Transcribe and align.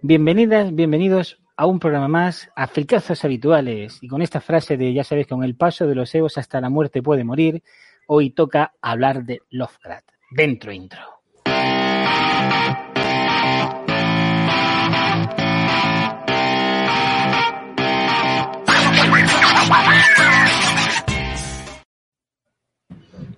Bienvenidas, 0.00 0.72
bienvenidos 0.72 1.40
a 1.56 1.66
un 1.66 1.80
programa 1.80 2.06
más, 2.06 2.48
a 2.54 2.68
Fricazos 2.68 3.24
Habituales. 3.24 3.98
Y 4.00 4.06
con 4.06 4.22
esta 4.22 4.40
frase 4.40 4.76
de, 4.76 4.94
ya 4.94 5.02
sabéis, 5.02 5.26
con 5.26 5.42
el 5.42 5.56
paso 5.56 5.88
de 5.88 5.96
los 5.96 6.14
egos 6.14 6.38
hasta 6.38 6.60
la 6.60 6.68
muerte 6.70 7.02
puede 7.02 7.24
morir, 7.24 7.64
hoy 8.06 8.30
toca 8.30 8.74
hablar 8.80 9.24
de 9.24 9.40
Lovecraft. 9.50 10.08
Dentro 10.30 10.70
intro. 10.70 11.00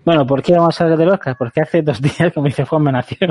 Bueno, 0.05 0.27
¿por 0.27 0.43
qué 0.43 0.53
vamos 0.53 0.79
a 0.79 0.85
hablar 0.85 0.99
de 0.99 1.07
Lovecraft? 1.07 1.39
Porque 1.39 1.63
hace 1.63 1.81
dos 1.81 2.03
días, 2.03 2.35
como 2.35 2.49
dice 2.49 2.67
Juan, 2.67 2.83
me 2.83 2.93
nació. 2.93 3.29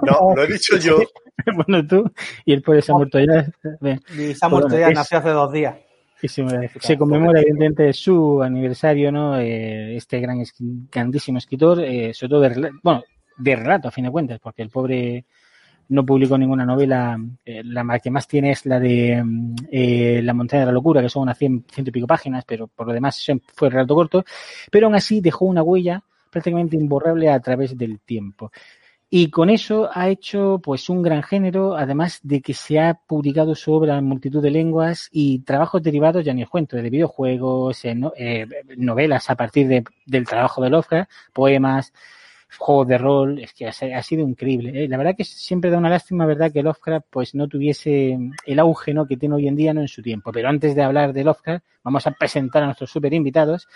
No, 0.00 0.34
lo 0.34 0.44
he 0.44 0.46
dicho 0.46 0.78
yo. 0.78 0.96
bueno, 1.66 1.86
tú, 1.86 2.10
y 2.44 2.52
el 2.52 2.62
pobre 2.62 2.82
se 2.82 2.92
ha 2.92 2.94
muerto 2.94 3.18
ya. 3.18 3.44
Se 3.44 4.38
ha 4.40 4.48
muerto 4.48 4.78
ya, 4.78 4.90
nació 4.90 5.18
hace 5.18 5.30
dos 5.30 5.52
días. 5.52 5.76
Y 6.22 6.28
se, 6.28 6.44
se, 6.80 6.96
conmemora 6.96 7.40
evidentemente 7.40 7.92
su 7.92 8.42
aniversario, 8.42 9.12
¿no? 9.12 9.38
Eh, 9.38 9.96
este 9.96 10.18
gran, 10.18 10.42
grandísimo 10.90 11.36
escritor, 11.36 11.80
eh, 11.80 12.14
sobre 12.14 12.30
todo 12.30 12.40
de, 12.40 12.70
bueno, 12.82 13.04
de 13.36 13.56
relato 13.56 13.88
a 13.88 13.90
fin 13.90 14.04
de 14.04 14.10
cuentas, 14.10 14.40
porque 14.40 14.62
el 14.62 14.70
pobre 14.70 15.26
no 15.88 16.04
publicó 16.04 16.36
ninguna 16.36 16.64
novela, 16.64 17.18
eh, 17.44 17.62
la 17.64 17.98
que 17.98 18.10
más 18.10 18.26
tiene 18.26 18.50
es 18.50 18.66
la 18.66 18.80
de 18.80 19.22
eh, 19.70 20.20
La 20.22 20.34
montaña 20.34 20.60
de 20.60 20.66
la 20.66 20.72
locura, 20.72 21.00
que 21.00 21.08
son 21.08 21.22
unas 21.22 21.38
cien, 21.38 21.64
ciento 21.70 21.90
y 21.90 21.92
pico 21.92 22.06
páginas, 22.06 22.44
pero 22.44 22.66
por 22.66 22.86
lo 22.86 22.92
demás 22.92 23.24
fue 23.54 23.70
relato 23.70 23.94
corto, 23.94 24.24
pero 24.70 24.86
aún 24.86 24.96
así 24.96 25.20
dejó 25.20 25.44
una 25.44 25.62
huella 25.62 26.02
prácticamente 26.30 26.76
imborrable 26.76 27.30
a 27.30 27.40
través 27.40 27.76
del 27.76 28.00
tiempo. 28.00 28.50
Y 29.08 29.30
con 29.30 29.50
eso 29.50 29.88
ha 29.92 30.08
hecho 30.08 30.60
pues 30.62 30.88
un 30.88 31.00
gran 31.00 31.22
género, 31.22 31.76
además 31.76 32.18
de 32.24 32.40
que 32.40 32.54
se 32.54 32.80
ha 32.80 32.94
publicado 32.94 33.54
su 33.54 33.72
obra 33.72 33.98
en 33.98 34.04
multitud 34.04 34.42
de 34.42 34.50
lenguas 34.50 35.08
y 35.12 35.40
trabajos 35.40 35.82
derivados, 35.82 36.24
ya 36.24 36.34
ni 36.34 36.42
os 36.42 36.50
cuento, 36.50 36.76
de 36.76 36.90
videojuegos, 36.90 37.84
eh, 37.84 38.46
novelas 38.76 39.30
a 39.30 39.36
partir 39.36 39.68
de, 39.68 39.84
del 40.06 40.26
trabajo 40.26 40.60
de 40.60 40.70
Lovecraft, 40.70 41.10
poemas, 41.32 41.92
juegos 42.58 42.88
de 42.88 42.98
rol, 42.98 43.38
es 43.38 43.52
que 43.52 43.66
ha, 43.66 44.02
sido 44.02 44.22
increíble. 44.22 44.84
¿eh? 44.84 44.88
La 44.88 44.96
verdad 44.96 45.14
que 45.16 45.24
siempre 45.24 45.70
da 45.70 45.78
una 45.78 45.90
lástima, 45.90 46.26
¿verdad?, 46.26 46.52
que 46.52 46.62
Lovecraft 46.62 47.06
pues 47.10 47.34
no 47.34 47.48
tuviese 47.48 48.18
el 48.46 48.58
auge 48.58 48.94
¿no? 48.94 49.06
que 49.06 49.16
tiene 49.16 49.34
hoy 49.34 49.48
en 49.48 49.56
día 49.56 49.74
no 49.74 49.80
en 49.80 49.88
su 49.88 50.02
tiempo. 50.02 50.32
Pero 50.32 50.48
antes 50.48 50.74
de 50.74 50.82
hablar 50.82 51.12
de 51.12 51.24
Lovecraft, 51.24 51.64
vamos 51.82 52.06
a 52.06 52.12
presentar 52.12 52.62
a 52.62 52.66
nuestros 52.66 52.90
super 52.90 53.12
invitados. 53.12 53.68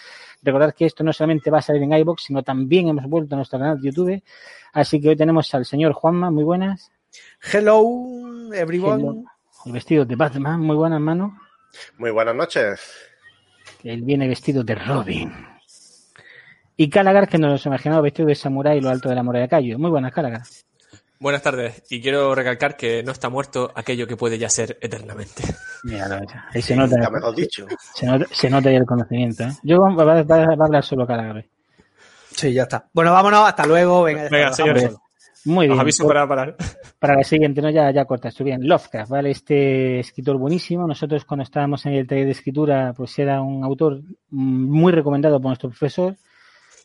Recordad 0.43 0.75
que 0.75 0.87
esto 0.87 1.05
no 1.05 1.13
solamente 1.13 1.51
va 1.51 1.59
a 1.59 1.63
salir 1.63 1.83
en 1.83 1.93
iBox, 1.93 2.25
sino 2.25 2.43
también 2.43 2.89
hemos 2.89 3.07
vuelto 3.07 3.35
a 3.35 3.37
nuestro 3.37 3.59
canal 3.59 3.81
de 3.81 3.89
YouTube. 3.89 4.23
Así 4.73 5.01
que 5.01 5.11
hoy 5.11 5.17
tenemos 5.17 5.53
al 5.55 5.65
señor 5.67 5.93
Juanma, 5.93 6.31
muy 6.31 6.45
buenas. 6.45 6.91
Hello, 7.53 8.53
everyone. 8.55 9.03
Hello. 9.03 9.25
El 9.67 9.73
vestido 9.73 10.05
de 10.05 10.17
Batman, 10.17 10.61
muy 10.61 10.77
buenas, 10.77 11.01
mano. 11.01 11.39
Muy 11.99 12.11
buenas 12.11 12.35
noches. 12.35 12.81
Él 13.83 14.03
viene 14.03 14.29
vestido 14.29 14.65
de 14.65 14.75
Robin. 14.75 15.33
Y 16.81 16.89
Calagar, 16.89 17.29
que 17.29 17.37
nos 17.37 17.63
lo 17.63 17.69
imaginado 17.69 18.01
vestido 18.01 18.27
de 18.29 18.35
samurái 18.35 18.79
y 18.79 18.81
lo 18.81 18.89
alto 18.89 19.11
de 19.11 19.15
la 19.15 19.23
muralla 19.23 19.43
de 19.43 19.49
Cayo. 19.51 19.79
Muy 19.79 19.91
buenas, 19.91 20.15
Calagar. 20.15 20.41
Buenas 21.19 21.43
tardes. 21.43 21.83
Y 21.91 22.01
quiero 22.01 22.35
recalcar 22.35 22.75
que 22.75 23.03
no 23.03 23.13
está 23.13 23.29
muerto 23.29 23.71
aquello 23.75 24.07
que 24.07 24.17
puede 24.17 24.39
ya 24.39 24.49
ser 24.49 24.79
eternamente. 24.81 25.43
Mira, 25.85 26.23
ahí 26.55 26.63
se 26.63 26.75
nota. 26.75 26.97
Ya 26.99 27.11
mejor 27.11 27.37
dicho. 27.37 27.67
Se 27.95 28.07
nota, 28.07 28.25
se 28.31 28.49
nota 28.49 28.71
ya 28.71 28.79
el 28.79 28.87
conocimiento. 28.87 29.43
¿eh? 29.43 29.53
Yo 29.63 29.77
voy 29.77 30.09
a, 30.09 30.13
a, 30.13 30.65
hablar 30.65 30.83
solo 30.83 31.07
Calagar. 31.07 31.45
Sí, 32.31 32.55
ya 32.55 32.63
está. 32.63 32.89
Bueno, 32.95 33.13
vámonos. 33.13 33.47
Hasta 33.47 33.67
luego. 33.67 34.05
Venga, 34.05 34.31
Venga 34.31 34.51
señores. 34.55 34.97
Muy 35.45 35.67
bien. 35.67 35.77
Os 35.77 35.83
aviso 35.83 36.09
para 36.09 36.27
parar. 36.27 36.57
Para 36.99 37.17
la 37.17 37.25
siguiente, 37.25 37.61
no, 37.61 37.69
ya, 37.69 37.91
ya 37.91 38.07
cortas 38.07 38.35
tú 38.35 38.43
bien. 38.43 38.67
Lovecraft, 38.67 39.11
¿vale? 39.11 39.33
Este 39.33 40.01
escritor 40.01 40.39
buenísimo. 40.39 40.87
Nosotros 40.87 41.27
cuando 41.27 41.43
estábamos 41.43 41.85
en 41.85 41.93
el 41.93 42.07
taller 42.07 42.25
de 42.25 42.33
escritura, 42.33 42.95
pues 42.97 43.19
era 43.19 43.43
un 43.43 43.65
autor 43.65 44.01
muy 44.31 44.93
recomendado 44.93 45.39
por 45.43 45.51
nuestro 45.51 45.69
profesor. 45.69 46.17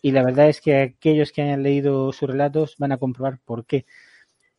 Y 0.05 0.11
la 0.11 0.23
verdad 0.23 0.49
es 0.49 0.61
que 0.61 0.79
aquellos 0.81 1.31
que 1.31 1.41
hayan 1.41 1.63
leído 1.63 2.13
sus 2.13 2.29
relatos 2.29 2.75
van 2.77 2.91
a 2.91 2.97
comprobar 2.97 3.39
por 3.43 3.65
qué. 3.65 3.85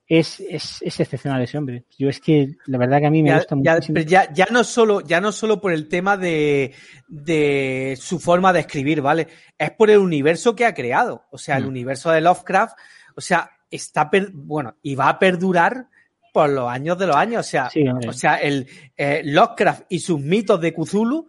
Es, 0.09 0.41
es, 0.41 0.83
es 0.83 0.99
excepcional 1.01 1.41
ese 1.43 1.57
hombre. 1.57 1.85
Yo 1.97 2.09
es 2.09 2.19
que 2.21 2.57
la 2.67 2.79
verdad 2.79 2.99
que 2.99 3.07
a 3.07 3.11
mí 3.11 3.23
me 3.23 3.29
ya, 3.29 3.37
gusta 3.37 3.57
ya, 3.63 3.75
muchísimo. 3.75 4.01
Ya, 4.01 4.33
ya, 4.33 4.47
no 4.51 4.65
solo, 4.65 5.03
ya 5.03 5.21
no 5.21 5.31
solo 5.31 5.61
por 5.61 5.73
el 5.73 5.89
tema 5.89 6.17
de, 6.17 6.73
de 7.07 7.97
su 8.01 8.19
forma 8.19 8.53
de 8.53 8.61
escribir, 8.61 9.01
¿vale? 9.03 9.29
Es 9.57 9.71
por 9.71 9.89
el 9.91 9.99
universo 9.99 10.57
que 10.57 10.65
ha 10.65 10.75
creado. 10.75 11.25
O 11.31 11.39
sea, 11.39 11.59
el 11.59 11.65
Mm. 11.65 11.69
universo 11.69 12.11
de 12.11 12.21
Lovecraft, 12.23 12.77
o 13.17 13.21
sea, 13.21 13.49
está, 13.71 14.11
per- 14.11 14.31
bueno, 14.33 14.77
y 14.83 14.97
va 14.97 15.09
a 15.11 15.19
perdurar 15.21 15.87
por 16.33 16.51
los 16.51 16.69
años 16.69 16.99
de 16.99 17.07
los 17.07 17.15
años. 17.17 17.47
O 17.47 17.49
sea, 17.49 17.71
Sí, 17.71 17.85
o 17.89 18.13
sea 18.13 18.37
el 18.37 18.67
eh, 18.97 19.23
Lovecraft 19.25 19.85
y 19.91 20.01
sus 20.01 20.21
mitos 20.21 20.61
de 20.61 20.73
Cthulhu, 20.75 21.29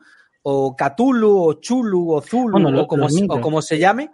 o 0.50 0.75
Cthulhu, 0.78 1.44
o 1.50 1.53
Chulu, 1.56 2.13
o 2.13 2.22
Zulu, 2.22 2.52
Bueno, 2.53 2.72
lo- 2.72 2.84
o, 2.84 2.88
como, 2.88 3.03
los 3.03 3.13
se- 3.13 3.22
mitos. 3.22 3.38
o 3.38 3.41
como 3.41 3.62
se 3.62 3.78
llame. 3.78 4.09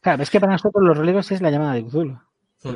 Claro, 0.00 0.22
es 0.24 0.28
que 0.30 0.40
para 0.40 0.52
nosotros 0.52 0.82
los 0.84 0.98
relevos 0.98 1.30
es 1.30 1.40
la 1.40 1.50
llamada 1.50 1.74
de 1.74 1.84
Cthulhu. 1.84 2.18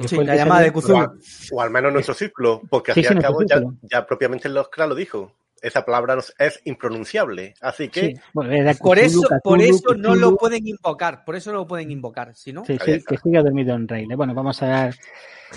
Sí, 0.07 0.17
la 0.25 0.37
llamada 0.37 0.61
de 0.61 0.73
Cthulhu. 0.73 0.97
a- 0.97 1.13
o 1.53 1.61
al 1.61 1.71
menos 1.71 1.93
nuestro 1.93 2.15
círculo, 2.15 2.63
porque 2.71 2.93
Sí, 2.95 3.01
al 3.01 3.05
sí, 3.05 3.09
fin 3.09 3.23
y 3.23 3.25
al 3.25 3.33
nuestro 3.33 3.59
cabo 3.59 3.73
ya, 3.83 3.99
ya 4.01 4.07
propiamente 4.07 4.47
el 4.47 4.57
Oscar 4.57 4.89
lo 4.89 4.95
dijo. 4.95 5.33
Esa 5.63 5.85
palabra 5.85 6.17
nos- 6.17 6.35
es 6.39 6.61
impronunciable. 6.65 7.55
Así 7.61 7.89
que 7.89 8.01
Sí, 8.01 8.15
bueno, 8.33 8.53
era 8.53 8.75
Por 8.75 8.99
Cthulhu, 8.99 9.23
eso, 9.25 9.29
por 9.43 9.61
eso 9.63 9.95
no 9.97 10.15
lo 10.15 10.37
pueden 10.37 10.67
invocar, 10.67 11.25
por 11.25 11.37
eso 11.37 11.51
no 11.53 11.59
lo 11.59 11.67
pueden 11.67 11.91
invocar, 11.91 12.35
si 12.35 12.53
no. 12.53 12.65
Sí, 12.65 12.77
sí, 12.85 13.03
que 13.07 13.17
siga 13.19 13.43
dormido 13.43 13.75
en 13.75 13.89
Rey. 13.89 14.07
Bueno, 14.07 14.35
vamos 14.35 14.63
a 14.63 14.67
dar. 14.67 14.95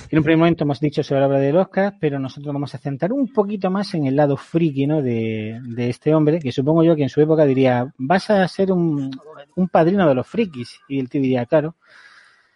En 0.10 0.20
un 0.20 0.24
primer 0.24 0.38
momento 0.38 0.64
hemos 0.64 0.80
dicho 0.80 1.04
sobre 1.04 1.20
la 1.22 1.28
obra 1.28 1.40
de 1.40 1.52
Oscar, 1.52 1.96
pero 2.00 2.18
nosotros 2.18 2.54
vamos 2.54 2.74
a 2.74 2.78
centrar 2.78 3.12
un 3.12 3.32
poquito 3.34 3.70
más 3.70 3.94
en 3.94 4.06
el 4.06 4.16
lado 4.16 4.38
friki 4.38 4.88
¿no? 4.88 5.02
de, 5.02 5.60
de 5.64 5.90
este 5.90 6.14
hombre, 6.16 6.40
que 6.40 6.52
supongo 6.54 6.82
yo 6.84 6.96
que 6.96 7.04
en 7.04 7.10
su 7.10 7.20
época 7.22 7.46
diría, 7.46 7.94
vas 7.98 8.30
a 8.30 8.48
ser 8.48 8.72
un, 8.72 9.12
un 9.56 9.68
padrino 9.68 10.08
de 10.08 10.16
los 10.16 10.26
frikis. 10.26 10.80
Y 10.88 11.00
el 11.00 11.10
tío 11.10 11.22
diría, 11.22 11.46
claro. 11.46 11.76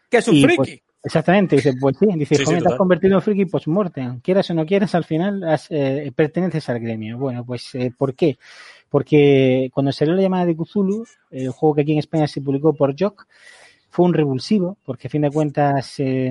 Que 0.10 0.18
es 0.18 0.28
un 0.30 0.36
Y, 0.36 0.44
friki. 0.44 0.56
pues, 0.58 0.80
exactamente, 1.06 1.56
dice, 1.56 1.74
pues 1.80 1.96
sí, 1.98 2.08
dice, 2.16 2.36
Sí, 2.36 2.40
sí, 2.40 2.44
joven, 2.46 2.60
te 2.60 2.60
has 2.60 2.64
total. 2.64 2.78
convertido 2.78 3.16
en 3.16 3.22
friki 3.22 3.46
post-mortem. 3.46 4.20
Quieras 4.20 4.50
o 4.50 4.54
no 4.54 4.66
quieras, 4.66 4.94
al 4.96 5.06
final 5.06 5.44
has, 5.44 5.68
eh, 5.70 6.12
perteneces 6.16 6.68
al 6.70 6.80
gremio. 6.80 7.18
Bueno, 7.18 7.46
pues, 7.46 7.74
eh, 7.76 7.94
¿por 7.98 8.14
qué? 8.16 8.38
Porque 8.90 9.70
cuando 9.74 9.92
salió 9.92 10.14
la 10.16 10.22
llamada 10.22 10.46
de 10.46 10.56
Cthulhu, 10.56 11.06
el 11.32 11.50
juego 11.52 11.76
que 11.76 11.82
aquí 11.82 11.94
en 11.94 12.00
España 12.00 12.28
se 12.28 12.42
publicó 12.42 12.74
por 12.74 12.96
Jock, 13.00 13.28
fue 13.90 14.06
un 14.06 14.14
revulsivo, 14.14 14.78
porque 14.84 15.08
a 15.08 15.10
fin 15.10 15.22
de 15.22 15.32
cuentas, 15.32 15.96
eh, 16.00 16.30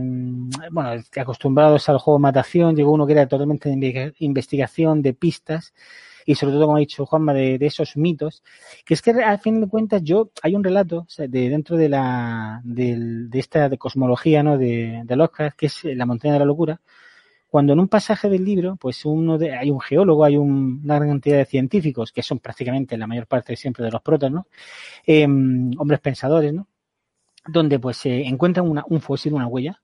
bueno, 0.70 1.02
acostumbrados 1.16 1.88
al 1.88 1.96
juego 1.98 2.18
de 2.18 2.22
matación, 2.22 2.76
llegó 2.76 2.92
uno 2.92 3.06
que 3.06 3.12
era 3.14 3.26
totalmente 3.26 3.70
de 3.70 3.74
investiga- 3.74 4.12
investigación, 4.18 5.00
de 5.00 5.14
pistas, 5.14 5.72
y 6.26 6.34
sobre 6.34 6.54
todo, 6.54 6.66
como 6.66 6.76
ha 6.76 6.80
dicho 6.80 7.06
Juanma, 7.06 7.34
de, 7.34 7.58
de 7.58 7.66
esos 7.66 7.96
mitos, 7.96 8.42
que 8.84 8.94
es 8.94 9.02
que 9.02 9.10
a 9.12 9.38
fin 9.38 9.60
de 9.60 9.68
cuentas 9.68 10.02
yo, 10.02 10.30
hay 10.42 10.54
un 10.56 10.64
relato 10.64 11.06
de 11.18 11.48
dentro 11.50 11.76
de 11.76 11.88
la, 11.88 12.60
del- 12.64 13.30
de 13.30 13.38
esta 13.38 13.68
de 13.68 13.78
cosmología, 13.78 14.42
¿no? 14.42 14.58
De, 14.58 15.02
de 15.04 15.16
Lovecraft, 15.16 15.56
que 15.56 15.66
es 15.66 15.84
la 15.84 16.06
montaña 16.06 16.34
de 16.34 16.40
la 16.40 16.44
locura, 16.46 16.80
cuando 17.48 17.72
en 17.72 17.80
un 17.80 17.88
pasaje 17.88 18.28
del 18.28 18.44
libro, 18.44 18.76
pues 18.76 19.04
uno 19.04 19.38
de, 19.38 19.52
hay 19.54 19.70
un 19.70 19.80
geólogo, 19.80 20.24
hay 20.24 20.36
un- 20.36 20.80
una 20.84 20.96
gran 20.96 21.08
cantidad 21.10 21.38
de 21.38 21.46
científicos, 21.46 22.12
que 22.12 22.22
son 22.22 22.40
prácticamente 22.40 22.96
la 22.98 23.06
mayor 23.06 23.26
parte 23.28 23.56
siempre 23.56 23.84
de 23.84 23.92
los 23.92 24.02
protas, 24.02 24.30
¿no? 24.32 24.46
Eh, 25.06 25.24
hombres 25.26 26.00
pensadores, 26.00 26.52
¿no? 26.54 26.68
Donde 27.46 27.78
pues 27.78 27.98
se 27.98 28.22
encuentran 28.26 28.68
una- 28.68 28.84
un 28.88 29.00
fósil, 29.00 29.34
una 29.34 29.46
huella, 29.46 29.80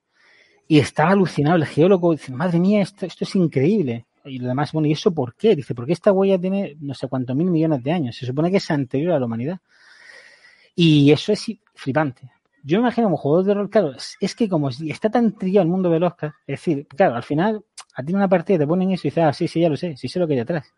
y 0.68 0.78
estaba 0.80 1.12
alucinado 1.12 1.56
el 1.56 1.66
geólogo, 1.66 2.12
dice, 2.12 2.32
madre 2.32 2.60
mía, 2.60 2.82
esto, 2.82 3.06
esto 3.06 3.24
es 3.24 3.34
increíble. 3.36 4.06
Y 4.30 4.38
lo 4.38 4.48
demás, 4.48 4.72
bueno, 4.72 4.88
¿y 4.88 4.92
eso 4.92 5.12
por 5.12 5.34
qué? 5.34 5.56
Dice, 5.56 5.74
porque 5.74 5.92
esta 5.92 6.12
huella 6.12 6.38
tiene 6.38 6.76
no 6.80 6.94
sé 6.94 7.08
cuántos 7.08 7.36
mil 7.36 7.50
millones 7.50 7.82
de 7.82 7.92
años, 7.92 8.16
se 8.16 8.26
supone 8.26 8.50
que 8.50 8.58
es 8.58 8.70
anterior 8.70 9.12
a 9.12 9.18
la 9.18 9.26
humanidad. 9.26 9.60
Y 10.74 11.10
eso 11.12 11.32
es 11.32 11.46
flipante. 11.74 12.30
Yo 12.62 12.78
me 12.78 12.82
imagino 12.82 13.06
como 13.06 13.16
jugador 13.16 13.44
de 13.44 13.54
rol, 13.54 13.70
claro, 13.70 13.94
es, 14.20 14.34
que 14.34 14.48
como 14.48 14.68
está 14.68 15.10
tan 15.10 15.32
trillado 15.36 15.64
el 15.64 15.70
mundo 15.70 15.90
del 15.90 16.02
Oscar, 16.04 16.34
es 16.46 16.60
decir, 16.60 16.86
claro, 16.88 17.16
al 17.16 17.22
final, 17.22 17.64
a 17.94 18.02
ti 18.02 18.12
en 18.12 18.16
una 18.16 18.28
partida 18.28 18.58
te 18.58 18.66
ponen 18.66 18.90
eso 18.90 19.06
y 19.06 19.10
dices, 19.10 19.24
ah, 19.24 19.32
sí, 19.32 19.48
sí, 19.48 19.60
ya 19.60 19.68
lo 19.68 19.76
sé, 19.76 19.96
sí 19.96 20.08
sé 20.08 20.18
lo 20.18 20.26
que 20.26 20.34
hay 20.34 20.40
detrás. 20.40 20.72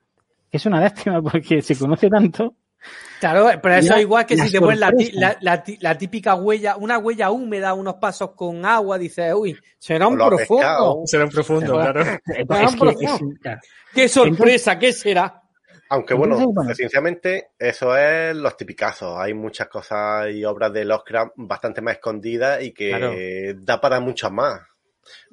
Es 0.50 0.64
una 0.66 0.80
lástima 0.80 1.20
porque 1.22 1.62
se 1.62 1.76
conoce 1.76 2.08
tanto 2.08 2.54
Claro, 3.20 3.48
pero 3.62 3.74
eso 3.76 3.90
La- 3.90 3.96
es 3.96 4.02
igual 4.02 4.26
que 4.26 4.36
si 4.36 4.50
te 4.50 4.60
pones 4.60 4.78
la, 4.80 4.92
la- 5.12 5.36
la 5.40 5.62
ti- 5.62 5.78
la 5.80 5.96
típica 5.96 6.34
huella, 6.34 6.76
una 6.76 6.98
huella 6.98 7.30
húmeda, 7.30 7.72
unos 7.74 7.94
pasos 7.94 8.32
con 8.34 8.64
agua, 8.66 8.98
dices, 8.98 9.32
uy, 9.34 9.56
será 9.78 10.08
un 10.08 10.16
profundo. 10.18 11.02
Será 11.06 11.24
un 11.24 11.30
profundo, 11.30 11.72
claro. 11.74 12.00
Es 12.00 12.18
que- 12.24 12.44
pero- 12.46 12.90
es- 12.90 13.20
claro. 13.40 13.60
¡Qué 13.94 14.08
sorpresa! 14.08 14.78
¿Qué 14.78 14.92
será? 14.92 15.38
Aunque 15.90 16.14
bueno, 16.14 16.38
sinceramente, 16.74 17.50
eso 17.58 17.94
es 17.96 18.34
los 18.34 18.56
tipicazos. 18.56 19.18
Hay 19.18 19.34
muchas 19.34 19.68
cosas 19.68 20.30
y 20.32 20.42
obras 20.44 20.72
de 20.72 20.86
Lovecraft 20.86 21.32
bastante 21.36 21.82
más 21.82 21.94
escondidas 21.96 22.62
y 22.62 22.72
que 22.72 22.88
Claro. 22.88 23.12
da 23.62 23.78
para 23.80 24.00
muchas 24.00 24.32
más. 24.32 24.58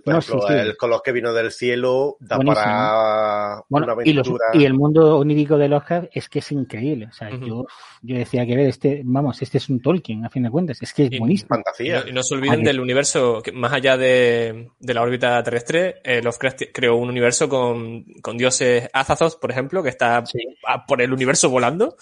Por 0.03 0.13
No, 0.13 0.19
ejemplo, 0.19 0.41
sí, 0.47 0.53
sí. 0.53 0.59
el 0.59 0.77
color 0.77 1.01
que 1.03 1.11
vino 1.11 1.33
del 1.33 1.51
cielo 1.51 2.15
da 2.19 2.37
Buenísimo. 2.37 2.63
para 2.63 3.61
Bueno, 3.69 3.93
una 3.93 4.03
y, 4.05 4.13
los- 4.13 4.27
aventura. 4.27 4.45
y 4.53 4.65
el 4.65 4.73
mundo 4.73 5.17
onírico 5.17 5.57
de 5.57 5.67
Lovecraft 5.67 6.07
es 6.13 6.29
que 6.29 6.39
es 6.39 6.51
increíble. 6.51 7.07
O 7.07 7.11
sea, 7.11 7.29
yo, 7.31 7.65
yo 8.01 8.15
decía 8.17 8.45
que 8.45 8.55
ver, 8.55 8.67
este, 8.67 9.01
vamos, 9.03 9.41
este 9.41 9.57
es 9.57 9.69
un 9.69 9.81
Tolkien, 9.81 10.25
a 10.25 10.29
fin 10.29 10.43
de 10.43 10.49
cuentas. 10.49 10.81
Es 10.81 10.93
que 10.93 11.05
es 11.05 11.11
Y- 11.11 11.19
buenísimo. 11.19 11.47
Y 11.47 11.55
fantasía. 11.55 12.01
no, 12.01 12.07
y 12.09 12.13
no 12.13 12.23
se 12.23 12.35
olviden 12.35 12.63
del 12.63 12.79
universo, 12.79 13.41
que 13.43 13.51
más 13.51 13.73
allá 13.73 13.97
de, 13.97 14.69
de 14.79 14.93
la 14.93 15.01
órbita 15.01 15.41
terrestre, 15.43 16.01
eh, 16.03 16.21
Lovecraft 16.21 16.61
creó 16.73 16.95
un 16.95 17.09
universo 17.09 17.49
con, 17.49 18.03
con 18.21 18.37
dioses 18.37 18.87
Azathoth, 18.93 19.39
por 19.39 19.51
ejemplo, 19.51 19.83
que 19.83 19.89
está 19.89 20.25
Sí. 20.25 20.39
a- 20.65 20.85
por 20.85 21.01
el 21.01 21.11
universo 21.13 21.49
volando, 21.49 21.95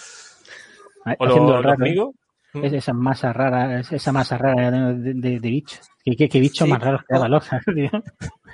o 1.19 1.25
Haciendo 1.25 1.61
raro, 1.61 1.85
¿eh? 1.85 1.89
Migo. 1.89 2.13
Es 2.63 2.73
esa 2.73 2.93
masa 2.93 3.33
rara, 3.33 3.79
es 3.79 3.91
esa 3.91 4.11
masa 4.11 4.37
rara 4.37 4.71
de, 4.93 5.13
de, 5.13 5.39
de 5.39 5.49
bicho. 5.49 5.77
¿Qué, 6.03 6.15
qué, 6.15 6.29
qué 6.29 6.39
bicho 6.39 6.65
Sí. 6.65 6.71
más 6.71 6.81
raro 6.81 6.99
que 7.07 7.15
Lovecraft, 7.17 7.65
tío? 7.75 7.89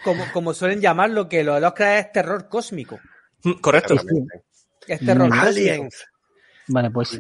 Como, 0.03 0.23
como 0.33 0.53
suelen 0.53 0.81
llamarlo, 0.81 1.27
que 1.29 1.44
lo 1.44 1.55
de 1.55 1.61
Lovecraft 1.61 2.05
es 2.05 2.11
terror 2.11 2.50
cósmico. 2.50 3.00
Mm, 3.44 3.51
Correcto. 3.61 3.95
Es 4.88 5.00
terror 5.00 5.29
cósmico. 5.29 5.47
Aliens. 5.47 6.05
Vale, 6.67 6.91
pues 6.91 7.19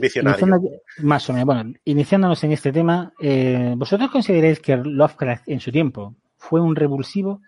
más 1.01 1.29
o 1.29 1.33
menos, 1.33 1.45
bueno, 1.45 1.73
iniciándonos 1.83 2.41
en 2.45 2.53
este 2.53 2.71
tema, 2.71 3.11
eh, 3.21 3.73
¿vosotros 3.75 4.09
consideráis 4.09 4.59
que 4.61 4.77
Lovecraft 4.77 5.49
en 5.49 5.59
su 5.59 5.69
tiempo 5.71 6.15
fue 6.37 6.61
un 6.61 6.75
revulsivo 6.75 7.41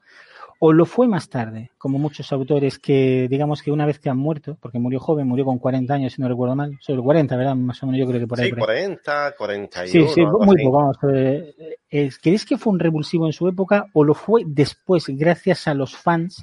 o 0.60 0.74
lo 0.74 0.86
fue 0.86 1.08
más 1.08 1.30
tarde? 1.30 1.72
Como 1.78 2.00
muchos 2.00 2.32
autores 2.32 2.80
que, 2.80 3.28
digamos 3.30 3.62
que 3.62 3.72
una 3.72 3.86
vez 3.86 4.00
que 4.00 4.10
han 4.10 4.18
muerto, 4.18 4.58
porque 4.60 4.80
murió 4.80 5.00
joven, 5.00 5.28
murió 5.28 5.46
con 5.46 5.60
40 5.60 5.94
años, 5.94 6.14
si 6.14 6.22
no 6.22 6.28
recuerdo 6.28 6.56
mal, 6.56 6.78
sobre 6.80 7.02
40, 7.02 7.36
¿verdad? 7.36 7.56
Más 7.56 7.82
o 7.84 7.86
menos 7.86 8.00
yo 8.00 8.08
creo 8.08 8.20
que 8.20 8.28
por 8.28 8.40
ahí. 8.40 8.50
Sí, 8.50 8.56
por 8.56 8.70
ahí. 8.70 8.84
40, 8.84 9.36
41. 9.38 10.08
Sí, 10.08 10.14
sí, 10.14 10.22
muy 10.22 10.64
poco, 10.64 10.78
vamos. 10.78 10.98
eh, 11.14 11.54
eh, 11.90 12.10
¿Creéis 12.22 12.46
que 12.46 12.58
fue 12.58 12.74
un 12.74 12.80
revulsivo 12.80 13.26
en 13.26 13.34
su 13.34 13.48
época 13.48 13.88
o 13.94 14.04
lo 14.04 14.14
fue 14.14 14.44
después, 14.46 15.06
gracias 15.10 15.68
a 15.68 15.74
los 15.74 15.96
fans? 15.96 16.42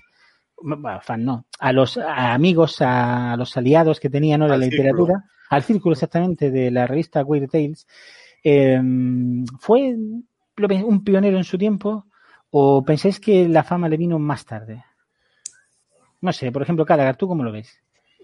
Bueno, 0.57 1.01
fan 1.01 1.25
no, 1.25 1.47
a 1.59 1.73
los 1.73 1.99
a 1.99 2.35
amigos, 2.35 2.77
a, 2.81 3.35
los 3.37 3.57
aliados 3.57 3.99
que 3.99 4.11
tenían 4.11 4.41
¿no? 4.41 4.47
la 4.47 4.57
círculo. 4.59 4.71
literatura, 4.71 5.25
al 5.51 5.63
círculo 5.65 5.95
exactamente 5.95 6.51
de 6.51 6.71
la 6.71 6.87
revista 6.87 7.25
Weird 7.25 7.51
Tales, 7.51 7.87
eh, 8.45 8.81
¿fue 9.59 9.97
un 9.97 11.05
pionero 11.05 11.37
en 11.37 11.45
su 11.45 11.59
tiempo 11.59 12.07
o 12.53 12.85
pensáis 12.85 13.19
que 13.19 13.49
la 13.49 13.65
fama 13.65 13.89
le 13.89 13.97
vino 13.97 14.19
más 14.19 14.45
tarde? 14.47 14.85
No 16.21 16.33
sé, 16.33 16.53
por 16.53 16.63
ejemplo, 16.63 16.87
Calagar, 16.87 17.17
¿tú 17.17 17.27
cómo 17.27 17.43
lo 17.43 17.51
ves? 17.51 17.77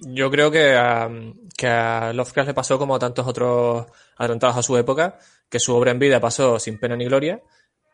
Yo 0.03 0.31
creo 0.31 0.51
que 0.51 0.77
a, 0.77 1.11
que 1.57 1.67
a 1.67 2.13
Lovecraft 2.13 2.49
le 2.49 2.55
pasó 2.55 2.79
como 2.79 2.95
a 2.95 2.99
tantos 3.01 3.27
otros 3.27 3.87
adelantados 4.17 4.57
a 4.57 4.63
su 4.63 4.77
época, 4.77 5.19
que 5.49 5.59
su 5.59 5.75
obra 5.75 5.91
en 5.91 5.99
vida 5.99 6.21
pasó 6.21 6.61
sin 6.61 6.79
pena 6.79 6.95
ni 6.95 7.07
gloria 7.07 7.43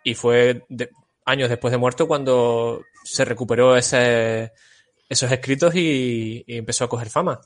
y 0.02 0.14
fue 0.14 0.66
de- 0.68 0.90
años 1.24 1.48
después 1.48 1.72
de 1.72 1.78
muerto 1.78 2.06
cuando 2.06 2.82
se 3.04 3.24
recuperó 3.24 3.74
ese, 3.76 4.52
esos 5.08 5.32
escritos 5.32 5.74
y, 5.74 6.44
y 6.46 6.58
empezó 6.58 6.84
a 6.84 6.88
coger 6.90 7.08
fama. 7.08 7.40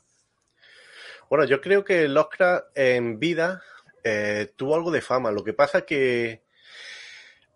Bueno, 1.30 1.44
yo 1.44 1.60
creo 1.60 1.84
que 1.84 2.08
Lovecraft 2.08 2.76
en 2.76 3.20
vida 3.20 3.62
eh, 4.02 4.52
tuvo 4.56 4.74
algo 4.74 4.90
de 4.90 5.02
fama. 5.02 5.30
Lo 5.30 5.44
que 5.44 5.52
pasa 5.52 5.82
que 5.82 6.42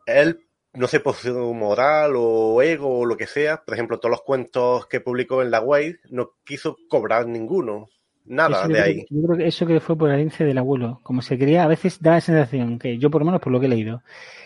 él, 0.07 0.47
no 0.75 0.87
sé, 0.89 1.01
por 1.01 1.15
su 1.15 1.33
moral 1.55 2.15
o 2.17 2.63
ego 2.63 3.01
o 3.01 3.05
lo 3.07 3.17
que 3.17 3.27
sea, 3.27 3.63
por 3.65 3.75
ejemplo, 3.75 3.99
todos 3.99 4.11
los 4.11 4.23
cuentos 4.23 4.87
que 4.87 5.01
publicó 5.01 5.43
en 5.43 5.51
la 5.51 5.61
Wave, 5.61 5.99
no 6.11 6.33
quiso 6.45 6.77
cobrar 6.89 7.27
ninguno. 7.27 7.89
Nada 8.25 8.69
de 8.69 8.81
ahí. 8.81 8.97
que- 8.97 9.07
yo 9.11 9.23
creo 9.27 9.37
que 9.39 9.47
eso 9.49 9.67
que 9.67 9.81
fue 9.81 9.97
por 9.99 10.09
la 10.09 10.15
herencia 10.15 10.47
del 10.47 10.57
abuelo. 10.59 11.01
Como 11.03 11.23
se 11.23 11.37
creía, 11.39 11.65
a 11.65 11.67
veces 11.69 12.01
da 12.01 12.13
la 12.13 12.21
sensación, 12.21 12.79
que 12.79 12.97
yo 12.99 13.11
por 13.11 13.21
lo 13.21 13.27
menos 13.27 13.41
por 13.41 13.53
lo 13.53 13.59
que 13.61 13.67
he 13.67 13.69
leído, 13.69 14.03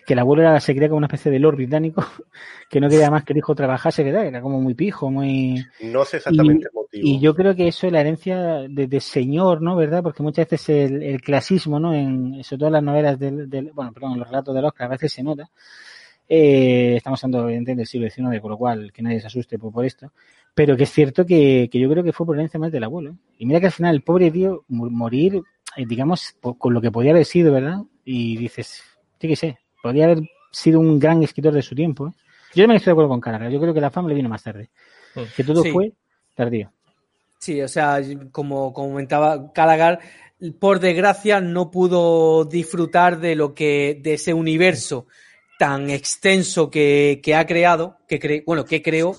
que 0.06 0.14
el 0.14 0.18
abuelo 0.18 0.42
era, 0.42 0.58
se 0.60 0.72
creía 0.74 0.88
como 0.88 0.98
una 0.98 1.06
especie 1.08 1.30
de 1.30 1.38
lord 1.38 1.56
británico, 1.56 2.02
que 2.70 2.80
no 2.80 2.88
quería 2.88 3.10
más 3.10 3.24
que 3.24 3.34
el 3.34 3.38
hijo 3.38 3.54
trabajase, 3.54 4.02
¿verdad? 4.02 4.26
Era 4.26 4.40
como 4.40 4.60
muy 4.60 4.74
pijo, 4.74 5.10
muy... 5.10 5.64
No 5.82 6.04
sé 6.04 6.16
exactamente 6.18 6.68
el 6.68 6.72
motivo. 6.74 7.06
Y 7.06 7.20
yo 7.20 7.34
creo 7.34 7.54
que 7.54 7.68
eso 7.68 7.86
es 7.86 7.92
la 7.92 8.00
herencia 8.00 8.38
de, 8.68 8.86
de 8.86 9.00
señor, 9.00 9.60
¿no? 9.62 9.76
¿Verdad? 9.76 10.02
Porque 10.02 10.22
muchas 10.22 10.48
veces 10.48 10.68
el, 10.90 11.02
el 11.02 11.20
clasismo, 11.20 11.78
¿no? 11.78 11.92
En, 11.94 12.42
sobre 12.44 12.58
todo 12.60 12.66
en 12.68 12.72
las 12.72 12.82
novelas 12.82 13.18
del, 13.18 13.48
del- 13.50 13.72
bueno, 13.72 13.92
perdón, 13.92 14.12
en 14.14 14.18
los 14.20 14.28
relatos 14.28 14.54
de 14.54 14.62
Oscar 14.64 14.86
a 14.86 14.90
veces 14.90 15.12
se 15.12 15.22
nota. 15.22 15.50
Eh, 16.28 16.94
estamos 16.96 17.22
hablando, 17.22 17.46
evidentemente, 17.48 17.80
del 17.80 17.86
siglo 17.86 18.08
XIX, 18.10 18.40
con 18.40 18.50
lo 18.50 18.58
cual 18.58 18.92
que 18.92 19.02
nadie 19.02 19.20
se 19.20 19.26
asuste 19.28 19.58
por, 19.58 19.72
por 19.72 19.84
esto. 19.84 20.12
Pero 20.54 20.76
que 20.76 20.84
es 20.84 20.90
cierto 20.90 21.24
que, 21.26 21.68
que 21.70 21.78
yo 21.78 21.88
creo 21.90 22.02
que 22.02 22.12
fue 22.12 22.26
por 22.26 22.36
herencia 22.36 22.58
más 22.58 22.72
del 22.72 22.84
abuelo. 22.84 23.10
¿eh? 23.10 23.14
Y 23.38 23.46
mira 23.46 23.60
que 23.60 23.66
al 23.66 23.72
final 23.72 23.94
el 23.94 24.02
pobre 24.02 24.30
tío 24.30 24.64
morir, 24.68 25.42
eh, 25.76 25.84
digamos, 25.86 26.34
po- 26.40 26.58
con 26.58 26.72
lo 26.74 26.80
que 26.80 26.90
podía 26.90 27.10
haber 27.12 27.24
sido, 27.26 27.52
¿verdad? 27.52 27.78
Y 28.04 28.36
dices, 28.36 28.82
sí 29.20 29.28
que 29.28 29.36
sé, 29.36 29.58
podría 29.82 30.04
haber 30.06 30.20
sido 30.50 30.80
un 30.80 30.98
gran 30.98 31.22
escritor 31.22 31.52
de 31.52 31.62
su 31.62 31.74
tiempo. 31.74 32.08
¿eh? 32.08 32.12
Yo 32.54 32.62
también 32.64 32.76
estoy 32.78 32.90
de 32.90 32.92
acuerdo 32.92 33.10
con 33.10 33.20
Caraca. 33.20 33.50
Yo 33.50 33.60
creo 33.60 33.74
que 33.74 33.80
la 33.80 33.90
fama 33.90 34.08
le 34.08 34.14
vino 34.14 34.28
más 34.30 34.42
tarde. 34.42 34.70
Mm. 35.14 35.20
Que 35.36 35.44
todo 35.44 35.62
Sí. 35.62 35.70
fue 35.70 35.92
tardío. 36.34 36.72
Sí, 37.38 37.60
o 37.60 37.68
sea, 37.68 38.00
como 38.32 38.72
comentaba 38.72 39.52
Calagar, 39.52 40.00
por 40.58 40.80
desgracia 40.80 41.40
no 41.42 41.70
pudo 41.70 42.46
disfrutar 42.46 43.20
de 43.20 43.36
lo 43.36 43.52
que, 43.54 44.00
de 44.02 44.14
ese 44.14 44.32
universo 44.32 45.06
tan 45.58 45.90
extenso 45.90 46.70
que, 46.70 47.20
que 47.22 47.34
ha 47.34 47.46
creado, 47.46 47.96
que 48.08 48.20
cre- 48.20 48.42
bueno, 48.46 48.64
que 48.64 48.82
creó, 48.82 49.16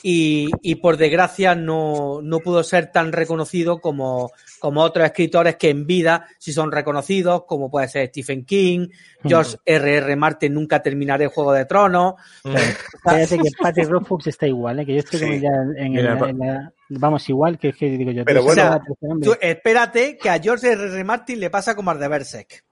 y, 0.00 0.48
y 0.62 0.76
por 0.76 0.96
desgracia 0.96 1.56
no, 1.56 2.20
no 2.22 2.38
pudo 2.38 2.62
ser 2.62 2.92
tan 2.92 3.10
reconocido 3.10 3.80
como, 3.80 4.30
como 4.60 4.82
otros 4.82 5.04
escritores 5.04 5.56
que 5.56 5.70
en 5.70 5.88
vida 5.88 6.28
sí 6.38 6.52
son 6.52 6.70
reconocidos, 6.70 7.42
como 7.48 7.68
puede 7.68 7.88
ser 7.88 8.06
Stephen 8.08 8.44
King, 8.44 8.88
George 9.24 9.56
R. 9.64 9.96
R. 9.96 10.14
Martin 10.14 10.54
nunca 10.54 10.80
terminaré 10.82 11.26
Juego 11.26 11.52
de 11.52 11.64
Tronos. 11.64 12.14
Fíjate 12.44 13.38
que 13.38 13.50
Patty 13.60 13.82
Rothfuss 13.82 14.28
está 14.28 14.46
igual, 14.46 14.78
¿eh? 14.80 14.86
que 14.86 14.92
yo 14.94 14.98
estoy 15.00 15.20
como 15.20 15.32
Sí. 15.32 15.40
ya 15.40 15.48
en, 15.84 15.96
el- 15.96 16.14
Mira, 16.14 16.28
en 16.30 16.38
la- 16.38 16.72
vamos 16.90 17.28
igual 17.28 17.58
que, 17.58 17.72
que 17.72 17.86
digo 17.90 18.12
yo. 18.12 18.24
Pero 18.24 18.42
bueno-. 18.44 18.80
Tú 19.20 19.34
espérate 19.40 20.16
que 20.16 20.30
a 20.30 20.38
George 20.40 20.72
R. 20.72 20.84
R. 20.92 21.04
Martin 21.04 21.40
le 21.40 21.50
pasa 21.50 21.74
como 21.74 21.90
al 21.90 21.98
de 21.98 22.06
Berserk. 22.08 22.64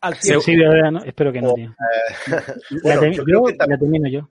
Al 0.00 0.16
Sí, 0.16 0.56
de. 0.56 1.02
Espero 1.06 1.32
que 1.32 1.40
no, 1.42 1.50
O, 1.50 1.54
tío. 1.54 1.74
Bueno, 2.82 3.00
la, 3.02 3.06
termi- 3.08 3.16
yo 3.16 3.24
creo 3.24 3.44
que 3.44 3.56
tam- 3.58 3.68
la 3.68 3.78
termino 3.78 4.08
yo. 4.08 4.28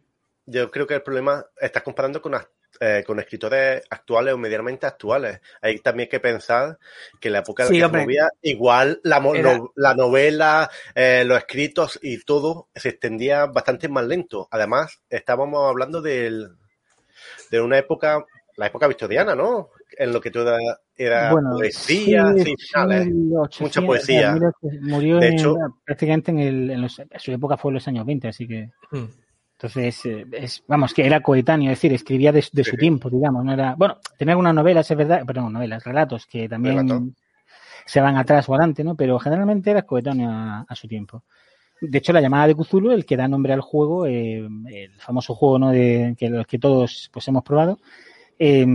Yo 0.47 0.69
creo 0.69 0.85
que 0.85 0.93
el 0.95 1.01
problema 1.01 1.43
estás 1.59 1.81
comparando 1.81 2.21
con, 2.21 2.35
eh, 2.79 3.03
con 3.05 3.19
escritores 3.19 3.81
actuales 3.89 4.33
o 4.33 4.37
medianamente 4.37 4.85
actuales. 4.85 5.41
Hay 5.61 5.79
también 5.79 6.07
que 6.07 6.19
pensar 6.19 6.77
que 7.19 7.29
en 7.29 7.33
la 7.33 7.39
época 7.39 7.63
en 7.63 7.79
la 7.79 7.87
Sí, 7.87 7.91
que 7.91 7.97
movía, 7.97 8.29
igual 8.43 8.99
la, 9.03 9.19
mo- 9.19 9.33
Era- 9.33 9.57
no- 9.57 9.71
la 9.75 9.95
novela, 9.95 10.69
eh, 10.93 11.23
los 11.25 11.37
escritos 11.39 11.97
y 12.03 12.23
todo 12.23 12.67
se 12.75 12.89
extendía 12.89 13.47
bastante 13.47 13.89
más 13.89 14.05
lento. 14.05 14.47
Además, 14.51 15.01
estábamos 15.09 15.67
hablando 15.67 15.99
del, 16.01 16.51
de 17.49 17.61
una 17.61 17.79
época, 17.79 18.23
la 18.57 18.67
época 18.67 18.87
victoriana, 18.87 19.33
¿no? 19.35 19.71
En 19.97 20.11
lo 20.13 20.19
que 20.21 20.31
todo 20.31 20.57
era, 20.57 20.77
era 20.95 21.31
bueno, 21.31 21.51
poesía, 21.51 22.33
sí, 22.35 22.43
sí, 22.43 22.55
finales. 22.71 23.07
1800, 23.07 23.61
mucha 23.61 23.81
poesía. 23.81 24.31
mira, 24.33 24.51
Murió 24.81 25.19
De 25.19 25.27
en- 25.29 25.33
hecho- 25.33 25.57
prácticamente 25.85 26.31
en, 26.31 26.39
el, 26.39 26.71
en 26.71 26.81
los, 26.81 27.01
su 27.17 27.31
época 27.31 27.57
fue 27.57 27.69
en 27.71 27.75
los 27.75 27.87
años 27.87 28.05
20, 28.05 28.27
así 28.27 28.47
que 28.47 28.69
Mm. 28.91 29.05
entonces 29.57 30.05
eh, 30.05 30.25
es, 30.33 30.63
vamos 30.67 30.93
que 30.93 31.05
era 31.05 31.21
coetáneo, 31.21 31.71
es 31.71 31.77
decir, 31.77 31.93
escribía 31.93 32.31
de, 32.31 32.45
de 32.51 32.63
su 32.63 32.71
Sí. 32.71 32.77
tiempo, 32.77 33.09
digamos, 33.09 33.43
no 33.45 33.53
era 33.53 33.73
bueno, 33.75 33.97
tenía 34.17 34.33
algunas 34.33 34.53
novelas, 34.53 34.89
es 34.91 34.97
verdad, 34.97 35.25
perdón, 35.25 35.53
novelas, 35.53 35.83
relatos 35.83 36.25
que 36.27 36.47
también 36.49 37.15
se 37.85 38.01
van 38.01 38.17
atrás 38.17 38.47
o 38.49 38.53
adelante, 38.53 38.83
¿no? 38.83 38.95
Pero 38.95 39.17
generalmente 39.19 39.71
era 39.71 39.83
coetáneo 39.83 40.29
a, 40.29 40.65
a 40.67 40.75
su 40.75 40.87
tiempo. 40.87 41.23
De 41.81 41.97
hecho, 41.97 42.13
la 42.13 42.21
llamada 42.21 42.47
de 42.47 42.55
Cthulhu, 42.55 42.91
el 42.91 43.05
que 43.05 43.17
da 43.17 43.27
nombre 43.27 43.53
al 43.53 43.61
juego, 43.61 44.05
eh, 44.07 44.39
el 44.39 44.91
famoso 44.99 45.35
juego 45.35 45.59
¿no? 45.59 45.71
de 45.71 46.15
que 46.17 46.29
los 46.29 46.47
que 46.47 46.57
todos 46.59 47.09
pues 47.13 47.27
hemos 47.27 47.43
probado, 47.43 47.79
eh, 48.37 48.65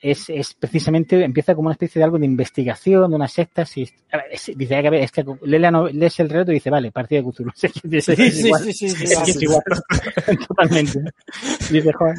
es, 0.00 0.30
es 0.30 0.54
precisamente, 0.54 1.22
empieza 1.22 1.54
como 1.54 1.66
una 1.66 1.74
especie 1.74 1.98
de 2.00 2.04
algo 2.04 2.18
de 2.18 2.26
investigación, 2.26 3.10
de 3.10 3.16
unas 3.16 3.32
sectas, 3.32 3.76
y 3.76 3.88
a 4.12 4.16
ver, 4.18 4.26
es- 4.32 4.50
dice, 4.56 4.76
a 4.76 4.82
ver, 4.82 4.94
es 5.02 5.12
que 5.12 5.24
lee 5.42 5.58
la 5.58 5.70
lees 5.92 6.20
el 6.20 6.30
relato 6.30 6.50
y 6.52 6.54
dice, 6.54 6.70
vale, 6.70 6.90
partida 6.92 7.20
de 7.20 7.28
Cthulhu. 7.30 7.50
Sí, 7.54 7.68
sí, 8.00 8.12
igual. 8.46 8.62
sí, 8.64 8.72
sí, 8.72 8.90
sí, 8.90 9.04
Es 9.04 9.18
que 9.18 9.24
sí. 9.26 9.30
es 9.32 9.42
igual. 9.42 9.62
Totalmente. 10.48 11.00
Dice, 11.70 11.92
joder. 11.92 12.16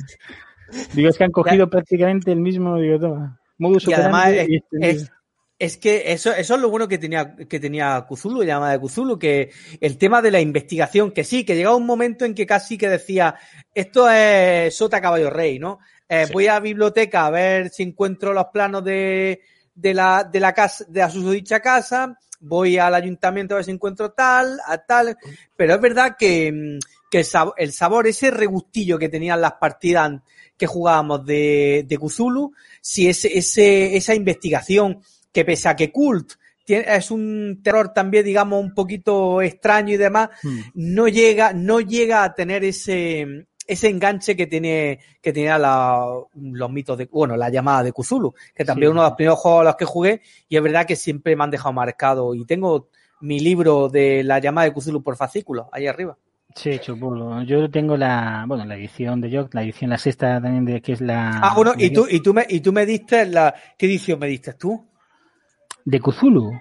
Digo, 0.94 1.10
es 1.10 1.18
que 1.18 1.24
han 1.24 1.32
cogido 1.32 1.70
prácticamente 1.70 2.32
el 2.32 2.40
mismo, 2.40 2.78
digo, 2.80 3.00
toma. 3.00 3.40
Modus 3.58 3.88
Y 3.88 3.94
además 3.94 4.32
es, 4.32 4.50
y 4.50 4.56
extendido. 4.58 4.92
es- 5.04 5.12
es 5.58 5.78
que 5.78 6.12
eso, 6.12 6.34
eso 6.34 6.56
es 6.56 6.62
lo 6.62 6.70
bueno 6.70 6.86
que 6.90 6.98
tenía, 6.98 7.34
que 7.34 7.62
tenía 7.62 8.06
Cthulhu, 8.10 8.44
llamada 8.44 8.74
de 8.78 8.80
Cthulhu, 8.86 9.18
que 9.18 9.52
el 9.80 9.98
tema 9.98 10.22
de 10.22 10.30
la 10.30 10.42
investigación, 10.42 11.12
que 11.12 11.24
sí, 11.24 11.46
que 11.46 11.56
llegaba 11.56 11.78
un 11.78 11.86
momento 11.86 12.26
en 12.26 12.36
que 12.36 12.46
casi 12.46 12.78
que 12.78 12.90
decía, 12.90 13.36
esto 13.74 14.10
es 14.10 14.76
Sota 14.76 15.00
Caballo 15.00 15.30
Rey, 15.30 15.58
¿no? 15.58 15.80
Eh, 16.08 16.26
Sí. 16.28 16.34
Voy 16.34 16.48
a 16.48 16.54
la 16.54 16.60
biblioteca 16.60 17.26
a 17.26 17.30
ver 17.32 17.70
si 17.70 17.84
encuentro 17.84 18.34
los 18.34 18.46
planos 18.54 18.84
de, 18.84 19.42
de 19.74 19.94
la, 19.94 20.24
de 20.24 20.40
la 20.40 20.54
casa, 20.54 20.86
de 20.88 21.00
la 21.00 21.10
susodicha 21.10 21.60
casa, 21.60 22.18
voy 22.40 22.78
al 22.78 22.94
ayuntamiento 22.94 23.54
a 23.54 23.58
ver 23.58 23.66
si 23.66 23.72
encuentro 23.72 24.12
tal, 24.12 24.60
a 24.66 24.78
tal, 24.78 25.18
pero 25.56 25.76
es 25.76 25.82
verdad 25.82 26.16
que, 26.18 26.52
mm, 26.52 26.80
que 27.10 27.20
el, 27.20 27.26
sabor, 27.26 27.54
el 27.58 27.72
sabor, 27.74 28.08
ese 28.08 28.30
regustillo 28.32 29.00
que 29.00 29.10
tenían 29.10 29.42
las 29.42 29.54
partidas 29.54 30.12
que 30.58 30.68
jugábamos 30.68 31.26
de, 31.26 31.86
de 31.88 31.98
Cthulhu, 31.98 32.54
si 32.82 33.10
ese, 33.10 33.38
ese, 33.38 33.98
esa 33.98 34.14
investigación 34.16 35.02
que 35.34 35.44
pese 35.44 35.68
a 35.70 35.76
que 35.76 35.92
Cult 35.92 36.34
tiene, 36.64 36.86
es 36.96 37.12
un 37.12 37.62
terror 37.64 37.94
también, 37.94 38.24
digamos, 38.26 38.64
un 38.64 38.74
poquito 38.74 39.42
extraño 39.42 39.94
y 39.94 39.98
demás, 39.98 40.30
Hmm. 40.44 40.60
no 40.76 41.08
llega, 41.08 41.52
no 41.54 41.80
llega 41.82 42.24
a 42.24 42.34
tener 42.34 42.64
ese, 42.64 43.48
ese 43.68 43.90
enganche 43.90 44.36
que 44.36 44.48
tiene, 44.48 45.00
que 45.22 45.34
tenía 45.34 45.58
la- 45.58 46.06
los 46.36 46.70
mitos 46.72 46.98
de, 46.98 47.06
bueno, 47.12 47.36
la 47.36 47.50
llamada 47.50 47.84
de 47.84 47.92
Cthulhu, 47.94 48.34
que 48.54 48.64
también 48.66 48.90
Sí. 48.90 48.92
uno 48.92 49.02
de 49.04 49.08
los 49.10 49.16
primeros 49.18 49.40
juegos 49.40 49.62
a 49.62 49.64
los 49.66 49.76
que 49.76 49.86
jugué, 49.86 50.22
y 50.50 50.58
es 50.58 50.64
verdad 50.64 50.86
que 50.86 50.96
siempre 50.96 51.36
me 51.36 51.44
han 51.44 51.52
dejado 51.52 51.74
marcado, 51.74 52.36
y 52.36 52.46
tengo 52.46 52.90
mi 53.22 53.40
libro 53.40 53.90
de 53.90 54.24
la 54.24 54.40
llamada 54.40 54.66
de 54.70 54.74
Cthulhu 54.74 55.02
por 55.02 55.16
fascículos, 55.18 55.68
ahí 55.72 55.88
arriba. 55.88 56.18
Sí, 56.54 56.80
chupulo. 56.80 57.42
Yo 57.44 57.70
tengo 57.70 57.98
la, 57.98 58.46
bueno, 58.48 58.64
la 58.66 58.76
edición 58.76 59.20
de 59.20 59.36
Jock, 59.36 59.54
la 59.56 59.64
edición, 59.64 59.90
la 59.90 59.98
sexta 59.98 60.40
también 60.42 60.64
de 60.64 60.82
que 60.82 60.94
es 60.94 61.02
la. 61.02 61.32
Ah, 61.44 61.54
bueno, 61.56 61.74
y 61.78 61.90
tú, 61.90 62.08
y 62.10 62.22
tú 62.22 62.34
me, 62.34 62.46
y 62.48 62.62
tú 62.62 62.72
me 62.72 62.86
diste 62.86 63.26
la, 63.26 63.54
¿qué 63.78 63.88
edición 63.88 64.20
me 64.20 64.28
diste 64.28 64.54
tú? 64.54 64.86
De 65.84 66.00
Cthulhu. 66.00 66.52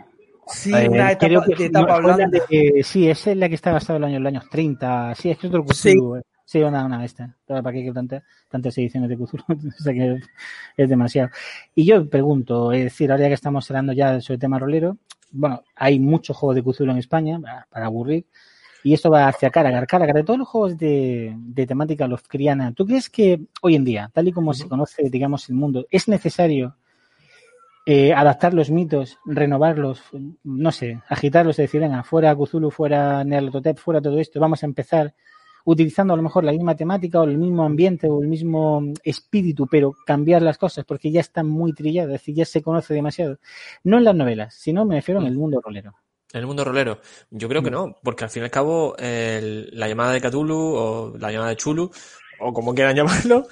Sí, 0.46 0.74
Eh, 0.74 0.88
una 0.90 1.12
etapa, 1.12 1.26
creo 1.26 1.42
que 1.42 1.54
de 1.54 1.64
etapa 1.66 2.00
no, 2.00 2.16
sí, 2.82 3.08
esa 3.08 3.30
es 3.30 3.36
la 3.36 3.48
que 3.48 3.54
está 3.54 3.72
basada 3.72 3.96
en 3.96 4.02
los 4.02 4.08
años, 4.08 4.20
los 4.22 4.28
años 4.30 4.44
30. 4.50 5.14
Sí, 5.14 5.30
es 5.30 5.38
que 5.38 5.46
es 5.46 5.52
otro 5.54 5.64
Sí. 5.72 5.94
Cthulhu. 5.94 6.16
eh. 6.16 6.22
Sí, 6.44 6.62
una, 6.62 6.84
una. 6.84 7.04
Pero 7.46 7.62
¿Para 7.62 7.72
qué 7.72 7.80
quiero 7.80 7.94
tantas, 7.94 8.22
tantas 8.50 8.76
ediciones 8.78 9.08
de 9.08 9.16
Cthulhu? 9.16 9.44
o 9.78 9.82
sea 9.82 9.92
que 9.94 10.20
es 10.76 10.88
demasiado. 10.88 11.30
Y 11.74 11.84
yo 11.86 12.08
pregunto, 12.08 12.72
es 12.72 12.84
decir, 12.84 13.10
ahora 13.10 13.24
ya 13.24 13.28
que 13.28 13.34
estamos 13.34 13.70
hablando 13.70 13.92
ya 13.92 14.20
sobre 14.20 14.34
el 14.34 14.40
tema 14.40 14.58
rolero, 14.58 14.98
bueno, 15.32 15.62
hay 15.74 15.98
muchos 15.98 16.36
juegos 16.36 16.56
de 16.56 16.62
Cthulhu 16.62 16.92
en 16.92 16.98
España, 16.98 17.40
para- 17.40 17.66
para 17.70 17.86
aburrir, 17.86 18.26
y 18.84 18.94
esto 18.94 19.10
va 19.10 19.28
hacia 19.28 19.50
Caragar. 19.50 19.86
Caragar, 19.86 20.16
de 20.16 20.24
todos 20.24 20.38
los 20.38 20.48
juegos 20.48 20.78
de, 20.78 21.34
de 21.38 21.66
temática 21.66 22.06
Lovecraftiana, 22.08 22.72
¿tú 22.72 22.86
crees 22.86 23.10
que 23.10 23.40
hoy 23.62 23.76
en 23.76 23.84
día, 23.84 24.10
tal 24.14 24.28
y 24.28 24.32
como 24.32 24.54
se 24.54 24.68
conoce, 24.68 25.10
digamos, 25.10 25.48
el 25.50 25.56
mundo, 25.56 25.86
es 25.90 26.08
necesario 26.08 26.76
eh, 27.86 28.12
adaptar 28.14 28.54
los 28.54 28.70
mitos, 28.70 29.18
renovarlos, 29.26 30.02
no 30.42 30.72
sé, 30.72 31.02
agitarlos, 31.08 31.56
decir, 31.56 31.80
venga, 31.80 32.02
fuera 32.02 32.34
Cthulhu, 32.34 32.70
fuera 32.70 33.22
Nyarlathotep, 33.24 33.76
fuera 33.78 34.00
todo 34.00 34.18
esto, 34.18 34.40
vamos 34.40 34.62
a 34.62 34.66
empezar 34.66 35.14
utilizando 35.64 36.14
a 36.14 36.16
lo 36.16 36.22
mejor 36.22 36.44
la 36.44 36.52
misma 36.52 36.76
temática 36.76 37.20
o 37.20 37.24
el 37.24 37.38
mismo 37.38 37.64
ambiente 37.64 38.08
o 38.08 38.20
el 38.22 38.28
mismo 38.28 38.82
espíritu, 39.02 39.66
pero 39.66 39.94
cambiar 40.06 40.42
las 40.42 40.58
cosas 40.58 40.84
porque 40.84 41.10
ya 41.10 41.20
está 41.20 41.42
muy 41.42 41.72
trillado, 41.72 42.08
es 42.08 42.20
decir, 42.20 42.34
ya 42.34 42.44
se 42.44 42.62
conoce 42.62 42.94
demasiado. 42.94 43.38
No 43.82 43.98
en 43.98 44.04
las 44.04 44.14
novelas, 44.14 44.54
sino 44.54 44.84
me 44.84 44.96
refiero 44.96 45.20
en 45.20 45.26
el 45.26 45.36
mundo 45.36 45.60
rolero. 45.64 45.94
En 46.32 46.40
el 46.40 46.46
mundo 46.46 46.64
rolero. 46.64 47.00
Yo 47.30 47.48
creo 47.48 47.62
que 47.62 47.70
no, 47.70 47.96
porque 48.02 48.24
al 48.24 48.30
fin 48.30 48.42
y 48.42 48.44
al 48.44 48.50
cabo 48.50 48.96
el- 48.98 49.70
la 49.72 49.88
llamada 49.88 50.12
de 50.12 50.20
Cthulhu 50.20 50.56
o 50.56 51.16
la 51.18 51.30
llamada 51.30 51.50
de 51.50 51.56
Chulu, 51.56 51.90
o 52.40 52.52
como 52.52 52.74
quieran 52.74 52.96
llamarlo, 53.32 53.46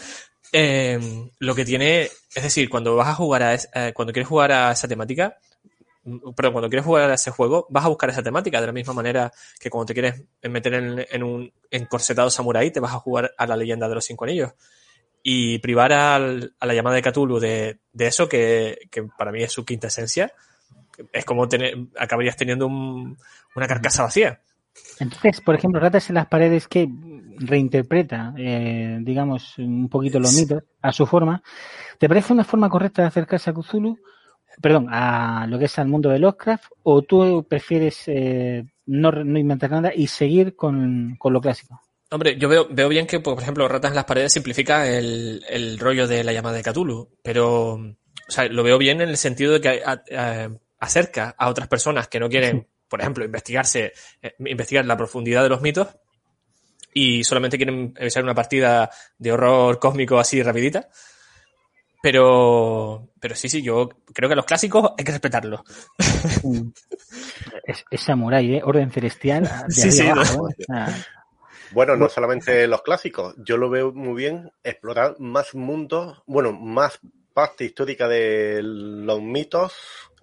eh, 0.53 0.99
lo 1.39 1.55
que 1.55 1.65
tiene, 1.65 2.03
es 2.35 2.43
decir, 2.43 2.69
cuando 2.69 2.97
vas 2.97 3.09
a 3.09 3.15
jugar 3.15 3.43
a, 3.43 3.55
es- 3.55 3.69
eh, 3.75 3.93
cuando 3.95 4.13
quieres 4.13 4.29
jugar 4.29 4.53
a 4.53 4.73
esa 4.73 4.89
temática, 4.89 5.37
mm, 5.39 5.52
perdón, 6.37 6.53
cuando 6.53 6.69
quieres 6.69 6.85
jugar 6.85 7.11
a 7.11 7.15
ese 7.15 7.31
juego, 7.31 7.67
vas 7.71 7.85
a 7.85 7.89
buscar 7.89 8.11
esa 8.11 8.23
temática 8.23 8.61
de 8.61 8.67
la 8.67 8.73
misma 8.73 8.93
manera 8.93 9.31
que 9.61 9.71
cuando 9.71 9.87
te 9.87 9.95
quieres 9.95 10.23
meter 10.43 10.75
en, 10.75 11.07
en 11.11 11.23
un 11.23 11.53
encorsetado 11.71 12.31
samurái, 12.31 12.71
te 12.71 12.81
vas 12.81 12.93
a 12.93 12.99
jugar 12.99 13.33
a 13.39 13.47
la 13.47 13.57
leyenda 13.57 13.89
de 13.89 13.95
los 13.95 14.05
cinco 14.05 14.25
anillos. 14.25 14.53
Y 15.23 15.59
privar 15.61 15.93
al- 15.93 16.55
a 16.59 16.67
la 16.67 16.75
llamada 16.75 16.97
de 16.97 17.03
Cthulhu 17.03 17.39
de, 17.39 17.79
de 17.93 18.07
eso, 18.07 18.29
que, 18.29 18.79
que 18.91 19.05
para 19.17 19.31
mí 19.31 19.43
es 19.43 19.53
su 19.53 19.65
quinta 19.65 19.87
esencia, 19.87 20.33
es 21.13 21.25
como 21.25 21.49
tener, 21.49 21.77
acabarías 21.99 22.37
teniendo 22.37 22.67
un- 22.67 23.17
una 23.55 23.67
carcasa 23.69 24.03
vacía. 24.03 24.41
Entonces, 24.99 25.41
por 25.41 25.55
ejemplo, 25.55 25.81
Ratas 25.81 26.09
en 26.09 26.15
las 26.17 26.27
paredes 26.27 26.67
que 26.67 26.89
reinterpreta, 27.39 28.35
eh, 28.37 28.99
digamos, 29.03 29.59
un 29.59 29.89
poquito 29.89 30.19
los 30.19 30.35
mitos 30.35 30.63
a 30.81 30.93
su 30.93 31.07
forma, 31.07 31.43
¿te 31.99 32.09
parece 32.09 32.33
una 32.33 32.45
forma 32.45 32.69
correcta 32.69 33.03
de 33.03 33.09
acercarse 33.09 33.51
a 33.51 33.53
Cthulhu? 33.55 33.99
Perdón, 34.61 34.87
a 34.91 35.47
lo 35.49 35.59
que 35.59 35.65
es 35.65 35.79
al 35.79 35.89
mundo 35.89 36.11
de 36.11 36.19
Lovecraft, 36.19 36.65
o 36.83 37.03
tú 37.03 37.45
prefieres 37.49 38.03
eh, 38.07 38.65
no, 38.87 39.11
no 39.11 39.39
inventar 39.39 39.71
nada 39.71 39.93
y 39.95 40.07
seguir 40.07 40.55
con, 40.57 41.17
con 41.19 41.33
lo 41.33 41.41
clásico? 41.41 41.81
Hombre, 42.11 42.37
yo 42.37 42.49
veo, 42.49 42.67
veo 42.71 42.89
bien 42.91 43.07
que, 43.07 43.21
por 43.21 43.41
ejemplo, 43.41 43.67
Ratas 43.69 43.93
en 43.93 43.97
las 43.97 44.05
paredes 44.05 44.33
simplifica 44.35 44.87
el, 44.87 45.43
el 45.49 45.79
rollo 45.79 46.07
de 46.07 46.23
la 46.23 46.33
llamada 46.33 46.57
de 46.57 46.63
Cthulhu, 46.63 47.09
pero, 47.23 47.73
o 47.75 47.95
sea, 48.29 48.45
lo 48.47 48.63
veo 48.63 48.77
bien 48.77 49.01
en 49.01 49.09
el 49.09 49.17
sentido 49.17 49.55
de 49.55 49.61
que 49.63 49.83
a- 49.85 50.03
a- 50.17 50.51
acerca 50.79 51.35
a 51.39 51.49
otras 51.49 51.69
personas 51.69 52.09
que 52.09 52.21
no 52.21 52.29
quieren, 52.29 52.67
por 52.89 53.01
ejemplo, 53.01 53.25
investigarse, 53.25 53.93
eh, 54.21 54.35
investigar 54.41 54.85
la 54.85 54.97
profundidad 54.99 55.43
de 55.43 55.49
los 55.49 55.63
mitos 55.63 55.89
y 56.93 57.25
solamente 57.25 57.57
quieren 57.57 57.95
echar 57.99 58.23
una 58.23 58.35
partida 58.35 58.91
de 59.17 59.33
horror 59.33 59.79
cósmico 59.79 60.19
así 60.19 60.43
rapidita. 60.43 60.89
Pero, 62.03 63.09
pero 63.21 63.37
sí, 63.37 63.49
sí, 63.49 63.63
yo 63.63 63.89
creo 64.13 64.29
que 64.29 64.35
los 64.35 64.45
clásicos 64.45 64.91
hay 64.99 65.05
que 65.05 65.13
respetarlos. 65.13 65.63
Es, 67.65 67.85
es 67.93 68.01
samurái, 68.01 68.57
¿eh? 68.57 68.63
Orden 68.65 68.91
celestial. 68.91 69.49
De 69.69 69.73
Sí. 69.73 70.03
O 70.11 70.49
Bueno, 71.71 71.97
no 71.97 72.09
solamente 72.09 72.67
los 72.67 72.83
clásicos. 72.83 73.37
Yo 73.39 73.57
lo 73.57 73.71
veo 73.71 73.93
muy 73.93 74.15
bien 74.15 74.51
explorar 74.65 75.15
más 75.21 75.55
mundos, 75.55 76.23
bueno, 76.27 76.53
más 76.53 76.99
parte 77.33 77.65
histórica 77.65 78.09
de 78.09 78.61
los 78.63 79.23
mitos, 79.23 79.73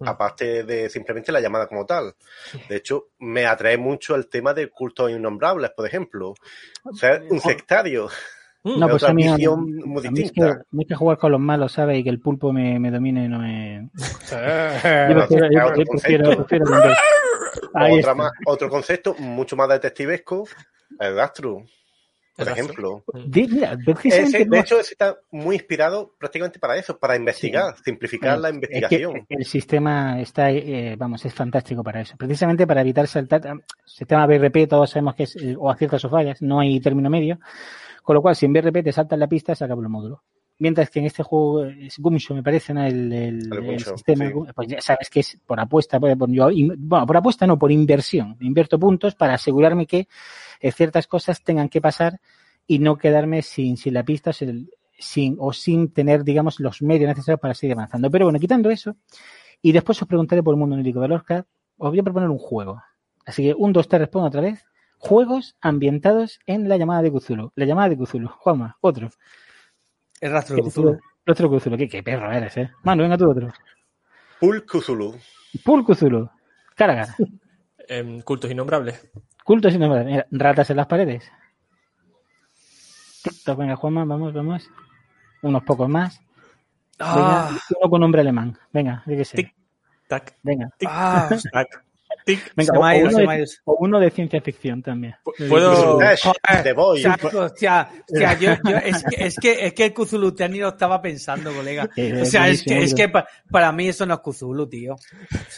aparte 0.02 0.64
de 0.64 0.90
simplemente 0.90 1.32
la 1.32 1.40
llamada 1.40 1.68
como 1.68 1.86
tal. 1.86 2.16
De 2.68 2.76
hecho, 2.76 3.10
me 3.20 3.46
atrae 3.46 3.78
mucho 3.78 4.16
el 4.16 4.28
tema 4.28 4.54
de 4.54 4.70
cultos 4.70 5.12
innombrables, 5.12 5.72
por 5.72 5.88
ejemplo. 5.88 6.34
Ser 6.94 7.24
un 7.30 7.40
sectario. 7.40 8.10
No, 8.64 8.74
Es 8.74 8.92
pues 8.92 9.04
otra 9.04 9.12
a 9.12 9.14
mí, 9.14 9.28
a 9.28 9.36
visión 9.36 9.66
mí- 9.66 9.84
muy 9.86 10.06
a 10.06 10.12
mí 10.12 10.22
es 10.22 10.32
que, 10.34 10.96
jugar 10.96 11.18
con 11.18 11.32
los 11.32 11.40
malos, 11.40 11.72
¿sabes? 11.72 12.00
Y 12.00 12.04
que 12.04 12.10
el 12.10 12.20
pulpo 12.20 12.52
me, 12.52 12.78
me 12.80 12.92
domine 12.92 13.30
no 13.30 13.40
me... 13.40 13.90
Yo 14.30 15.86
prefiero, 15.92 16.46
yo 16.46 16.46
Otra 17.74 18.14
más- 18.16 18.32
otro 18.46 18.70
concepto 18.70 19.16
mucho 19.16 19.56
más 19.56 19.70
detectivesco, 19.70 20.46
el 21.00 21.16
Rastro, 21.16 21.64
por 22.36 22.48
El 22.48 22.54
ejemplo. 22.54 23.04
Di- 23.26 23.48
mira, 23.48 23.78
precisamente 23.84 24.38
Ese, 24.38 24.38
de 24.40 24.46
no- 24.46 24.58
hecho, 24.58 24.80
ese 24.80 24.94
está 24.94 25.18
muy 25.32 25.56
inspirado 25.56 26.14
prácticamente 26.18 26.60
para 26.60 26.78
eso, 26.78 26.98
para 26.98 27.16
investigar, 27.16 27.76
simplificar 27.84 28.38
la 28.40 28.50
Es 28.50 28.54
que 28.54 28.66
investigación. 28.66 29.26
el 29.30 29.46
sistema 29.46 30.20
está, 30.22 30.52
eh, 30.52 30.96
vamos, 30.98 31.24
es 31.26 31.34
fantástico 31.34 31.84
para 31.84 32.02
eso. 32.02 32.16
Precisamente 32.18 32.66
para 32.68 32.82
evitar 32.82 33.08
saltar. 33.08 33.42
El 33.48 33.62
sistema 33.86 34.26
BRP, 34.26 34.68
todos 34.68 34.90
sabemos 34.90 35.16
que 35.16 35.24
es, 35.24 35.36
eh, 35.38 35.56
o 35.58 35.70
aciertas 35.70 36.04
o 36.06 36.10
fallas, 36.10 36.42
no 36.42 36.60
hay 36.60 36.80
término 36.80 37.10
medio. 37.10 37.40
Con 38.04 38.16
lo 38.16 38.22
cual, 38.22 38.36
si 38.36 38.46
en 38.46 38.54
BRP 38.54 38.84
te 38.84 38.92
saltan 38.92 39.20
la 39.20 39.28
pista, 39.28 39.56
se 39.56 39.64
acabó 39.66 39.82
el 39.82 39.90
módulo. 39.90 40.24
Mientras 40.62 40.90
que 40.90 41.00
en 41.00 41.06
este 41.06 41.24
juego 41.24 41.64
es 41.64 41.98
Gumshoe, 42.00 42.36
me 42.36 42.44
parece, 42.44 42.74
¿no? 42.74 42.84
el, 42.84 43.12
el- 43.14 43.40
El 43.52 43.54
el 43.54 43.66
Gumshoe, 43.66 43.94
sistema, 43.96 44.26
sí. 44.28 44.34
pues 44.54 44.68
ya 44.68 44.82
sabes 44.82 45.10
que 45.10 45.22
es 45.22 45.40
por 45.46 45.58
apuesta, 45.60 46.00
por, 46.00 46.18
por- 46.18 46.30
yo- 46.32 46.52
in- 46.52 46.76
bueno, 46.78 47.06
por 47.06 47.16
apuesta 47.16 47.48
no, 47.48 47.58
por 47.58 47.72
inversión. 47.72 48.36
Invierto 48.42 48.78
puntos 48.78 49.16
para 49.16 49.36
asegurarme 49.36 49.86
que 49.88 50.08
eh, 50.60 50.72
ciertas 50.74 51.08
cosas 51.08 51.42
tengan 51.44 51.70
que 51.70 51.80
pasar 51.80 52.20
y 52.68 52.80
no 52.80 52.98
quedarme 52.98 53.42
sin, 53.42 53.78
sin 53.78 53.94
la 53.94 54.04
pista 54.04 54.34
sin, 54.34 54.70
sin- 54.98 55.38
o 55.40 55.54
sin 55.54 55.94
tener, 55.94 56.26
digamos, 56.26 56.60
los 56.60 56.82
medios 56.82 57.08
necesarios 57.08 57.40
para 57.40 57.54
seguir 57.54 57.74
avanzando. 57.76 58.12
Pero 58.12 58.26
bueno, 58.26 58.38
quitando 58.40 58.70
eso, 58.70 58.98
y 59.62 59.72
después 59.72 60.02
os 60.02 60.08
preguntaré 60.10 60.44
por 60.44 60.54
el 60.56 60.60
mundo 60.60 60.76
onírico 60.76 61.00
de 61.00 61.08
Lorca, 61.08 61.46
os 61.78 61.90
voy 61.90 62.00
a 62.00 62.04
proponer 62.04 62.30
un 62.30 62.38
juego. 62.38 62.82
Así 63.26 63.44
que 63.44 63.54
un, 63.54 63.72
dos, 63.72 63.88
tres, 63.88 64.02
respondo 64.02 64.28
otra 64.28 64.42
vez. 64.42 64.66
Juegos 65.00 65.56
ambientados 65.62 66.40
en 66.46 66.68
la 66.70 66.78
llamada 66.78 67.02
de 67.02 67.12
Cthulhu. 67.12 67.52
La 67.56 67.66
llamada 67.66 67.90
de 67.90 67.98
Cthulhu. 67.98 68.28
Juanma, 68.28 68.78
otro. 68.82 69.10
El 70.20 70.32
rastro 70.32 70.58
de 70.58 70.64
Cthulhu. 70.64 71.00
Otro 71.26 71.50
Cthulhu. 71.50 71.78
¿Qué, 71.78 71.88
qué 71.88 72.04
perro 72.04 72.32
eres, 72.32 72.58
eh? 72.58 72.70
Mano, 72.84 73.04
venga 73.04 73.18
tú 73.18 73.32
otro. 73.32 73.48
Pul 74.40 74.66
Cthulhu. 74.66 75.18
Pool 75.64 75.86
Cthulhu. 75.86 76.30
Cara 76.76 76.94
a 76.94 76.96
cara. 77.06 77.16
Em, 77.92 78.22
cultos 78.22 78.52
innombrables. 78.52 79.10
Cultos 79.44 79.74
y 79.74 79.80
nombres. 79.80 80.06
Mira, 80.06 80.28
ratas 80.30 80.70
en 80.70 80.78
las 80.78 80.86
paredes. 80.86 81.32
TikTok, 83.24 83.58
venga, 83.58 83.76
Juanma, 83.76 84.06
vamos, 84.06 84.32
vamos. 84.32 84.70
Unos 85.42 85.64
pocos 85.64 85.90
más. 85.90 86.20
Venga, 87.00 87.48
Ah, 87.48 87.58
uno 87.80 87.90
con 87.90 88.02
nombre 88.02 88.22
alemán. 88.22 88.56
Venga, 88.72 89.04
sé. 89.24 89.38
Tic. 89.38 89.56
Tac, 90.08 90.38
Venga. 90.44 90.70
tic, 90.78 90.88
ah, 90.92 91.30
tac, 91.52 91.84
tic. 92.26 92.52
Venga, 92.56 92.74
se 92.74 92.80
me 92.80 92.86
ha 92.86 93.04
o, 93.04 93.08
uno 93.08 93.18
de, 93.18 93.38
ido. 93.38 93.46
o 93.66 93.78
uno 93.80 94.00
de 94.00 94.12
ciencia 94.12 94.42
ficción 94.42 94.82
también. 94.82 95.16
Puedo. 95.48 95.98
Hostia, 95.98 97.90
hostia, 98.08 98.40
yo, 98.40 98.52
yo- 98.70 98.78
es, 98.78 99.04
que, 99.04 99.26
es, 99.26 99.36
que, 99.38 99.66
es 99.68 99.74
que 99.74 99.86
el 99.86 99.94
Cthulhu 99.94 100.34
lo 100.60 100.68
estaba 100.70 101.02
pensando, 101.02 101.54
colega. 101.54 101.90
O 102.22 102.26
sea, 102.26 102.50
es 102.50 102.64
que, 102.64 102.84
es 102.84 102.94
que 102.94 103.10
pa- 103.10 103.28
para 103.52 103.72
mí 103.72 103.88
eso 103.88 104.06
no 104.06 104.16
es 104.16 104.20
Cthulhu, 104.22 104.68
tío. 104.68 104.96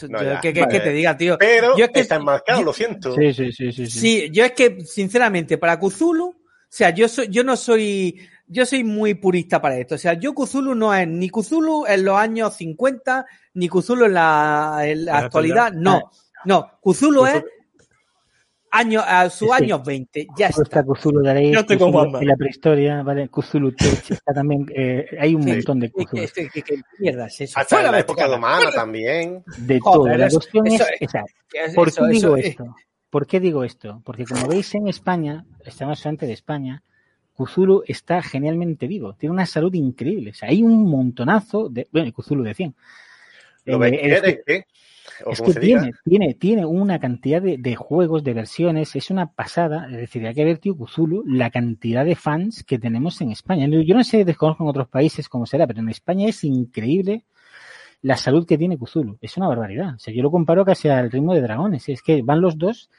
No, 0.08 0.22
Yo- 0.22 0.24
ya, 0.32 0.40
¿Qué, 0.40 0.52
qué- 0.52 0.60
vale. 0.60 0.72
qué 0.72 0.80
te 0.80 0.90
diga, 0.90 1.16
tío? 1.16 1.36
Pero 1.38 1.76
yo 1.76 1.84
es 1.86 1.90
que, 1.90 2.00
está 2.00 2.16
enmarcado, 2.16 2.62
lo 2.62 2.72
siento. 2.72 3.14
Sí, 3.14 3.32
sí, 3.32 3.52
sí, 3.52 3.72
sí. 3.72 3.86
sí. 3.86 4.00
sí, 4.00 4.30
yo 4.32 4.44
es 4.44 4.52
que, 4.52 4.80
sinceramente, 4.84 5.58
para 5.58 5.78
Cthulhu, 5.78 6.34
sea, 6.68 6.90
yo 6.90 7.08
soy, 7.08 7.28
yo 7.28 7.44
no 7.44 7.56
soy, 7.56 8.18
yo 8.46 8.64
soy 8.66 8.82
muy 8.84 9.14
purista 9.14 9.60
para 9.60 9.78
esto. 9.78 9.94
O 9.96 9.98
sea, 9.98 10.14
yo 10.14 10.34
Cthulhu 10.34 10.74
no 10.74 10.94
es 10.94 11.06
ni 11.06 11.28
Cthulhu 11.28 11.84
en 11.86 12.04
los 12.04 12.16
años 12.16 12.54
50, 12.56 13.26
ni 13.54 13.68
Cthulhu 13.68 14.06
en 14.06 14.14
la, 14.14 14.78
en 14.84 15.04
la 15.04 15.12
la 15.12 15.18
actualidad. 15.18 15.66
actualidad. 15.66 15.72
No, 16.00 16.10
no. 16.44 16.70
Cthulhu 16.82 17.26
es 17.26 17.34
Cthulhu- 17.34 17.44
años, 18.70 19.04
a 19.06 19.28
sus 19.30 19.48
Es 19.50 19.56
que- 19.58 19.64
años 19.64 19.84
20. 19.84 20.26
Ya 20.36 20.46
Está 20.48 20.62
está. 20.62 20.82
Cthulhu 20.82 21.20
de 21.22 21.64
Cthulhu 21.66 21.92
Juanma. 21.92 22.20
en 22.20 22.28
la 22.28 22.36
prehistoria, 22.36 23.02
¿vale? 23.02 23.28
Cthulhu 23.28 23.74
está 23.78 24.32
también, 24.32 24.66
eh, 24.74 25.06
hay 25.20 25.34
un 25.34 25.42
Sí. 25.42 25.50
montón 25.52 25.80
de 25.80 25.90
¿Qué, 25.90 26.04
Cthulhu. 26.06 26.22
qué- 26.34 26.48
qué- 26.48 26.62
qué 26.62 26.80
mierda 26.98 27.26
es 27.26 27.40
eso? 27.42 27.58
Hasta 27.60 27.84
en 27.84 27.92
la 27.92 27.98
época 28.00 28.26
romana 28.26 28.70
también. 28.70 29.42
De 29.58 29.78
Joder, 29.80 30.12
todo. 30.14 30.18
La 30.18 30.28
cuestión 30.30 30.66
eso 30.68 30.84
es, 30.84 30.90
es- 31.00 31.08
esa. 31.08 31.24
Es- 31.52 31.74
¿Por 31.74 31.88
eso- 31.88 32.02
qué 32.06 32.12
digo 32.12 32.36
es- 32.36 32.46
esto? 32.46 32.76
¿Por 33.10 33.26
qué 33.26 33.40
digo 33.40 33.62
esto? 33.62 34.00
Porque 34.06 34.24
como 34.24 34.48
veis 34.48 34.74
en 34.74 34.88
España, 34.88 35.44
estamos 35.66 36.04
antes 36.06 36.26
de 36.26 36.32
España, 36.32 36.82
Cthulhu 37.36 37.82
está 37.86 38.22
genialmente 38.22 38.86
vivo, 38.86 39.14
tiene 39.14 39.34
una 39.34 39.44
salud 39.44 39.72
increíble. 39.74 40.30
O 40.30 40.34
sea, 40.34 40.48
hay 40.48 40.62
un 40.62 40.88
montonazo 40.88 41.68
de, 41.68 41.88
bueno, 41.92 42.08
y 42.08 42.12
Cthulhu 42.12 42.42
de 42.42 42.54
100. 42.54 42.74
¿Lo 43.66 43.82
Eh, 43.84 43.90
ves 44.46 44.64
es 45.20 45.24
que 45.24 45.24
eres, 45.24 45.24
que- 45.24 45.24
qué? 45.24 45.24
O 45.24 45.32
es 45.32 45.38
como 45.38 45.46
que 45.48 45.52
se 45.54 45.60
diga. 45.60 45.80
tiene, 45.80 45.94
tiene, 46.04 46.34
tiene 46.34 46.66
una 46.66 46.98
cantidad 46.98 47.42
de, 47.42 47.58
de 47.58 47.76
juegos, 47.76 48.24
de 48.24 48.34
versiones, 48.34 48.94
es 48.96 49.10
una 49.10 49.32
pasada. 49.32 49.86
Es 49.90 49.96
decir, 49.96 50.26
hay 50.26 50.34
que 50.34 50.44
ver, 50.44 50.58
tío, 50.58 50.76
Cthulhu, 50.76 51.24
la 51.26 51.50
cantidad 51.50 52.04
de 52.04 52.14
fans 52.16 52.64
que 52.64 52.78
tenemos 52.78 53.20
en 53.20 53.30
España. 53.30 53.66
Yo 53.68 53.94
no 53.94 54.04
sé, 54.04 54.24
desconozco 54.24 54.64
en 54.64 54.70
otros 54.70 54.88
países 54.88 55.28
cómo 55.28 55.46
será, 55.46 55.66
pero 55.66 55.80
en 55.80 55.88
España 55.88 56.28
es 56.28 56.42
increíble 56.44 57.24
la 58.02 58.16
salud 58.16 58.46
que 58.46 58.58
tiene 58.58 58.76
Cthulhu. 58.78 59.16
Es 59.20 59.36
una 59.36 59.48
barbaridad. 59.48 59.94
O 59.94 59.98
sea, 59.98 60.12
yo 60.12 60.22
lo 60.22 60.30
comparo 60.30 60.64
casi 60.64 60.88
al 60.88 61.10
ritmo 61.10 61.34
de 61.34 61.40
dragones. 61.42 61.88
Es 61.88 62.02
que 62.02 62.22
van 62.22 62.40
los 62.40 62.58
dos 62.58 62.90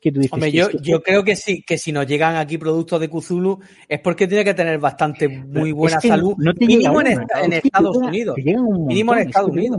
que 0.00 0.10
tú 0.12 0.18
dices. 0.20 0.32
Hombre, 0.32 0.48
"Es 0.48 0.54
yo, 0.54 0.68
que- 0.68 0.78
yo 0.80 1.02
creo 1.02 1.22
que 1.24 1.34
sí, 1.36 1.62
que 1.66 1.76
si 1.78 1.90
nos 1.92 2.06
llegan 2.06 2.36
aquí 2.36 2.56
productos 2.58 3.00
de 3.00 3.08
Cthulhu 3.08 3.58
es 3.88 4.00
porque 4.00 4.26
tiene 4.28 4.44
que 4.44 4.54
tener 4.54 4.78
bastante 4.78 5.28
muy 5.28 5.70
es 5.70 5.74
buena 5.76 5.98
que 6.00 6.08
salud. 6.08 6.34
no 6.38 6.54
te 6.54 6.66
mínimo 6.66 7.00
en, 7.00 7.18
una. 7.18 7.26
en 7.44 7.52
Estados 7.52 7.96
Unidos. 7.96 8.36
Mínimo 8.36 9.12
en 9.14 9.18
Estados 9.28 9.50
Unidos. 9.50 9.78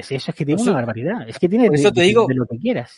Es, 0.00 0.12
eso 0.12 0.30
es 0.30 0.36
que 0.36 0.44
tiene 0.44 0.60
eso- 0.60 0.70
una 0.70 0.80
barbaridad. 0.80 1.28
Es 1.28 1.38
que 1.38 1.48
tiene 1.48 1.66
por 1.66 1.76
de, 1.76 1.80
eso 1.82 1.92
te 1.92 2.02
digo- 2.02 2.26
de 2.26 2.34
lo 2.34 2.46
que 2.46 2.58
quieras. 2.58 2.92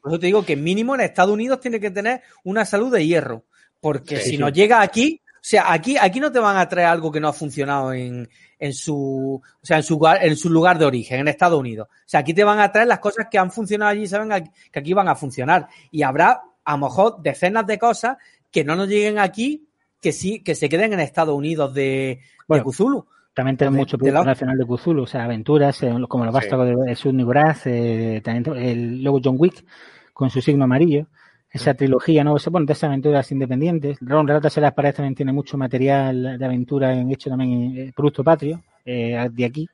Por 0.00 0.12
eso 0.12 0.20
te 0.20 0.26
digo 0.26 0.44
que 0.44 0.56
mínimo 0.56 0.94
en 0.94 1.02
Estados 1.02 1.32
Unidos 1.32 1.60
tiene 1.60 1.78
que 1.80 1.90
tener 1.90 2.22
una 2.44 2.64
salud 2.64 2.92
de 2.92 3.06
hierro. 3.06 3.44
Porque 3.80 4.16
Sí, 4.16 4.22
si 4.24 4.30
sí. 4.30 4.38
nos 4.38 4.52
llega 4.52 4.80
aquí, 4.80 5.20
o 5.26 5.38
sea, 5.40 5.72
aquí, 5.72 5.96
aquí 6.00 6.18
no 6.20 6.32
te 6.32 6.38
van 6.40 6.56
a 6.56 6.68
traer 6.68 6.88
algo 6.88 7.12
que 7.12 7.20
no 7.20 7.28
ha 7.28 7.32
funcionado 7.32 7.92
en, 7.92 8.28
en 8.58 8.72
su, 8.74 9.40
o 9.40 9.64
sea, 9.66 9.76
en 9.76 9.82
su 9.84 9.94
lugar, 9.94 10.24
en 10.24 10.36
su 10.36 10.50
lugar 10.50 10.78
de 10.78 10.84
origen, 10.84 11.20
en 11.20 11.28
Estados 11.28 11.58
Unidos. 11.60 11.86
O 11.90 12.02
sea, 12.08 12.20
aquí 12.20 12.34
te 12.34 12.42
van 12.44 12.58
a 12.58 12.72
traer 12.72 12.88
las 12.88 12.98
cosas 12.98 13.26
que 13.30 13.38
han 13.38 13.52
funcionado 13.52 13.90
allí 13.92 14.02
y 14.02 14.06
saben 14.08 14.50
que 14.72 14.78
aquí 14.78 14.92
van 14.94 15.08
a 15.08 15.14
funcionar. 15.14 15.68
Y 15.92 16.02
habrá, 16.02 16.42
a 16.64 16.72
lo 16.72 16.78
mejor, 16.78 17.22
decenas 17.22 17.66
de 17.66 17.78
cosas 17.78 18.16
que 18.50 18.64
no 18.64 18.74
nos 18.76 18.88
lleguen 18.88 19.18
aquí, 19.18 19.68
que 20.00 20.10
sí, 20.12 20.40
que 20.42 20.54
se 20.54 20.68
queden 20.68 20.92
en 20.92 21.00
Estados 21.00 21.34
Unidos 21.36 21.72
de, 21.74 22.20
Bueno, 22.48 22.64
de 22.64 22.70
Cthulhu. 22.70 23.06
También 23.38 23.56
tenemos 23.56 23.76
de- 23.76 23.80
mucho 23.82 23.98
producto 23.98 24.18
la- 24.24 24.30
nacional 24.32 24.58
de 24.58 24.64
Cthulhu, 24.66 25.02
o 25.02 25.06
sea, 25.06 25.22
aventuras, 25.24 25.80
eh, 25.84 25.94
como 26.08 26.24
los 26.24 26.34
vástagos 26.34 26.68
de 26.86 26.96
Sun 26.96 27.16
Niguraz, 27.16 27.66
eh, 27.66 28.20
también 28.24 28.56
el, 28.58 29.00
luego 29.00 29.20
John 29.22 29.36
Wick 29.38 29.64
con 30.12 30.28
su 30.28 30.40
signo 30.42 30.64
amarillo, 30.64 31.06
esa 31.48 31.72
trilogía, 31.74 32.24
¿no? 32.24 32.36
Bueno, 32.50 32.66
de 32.66 32.72
esas 32.72 32.88
aventuras 32.88 33.30
independientes. 33.30 33.96
Ron 34.00 34.26
Ratas 34.26 34.56
en 34.56 34.64
las 34.64 34.74
paredes 34.74 34.96
también 34.96 35.14
tiene 35.14 35.32
mucho 35.32 35.56
material 35.56 36.36
de 36.36 36.44
aventura 36.44 36.92
en 36.92 37.12
hecho 37.12 37.30
también 37.30 37.52
en 37.52 37.76
eh, 37.88 37.92
producto 37.94 38.24
patrio, 38.24 38.60
eh, 38.84 39.28
de 39.30 39.44
aquí. 39.44 39.68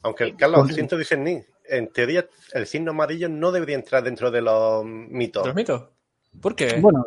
Aunque 0.00 0.24
el 0.24 0.36
Carlos 0.36 0.60
Con- 0.62 0.72
siento 0.72 0.96
dice 0.96 1.18
ni, 1.18 1.38
en 1.68 1.88
teoría 1.92 2.26
el 2.54 2.66
signo 2.66 2.92
amarillo 2.92 3.28
no 3.28 3.52
debería 3.52 3.76
entrar 3.76 4.02
dentro 4.02 4.30
de 4.30 4.40
los 4.40 4.82
mitos. 4.86 5.44
¿Los 5.46 5.54
mitos? 5.54 5.90
¿Por 6.40 6.54
qué? 6.54 6.78
Bueno, 6.80 7.04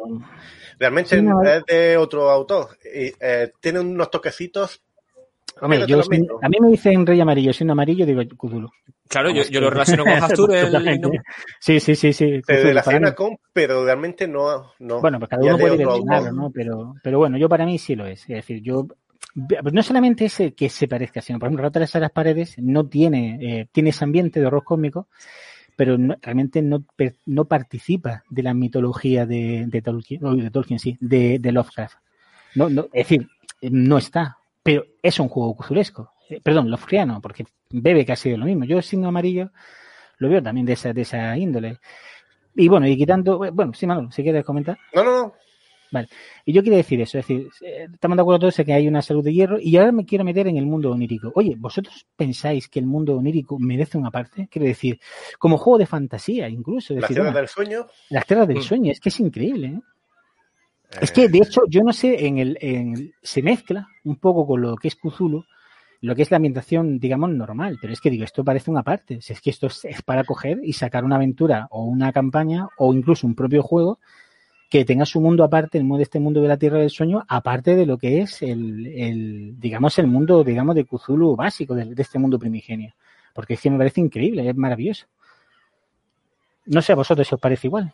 Realmente 0.77 1.15
Sí, 1.17 1.21
no, 1.21 1.43
es 1.43 1.63
de 1.65 1.95
otro 1.97 2.29
autor. 2.29 2.69
Y, 2.83 3.11
eh, 3.19 3.51
tiene 3.59 3.79
unos 3.79 4.09
toquecitos. 4.09 4.81
Hombre, 5.61 5.85
yo, 5.87 6.03
sin- 6.03 6.27
a 6.41 6.49
mí 6.49 6.57
me 6.59 6.69
dicen 6.69 7.05
Rey 7.05 7.19
Amarillo, 7.21 7.53
signo 7.53 7.73
amarillo, 7.73 8.05
digo 8.05 8.21
Cthulhu. 8.37 8.69
claro, 9.07 9.29
yo, 9.31 9.43
yo 9.43 9.61
lo 9.61 9.69
relaciono 9.69 10.03
con 10.03 10.13
Hastur, 10.23 10.53
el 10.55 10.71
Sí, 11.59 11.79
sí, 11.79 11.95
sí, 11.95 12.11
sí. 12.13 12.13
Se 12.13 12.41
Cthulhu, 12.41 12.63
relaciona 12.63 13.13
con, 13.13 13.37
pero 13.53 13.85
realmente 13.85 14.27
no. 14.27 14.71
no. 14.79 15.01
Bueno, 15.01 15.19
pues 15.19 15.29
cada 15.29 15.43
uno 15.43 15.57
de 15.57 15.61
puede 15.63 15.83
autor. 15.83 16.33
¿no? 16.33 16.51
Pero, 16.51 16.95
pero 17.03 17.17
bueno, 17.19 17.37
yo 17.37 17.47
para 17.47 17.65
mí 17.65 17.77
sí 17.77 17.95
lo 17.95 18.05
es. 18.05 18.21
Es 18.21 18.27
decir, 18.27 18.61
yo 18.61 18.87
pues 19.61 19.73
no 19.73 19.81
solamente 19.81 20.25
es 20.25 20.39
el 20.41 20.53
que 20.53 20.67
se 20.67 20.89
parezca, 20.89 21.21
sino 21.21 21.39
por 21.39 21.47
ejemplo, 21.47 21.63
Ratas 21.63 21.95
a 21.95 21.99
las 22.01 22.11
paredes 22.11 22.55
no 22.57 22.87
tiene, 22.87 23.37
eh, 23.41 23.67
tiene 23.71 23.91
ese 23.91 24.03
ambiente 24.03 24.41
de 24.41 24.45
horror 24.45 24.65
cósmico, 24.65 25.07
pero 25.77 25.97
no- 25.97 26.17
realmente 26.21 26.61
no, 26.61 26.83
no 27.27 27.45
participa 27.45 28.23
de 28.29 28.43
la 28.43 28.53
mitología 28.53 29.25
de, 29.25 29.63
de 29.67 29.81
Tolkien, 29.81 30.21
no, 30.21 30.35
de 30.35 30.51
Tolkien 30.51 30.79
sí, 30.79 30.97
de, 30.99 31.39
de 31.39 31.51
Lovecraft. 31.53 31.95
No, 32.55 32.69
no, 32.69 32.85
es 32.91 33.07
decir, 33.07 33.29
no 33.61 33.97
está, 33.97 34.37
pero 34.63 34.85
es 35.01 35.19
un 35.19 35.29
juego 35.29 35.55
cuzulesco. 35.55 36.13
Eh, 36.29 36.39
perdón, 36.43 36.69
Lovecraftiano, 36.69 37.21
porque 37.21 37.45
bebe 37.69 38.05
casi 38.05 38.29
de 38.29 38.37
lo 38.37 38.45
mismo. 38.45 38.65
Yo 38.65 38.77
el 38.77 38.83
signo 38.83 39.07
amarillo 39.09 39.51
lo 40.17 40.29
veo 40.29 40.41
también 40.41 40.65
de 40.65 40.73
esa, 40.73 40.93
de 40.93 41.01
esa 41.01 41.37
índole. 41.37 41.79
Y 42.55 42.67
bueno, 42.67 42.87
y 42.87 42.97
quitando, 42.97 43.39
bueno, 43.53 43.73
sí, 43.73 43.87
Manolo, 43.87 44.11
si 44.11 44.23
quieres 44.23 44.43
comentar. 44.45 44.77
No, 44.93 45.03
no, 45.03 45.11
no. 45.21 45.33
Y 46.45 46.53
yo 46.53 46.61
quiero 46.61 46.77
decir 46.77 47.01
eso, 47.01 47.19
es 47.19 47.27
decir, 47.27 47.49
eh, 47.65 47.87
estamos 47.93 48.15
de 48.15 48.21
acuerdo 48.21 48.39
todos 48.39 48.57
en 48.59 48.65
que 48.65 48.71
hay 48.73 48.87
una 48.87 49.01
salud 49.01 49.21
de 49.25 49.33
hierro 49.33 49.57
y 49.59 49.75
ahora 49.75 49.91
me 49.91 50.05
quiero 50.05 50.23
meter 50.23 50.47
en 50.47 50.55
el 50.55 50.65
mundo 50.65 50.89
onírico. 50.91 51.33
Oye, 51.35 51.55
¿vosotros 51.57 52.07
pensáis 52.15 52.69
que 52.69 52.79
el 52.79 52.85
mundo 52.85 53.17
onírico 53.17 53.59
merece 53.59 53.97
una 53.97 54.09
parte? 54.09 54.47
Quiero 54.49 54.67
decir, 54.67 55.01
como 55.37 55.57
juego 55.57 55.79
de 55.79 55.85
fantasía 55.87 56.47
incluso. 56.47 56.93
La 56.93 57.01
decir, 57.01 57.15
ciudad 57.15 57.25
bueno, 57.31 57.39
del 57.39 57.47
sueño. 57.49 57.87
las 58.09 58.25
tierras 58.25 58.47
del 58.47 58.59
Mm. 58.59 58.61
sueño, 58.61 58.91
es 58.93 59.01
que 59.01 59.09
es 59.09 59.19
increíble. 59.19 59.67
¿eh? 59.67 59.81
Es 60.99 61.11
que, 61.11 61.29
de 61.29 61.37
hecho, 61.39 61.61
yo 61.69 61.81
no 61.83 61.93
sé, 61.93 62.25
en 62.27 62.37
el, 62.37 62.57
en- 62.61 63.13
se 63.21 63.41
mezcla 63.41 63.87
un 64.03 64.17
poco 64.17 64.45
con 64.45 64.61
lo 64.61 64.75
que 64.75 64.87
es 64.89 64.95
Cthulhu, 64.95 65.45
lo 66.01 66.15
que 66.15 66.23
es 66.23 66.31
la 66.31 66.37
ambientación, 66.37 66.99
digamos, 66.99 67.29
normal. 67.29 67.77
Pero 67.79 67.93
es 67.93 68.01
que 68.01 68.09
digo, 68.09 68.23
esto 68.23 68.43
parece 68.43 68.71
una 68.71 68.83
parte. 68.83 69.21
Si 69.21 69.33
es 69.33 69.41
que 69.41 69.51
esto 69.51 69.67
es, 69.67 69.85
es 69.85 70.01
para 70.01 70.23
coger 70.23 70.59
y 70.63 70.73
sacar 70.73 71.05
una 71.05 71.15
aventura 71.15 71.67
o 71.71 71.85
una 71.85 72.11
campaña 72.11 72.67
o 72.77 72.93
incluso 72.93 73.27
un 73.27 73.35
propio 73.35 73.63
juego 73.63 73.99
que 74.69 74.85
tenga 74.85 75.05
su 75.05 75.21
mundo 75.21 75.43
aparte, 75.43 75.77
el 75.77 75.83
mundo 75.83 75.97
de 75.97 76.03
este 76.03 76.19
mundo 76.19 76.41
de 76.41 76.47
la 76.47 76.57
Tierra 76.57 76.79
del 76.79 76.89
Sueño, 76.89 77.23
aparte 77.27 77.75
de 77.75 77.85
lo 77.85 77.97
que 77.97 78.21
es 78.21 78.41
el, 78.41 78.87
el 78.87 79.59
digamos, 79.59 79.99
el 79.99 80.07
mundo, 80.07 80.43
digamos, 80.43 80.75
de 80.75 80.85
Cthulhu 80.85 81.35
básico, 81.35 81.75
de, 81.75 81.93
de 81.93 82.01
este 82.01 82.19
mundo 82.19 82.39
primigenio. 82.39 82.93
Porque 83.33 83.53
es 83.55 83.61
que 83.61 83.69
me 83.69 83.77
parece 83.77 84.01
increíble, 84.01 84.47
es 84.49 84.55
maravilloso. 84.55 85.07
No 86.65 86.81
sé 86.81 86.91
a 86.93 86.95
vosotros 86.95 87.27
si 87.27 87.35
os 87.35 87.41
parece 87.41 87.67
igual. 87.67 87.93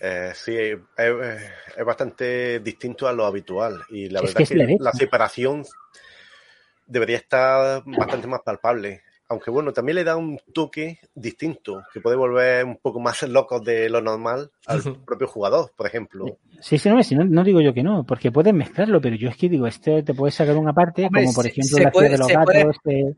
Eh, 0.00 0.32
sí, 0.34 0.56
es, 0.56 0.78
es- 0.96 1.50
es 1.76 1.84
bastante 1.84 2.60
distinto 2.60 3.06
a 3.08 3.12
lo 3.12 3.24
habitual. 3.26 3.82
Y 3.90 4.08
la 4.08 4.20
Es 4.20 4.26
verdad 4.34 4.36
que 4.36 4.42
es 4.42 4.48
que 4.50 4.76
la 4.80 4.92
separación 4.92 5.64
debería 6.86 7.16
estar 7.16 7.82
bastante 7.84 8.26
más 8.26 8.40
palpable. 8.42 9.02
Aunque 9.30 9.50
bueno, 9.50 9.74
también 9.74 9.96
le 9.96 10.04
da 10.04 10.16
un 10.16 10.40
toque 10.54 11.00
distinto, 11.14 11.82
que 11.92 12.00
puede 12.00 12.16
volver 12.16 12.64
un 12.64 12.78
poco 12.78 12.98
más 12.98 13.22
locos 13.24 13.62
de 13.62 13.90
lo 13.90 14.00
normal 14.00 14.50
al 14.66 14.80
propio 15.04 15.26
jugador, 15.28 15.70
por 15.76 15.86
ejemplo. 15.86 16.38
Sí, 16.62 16.78
sí, 16.78 16.88
no, 16.88 16.96
no, 16.96 17.24
no 17.26 17.44
digo 17.44 17.60
yo 17.60 17.74
que 17.74 17.82
no, 17.82 18.06
porque 18.06 18.32
puedes 18.32 18.54
mezclarlo, 18.54 19.02
pero 19.02 19.16
yo 19.16 19.28
es 19.28 19.36
que 19.36 19.50
digo, 19.50 19.66
este 19.66 20.02
te 20.02 20.14
puedes 20.14 20.34
sacar 20.34 20.56
una 20.56 20.72
parte, 20.72 21.04
Hombre, 21.04 21.24
como 21.24 21.34
por 21.34 21.46
ejemplo 21.46 21.76
se 21.76 21.82
la 21.84 21.90
puede- 21.90 22.16
ciudad 22.16 22.26
de 22.28 22.34
los 22.34 22.44
puede- 22.46 22.58
gatos, 22.58 22.76
eh, 22.86 23.14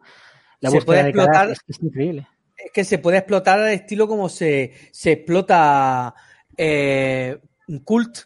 la 0.61 0.71
se 0.71 0.77
búsqueda 0.77 1.03
de 1.05 1.13
cadáveres, 1.13 1.59
es 1.59 1.63
que 1.63 1.73
es 1.73 1.83
increíble. 1.83 2.27
es 2.57 2.73
que 2.73 2.85
se 2.85 2.99
puede 2.99 3.19
explotar 3.19 3.61
al 3.61 3.69
estilo 3.69 4.09
como 4.09 4.29
se, 4.29 4.73
se 4.91 5.13
explota 5.13 6.13
eh, 6.57 7.39
cult. 7.85 8.19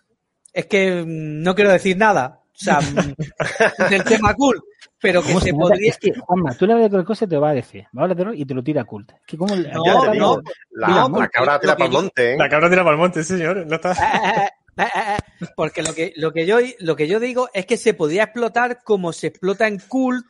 Es 0.53 0.67
que 0.67 1.03
mm, 1.03 1.43
no 1.43 1.55
quiero 1.55 1.71
decir 1.71 1.97
nada. 1.97 2.41
O 2.47 2.57
sea, 2.57 2.81
mm, 2.81 3.15
del 3.91 4.05
tema 4.05 4.35
cult. 4.35 4.63
Pero 5.01 5.21
que 5.23 5.29
¿Cómo 5.29 5.41
se 5.41 5.53
podría. 5.53 5.91
Es 5.91 5.99
que, 5.99 6.15
Juanma, 6.15 6.55
tú 6.57 6.67
le 6.67 6.73
hablas 6.73 6.87
de 6.87 6.91
cualquier 6.91 7.07
cosa 7.07 7.25
y 7.27 7.29
te 7.29 7.35
lo 7.35 7.41
va 7.43 7.51
a 7.51 7.55
decir. 7.55 7.85
Va 7.97 8.03
a 8.03 8.05
hablar 8.05 8.33
de 8.33 8.37
y 8.39 8.47
te 8.47 8.55
lo 8.55 8.63
tira 8.63 8.83
a 8.83 8.85
cult. 8.85 9.11
Es 9.13 9.21
que 9.27 9.37
como 9.37 9.55
No, 9.55 10.05
no, 10.05 10.13
digo, 10.13 10.43
la, 10.71 10.89
no, 11.09 11.19
la 11.21 11.29
cabra 11.29 11.61
tira 11.61 11.75
para 11.77 11.87
el 11.87 11.93
monte, 11.93 12.33
¿eh? 12.33 12.37
La 12.39 12.49
cabra 12.49 12.71
tira 12.71 12.83
para 12.85 12.95
el 12.95 13.01
monte, 13.01 13.23
sí, 13.23 13.35
señor. 13.37 13.67
No 13.67 13.75
está... 13.75 13.93
Eh, 13.93 14.49
eh, 14.79 14.83
eh, 14.83 15.17
eh, 15.43 15.47
Porque 15.57 15.83
lo 15.83 15.93
que, 15.95 16.15
lo, 16.17 16.33
que 16.33 16.47
yo, 16.47 16.59
lo 16.79 16.97
que 16.97 17.07
yo 17.07 17.21
digo 17.21 17.51
es 17.53 17.67
que 17.67 17.77
se 17.77 17.93
podría 17.95 18.25
explotar 18.25 18.83
como 18.83 19.13
se 19.13 19.27
explota 19.27 19.67
en 19.69 19.79
cult 19.81 20.27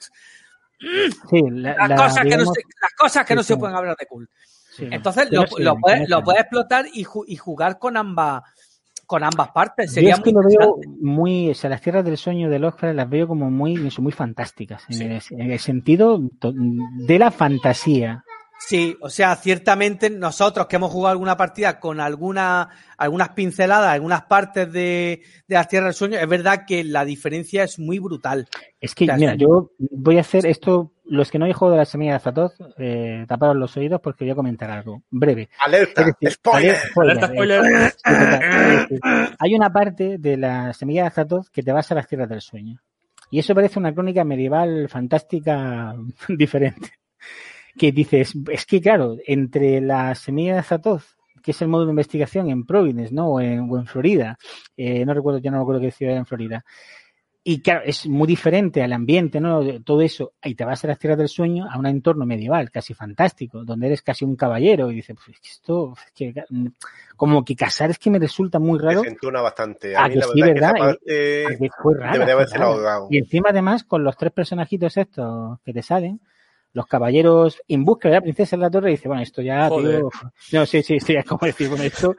sí, 1.31 1.41
la- 1.51 1.75
las 1.77 1.89
la- 1.91 1.97
cosas 1.97 2.25
que 2.25 2.37
no 2.37 2.45
se, 2.53 2.61
las 2.83 2.93
cosas 2.99 3.25
que 3.27 3.33
sí, 3.33 3.37
no 3.37 3.43
se 3.43 3.55
sí. 3.55 3.59
pueden 3.61 3.77
hablar 3.77 3.97
de 3.99 4.07
cult. 4.07 4.31
Sí, 4.77 4.89
Entonces 4.91 5.29
lo, 5.31 5.45
puedes, 5.47 5.77
parece. 5.81 6.09
lo 6.09 6.23
puedes 6.23 6.41
explotar 6.43 6.87
y, 6.93 7.05
ju- 7.05 7.25
y 7.27 7.37
jugar 7.37 7.79
con 7.79 7.97
ambas 7.97 8.43
con 9.07 9.23
ambas 9.23 9.51
partes. 9.51 9.91
Yo 9.91 9.95
Sería 9.97 10.15
es 10.15 10.21
que 10.21 10.33
muy 10.33 10.43
lo 10.43 10.49
veo 10.49 10.77
muy, 11.01 11.51
o 11.51 11.55
sea, 11.55 11.69
las 11.69 11.83
tierras 11.83 12.07
del 12.07 12.17
sueño 12.17 12.49
de 12.49 12.59
Lovecraft 12.59 12.97
las 12.97 13.11
veo 13.11 13.29
como 13.29 13.51
muy, 13.51 13.77
muy 13.99 14.13
fantásticas, 14.13 14.83
en, 14.89 15.13
el, 15.13 15.23
en 15.31 15.53
el 15.53 15.59
sentido 15.59 16.19
de 16.41 17.19
la 17.19 17.31
fantasía. 17.31 18.25
Sí, 18.59 18.97
o 19.03 19.11
sea, 19.11 19.37
ciertamente 19.37 20.09
nosotros 20.09 20.67
que 20.69 20.77
hemos 20.77 20.91
jugado 20.91 21.13
alguna 21.13 21.37
partida 21.37 21.79
con 21.81 22.01
alguna, 22.01 22.71
algunas 22.97 23.29
pinceladas, 23.31 23.93
algunas 23.93 24.23
partes 24.23 24.73
de, 24.73 25.21
de 25.47 25.55
las 25.55 25.69
tierras 25.69 25.89
del 25.89 25.95
sueño, 25.95 26.19
es 26.19 26.29
verdad 26.29 26.65
que 26.67 26.83
la 26.83 27.05
diferencia 27.05 27.65
es 27.65 27.79
muy 27.79 27.99
brutal. 27.99 28.49
Es 28.81 28.95
que, 28.95 29.05
O 29.05 29.07
sea, 29.09 29.17
mira, 29.17 29.35
yo 29.35 29.73
voy 29.79 30.17
a 30.17 30.23
hacer 30.23 30.47
esto, 30.47 30.93
los 31.05 31.31
que 31.31 31.39
no 31.39 31.45
habéis 31.45 31.57
jugado 31.57 31.75
de 31.75 31.79
la 31.79 31.85
semilla 31.85 32.13
de 32.13 32.17
Azatoth, 32.17 32.55
eh, 32.79 33.25
taparos 33.29 33.57
los 33.57 33.77
oídos 33.77 34.01
porque 34.01 34.25
voy 34.25 34.33
a 34.33 34.37
comentar 34.37 34.71
algo 34.71 35.03
breve. 35.11 35.51
Alerta, 35.61 36.05
decir, 36.05 36.31
spoiler. 36.31 36.77
spoiler, 36.77 37.19
Alerta, 37.59 38.69
decir, 38.79 39.01
Hay 39.39 39.55
una 39.55 39.71
parte 39.71 40.19
de 40.19 40.37
la 40.37 40.73
semilla 40.73 41.03
de 41.03 41.09
Azatoth 41.09 41.49
que 41.53 41.63
te 41.63 41.73
vas 41.73 41.91
a 41.93 41.95
las 41.95 42.09
tierras 42.09 42.29
del 42.29 42.41
sueño. 42.41 42.81
Y 43.31 43.39
eso 43.39 43.55
parece 43.55 43.79
una 43.79 43.93
crónica 43.93 44.25
medieval 44.25 44.89
fantástica 44.89 45.95
diferente. 46.29 46.93
Que 47.77 47.93
dices, 47.93 48.33
es 48.51 48.67
que 48.67 48.81
claro, 48.81 49.17
entre 49.27 49.81
la 49.81 50.15
semilla 50.15 50.55
de 50.55 50.59
Azatoth, 50.61 51.03
que 51.43 51.51
es 51.51 51.61
el 51.61 51.69
modo 51.69 51.85
de 51.85 51.91
investigación 51.91 52.49
en 52.49 52.65
Providence, 52.65 53.13
¿no? 53.13 53.29
O 53.29 53.41
en, 53.41 53.69
o 53.71 53.77
en 53.77 53.87
Florida, 53.87 54.39
eh, 54.77 55.05
no 55.05 55.13
recuerdo, 55.13 55.41
ya 55.41 55.51
no 55.51 55.59
recuerdo 55.59 55.83
qué 55.83 55.91
ciudad 55.91 56.13
era 56.13 56.21
en 56.21 56.27
Florida. 56.27 56.65
Y 57.47 57.61
claro, 57.61 57.83
es 57.85 58.07
muy 58.07 58.27
diferente 58.27 58.83
al 58.83 58.95
ambiente, 58.95 59.39
¿no? 59.39 59.61
Todo 59.83 60.01
eso. 60.01 60.33
Y 60.43 60.55
te 60.55 60.65
vas 60.65 60.83
a 60.83 60.89
las 60.89 60.99
tierras 60.99 61.19
del 61.19 61.29
sueño 61.29 61.67
a 61.71 61.79
un 61.79 61.85
entorno 61.85 62.25
medieval, 62.25 62.71
casi 62.71 62.95
fantástico, 62.95 63.65
donde 63.67 63.89
eres 63.89 64.01
casi 64.01 64.25
un 64.25 64.35
caballero. 64.35 64.91
Y 64.91 64.95
dices, 64.95 65.15
pues 65.23 65.37
esto, 65.45 65.93
es 66.07 66.13
que, 66.13 66.43
mm, 66.49 66.69
como 67.17 67.45
que 67.45 67.55
casar 67.55 67.91
es 67.91 67.99
que 67.99 68.09
me 68.09 68.19
resulta 68.19 68.59
muy 68.59 68.79
raro. 68.79 69.03
Desentona 69.03 69.43
bastante. 69.43 69.95
Ah, 69.95 70.05
A 70.05 70.09
mí 70.09 70.15
que 70.15 70.21
la 70.21 70.27
sí, 70.29 70.41
verdad 70.41 70.73
¿verdad? 70.73 70.97
que 71.05 71.41
esa 71.43 71.49
parte 71.49 71.59
Porque 71.59 71.71
fue 71.83 71.95
raro. 71.99 72.27
debería 72.27 72.65
ahogado. 72.65 73.07
Y 73.11 73.19
encima, 73.19 73.51
además, 73.51 73.85
con 73.85 74.03
los 74.05 74.17
tres 74.17 74.33
personajitos 74.33 74.97
estos 74.97 75.61
que 75.61 75.75
te 75.75 75.83
salen, 75.83 76.21
los 76.75 76.87
caballeros 76.87 77.63
en 77.69 77.85
busca 77.85 78.09
de 78.09 78.17
la 78.17 78.21
princesa 78.21 78.57
en 78.57 78.61
la 78.63 78.71
torre, 78.71 78.91
dice, 78.91 79.09
bueno, 79.09 79.23
esto 79.23 79.41
ya, 79.41 79.69
Joder. 79.69 80.01
tío. 80.01 80.11
No, 80.53 80.67
sí, 80.67 80.83
sí, 80.83 81.01
sí, 81.01 81.15
es 81.17 81.25
como 81.25 81.41
decir, 81.47 81.69
bueno, 81.69 81.85
esto 81.85 82.15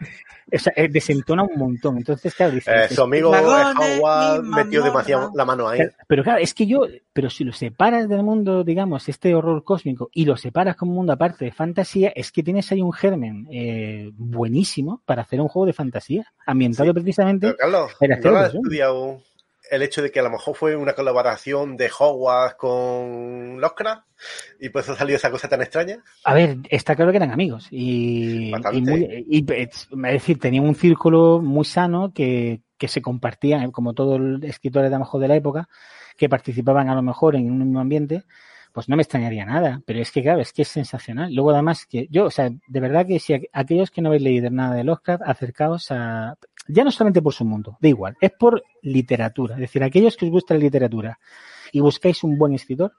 o 0.53 0.57
sea, 0.59 0.73
eh, 0.75 0.87
desentona 0.89 1.43
un 1.43 1.57
montón. 1.57 1.97
Entonces, 1.97 2.33
claro, 2.35 2.53
dice, 2.53 2.71
Eh, 2.71 2.89
su 2.89 3.01
amigo 3.01 3.31
Howard 3.31 3.75
y 4.43 4.47
metió 4.47 4.83
demasiado 4.83 5.31
la 5.35 5.43
mano 5.45 5.67
ahí. 5.67 5.79
Pero, 5.79 5.91
pero 6.07 6.23
claro, 6.23 6.39
es 6.39 6.53
que 6.53 6.65
yo, 6.67 6.81
pero 7.13 7.29
si 7.29 7.43
lo 7.43 7.51
separas 7.51 8.07
del 8.07 8.23
mundo, 8.23 8.63
digamos, 8.63 9.09
este 9.09 9.33
horror 9.35 9.63
cósmico 9.63 10.09
y 10.13 10.25
lo 10.25 10.37
separas 10.37 10.75
como 10.75 10.91
un 10.91 10.97
mundo 10.97 11.13
aparte 11.13 11.45
de 11.45 11.51
fantasía, 11.51 12.11
es 12.15 12.31
que 12.31 12.43
tienes 12.43 12.71
ahí 12.71 12.81
un 12.81 12.93
germen 12.93 13.47
eh, 13.51 14.11
buenísimo 14.13 15.01
para 15.05 15.23
hacer 15.23 15.41
un 15.41 15.47
juego 15.47 15.65
de 15.65 15.73
fantasía, 15.73 16.25
ambientado 16.45 16.89
Sí. 16.89 16.93
precisamente. 16.93 17.47
Pero 17.47 17.57
Carlos, 17.57 17.91
Era 17.99 18.15
¿no 18.15 18.21
cero, 18.21 18.33
lo 18.35 18.39
has 18.39 18.53
estudiado 18.53 19.21
el 19.71 19.81
hecho 19.81 20.01
de 20.01 20.11
que 20.11 20.19
a 20.19 20.23
lo 20.23 20.29
mejor 20.29 20.55
fue 20.55 20.75
una 20.75 20.93
colaboración 20.93 21.77
de 21.77 21.89
Hogwarts 21.97 22.55
con 22.55 23.59
Lovecraft 23.59 24.03
y 24.59 24.69
por 24.69 24.81
eso 24.81 24.95
salió 24.95 25.15
esa 25.15 25.31
cosa 25.31 25.47
tan 25.49 25.61
extraña? 25.61 26.03
A 26.23 26.33
ver, 26.33 26.57
está 26.69 26.95
claro 26.95 27.11
que 27.11 27.17
eran 27.17 27.31
amigos 27.31 27.67
y, 27.71 28.51
y 28.73 28.81
muy- 28.81 29.25
y, 29.29 29.45
es 29.51 29.87
decir, 29.89 30.39
tenían 30.39 30.65
un 30.65 30.75
círculo 30.75 31.41
muy 31.41 31.65
sano 31.65 32.11
que, 32.13 32.61
que 32.77 32.87
se 32.87 33.01
compartían, 33.01 33.71
como 33.71 33.93
todos 33.93 34.19
los 34.19 34.43
escritores 34.43 34.89
de 34.89 34.95
a 34.95 34.99
lo 34.99 35.05
mejor 35.05 35.21
de 35.21 35.27
la 35.27 35.35
época, 35.35 35.67
que 36.17 36.29
participaban 36.29 36.89
a 36.89 36.95
lo 36.95 37.01
mejor 37.01 37.35
en 37.35 37.51
un 37.51 37.59
mismo 37.59 37.79
ambiente, 37.79 38.23
pues 38.75 38.87
no 38.89 38.95
me 38.97 39.01
extrañaría 39.01 39.45
nada. 39.45 39.81
Pero 39.87 39.99
es 39.99 40.11
que, 40.11 40.21
claro, 40.21 40.41
es 40.41 40.53
que 40.53 40.61
es 40.63 40.67
sensacional. 40.67 41.33
Luego, 41.33 41.49
además, 41.51 41.85
que 41.87 42.07
yo, 42.11 42.25
o 42.25 42.29
sea, 42.29 42.49
de 42.49 42.79
verdad 42.79 43.07
que 43.07 43.19
si 43.19 43.33
aqu- 43.33 43.49
aquellos 43.53 43.89
que 43.89 44.01
no 44.01 44.09
habéis 44.09 44.21
leído 44.23 44.51
nada 44.51 44.75
de 44.75 44.83
Lovecraft, 44.83 45.23
acercaos 45.25 45.89
a. 45.91 46.35
Ya 46.67 46.83
no 46.83 46.91
solamente 46.91 47.21
por 47.21 47.33
su 47.33 47.45
mundo, 47.45 47.77
da 47.79 47.87
igual, 47.87 48.17
es 48.21 48.31
por 48.31 48.63
literatura. 48.81 49.55
Es 49.55 49.61
decir, 49.61 49.83
aquellos 49.83 50.17
que 50.17 50.25
os 50.25 50.31
gusta 50.31 50.53
la 50.55 50.59
literatura 50.59 51.17
y 51.71 51.79
buscáis 51.79 52.23
un 52.23 52.37
buen 52.37 52.53
escritor, 52.53 52.91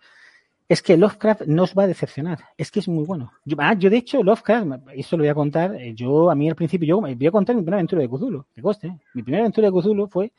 es 0.69 0.83
que 0.83 0.97
Lovecraft 0.97 1.43
no 1.47 1.65
os 1.65 1.75
va 1.75 1.83
a 1.85 1.87
decepcionar. 1.87 2.39
Es 2.57 2.71
que 2.71 2.81
es 2.81 2.89
muy 2.89 3.05
bueno. 3.05 3.33
Yo, 3.45 3.57
ah, 3.61 3.75
yo 3.75 3.91
de 3.91 3.99
hecho, 3.99 4.23
Lovecraft, 4.23 4.67
eso 4.95 5.17
lo 5.17 5.23
voy 5.25 5.29
a 5.29 5.35
contar. 5.35 5.75
eh, 5.77 5.95
Yo, 5.95 6.31
a 6.31 6.35
mí 6.35 6.49
al 6.49 6.57
principio, 6.57 6.87
yo 6.89 7.01
voy 7.01 7.27
a 7.27 7.31
contar 7.31 7.55
mi 7.55 7.63
primera 7.63 7.77
aventura 7.79 8.03
de 8.03 8.09
Cthulhu, 8.09 8.45
que 8.55 8.63
coste. 8.63 8.87
¿eh? 8.89 8.99
Mi 9.15 9.23
primera 9.23 9.43
aventura 9.43 9.69
de 9.71 9.73
Cthulhu 9.79 10.09
fue 10.09 10.33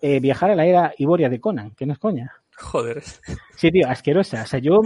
eh, 0.00 0.20
viajar 0.20 0.50
a 0.50 0.56
la 0.56 0.64
era 0.66 0.94
Iboria 0.98 1.28
de 1.28 1.40
Conan, 1.40 1.70
que 1.72 1.86
no 1.86 1.92
es 1.92 1.98
coña. 1.98 2.32
Joder. 2.58 3.02
Sí, 3.56 3.70
tío, 3.70 3.88
asquerosa. 3.88 4.42
O 4.42 4.46
sea, 4.46 4.58
yo, 4.60 4.80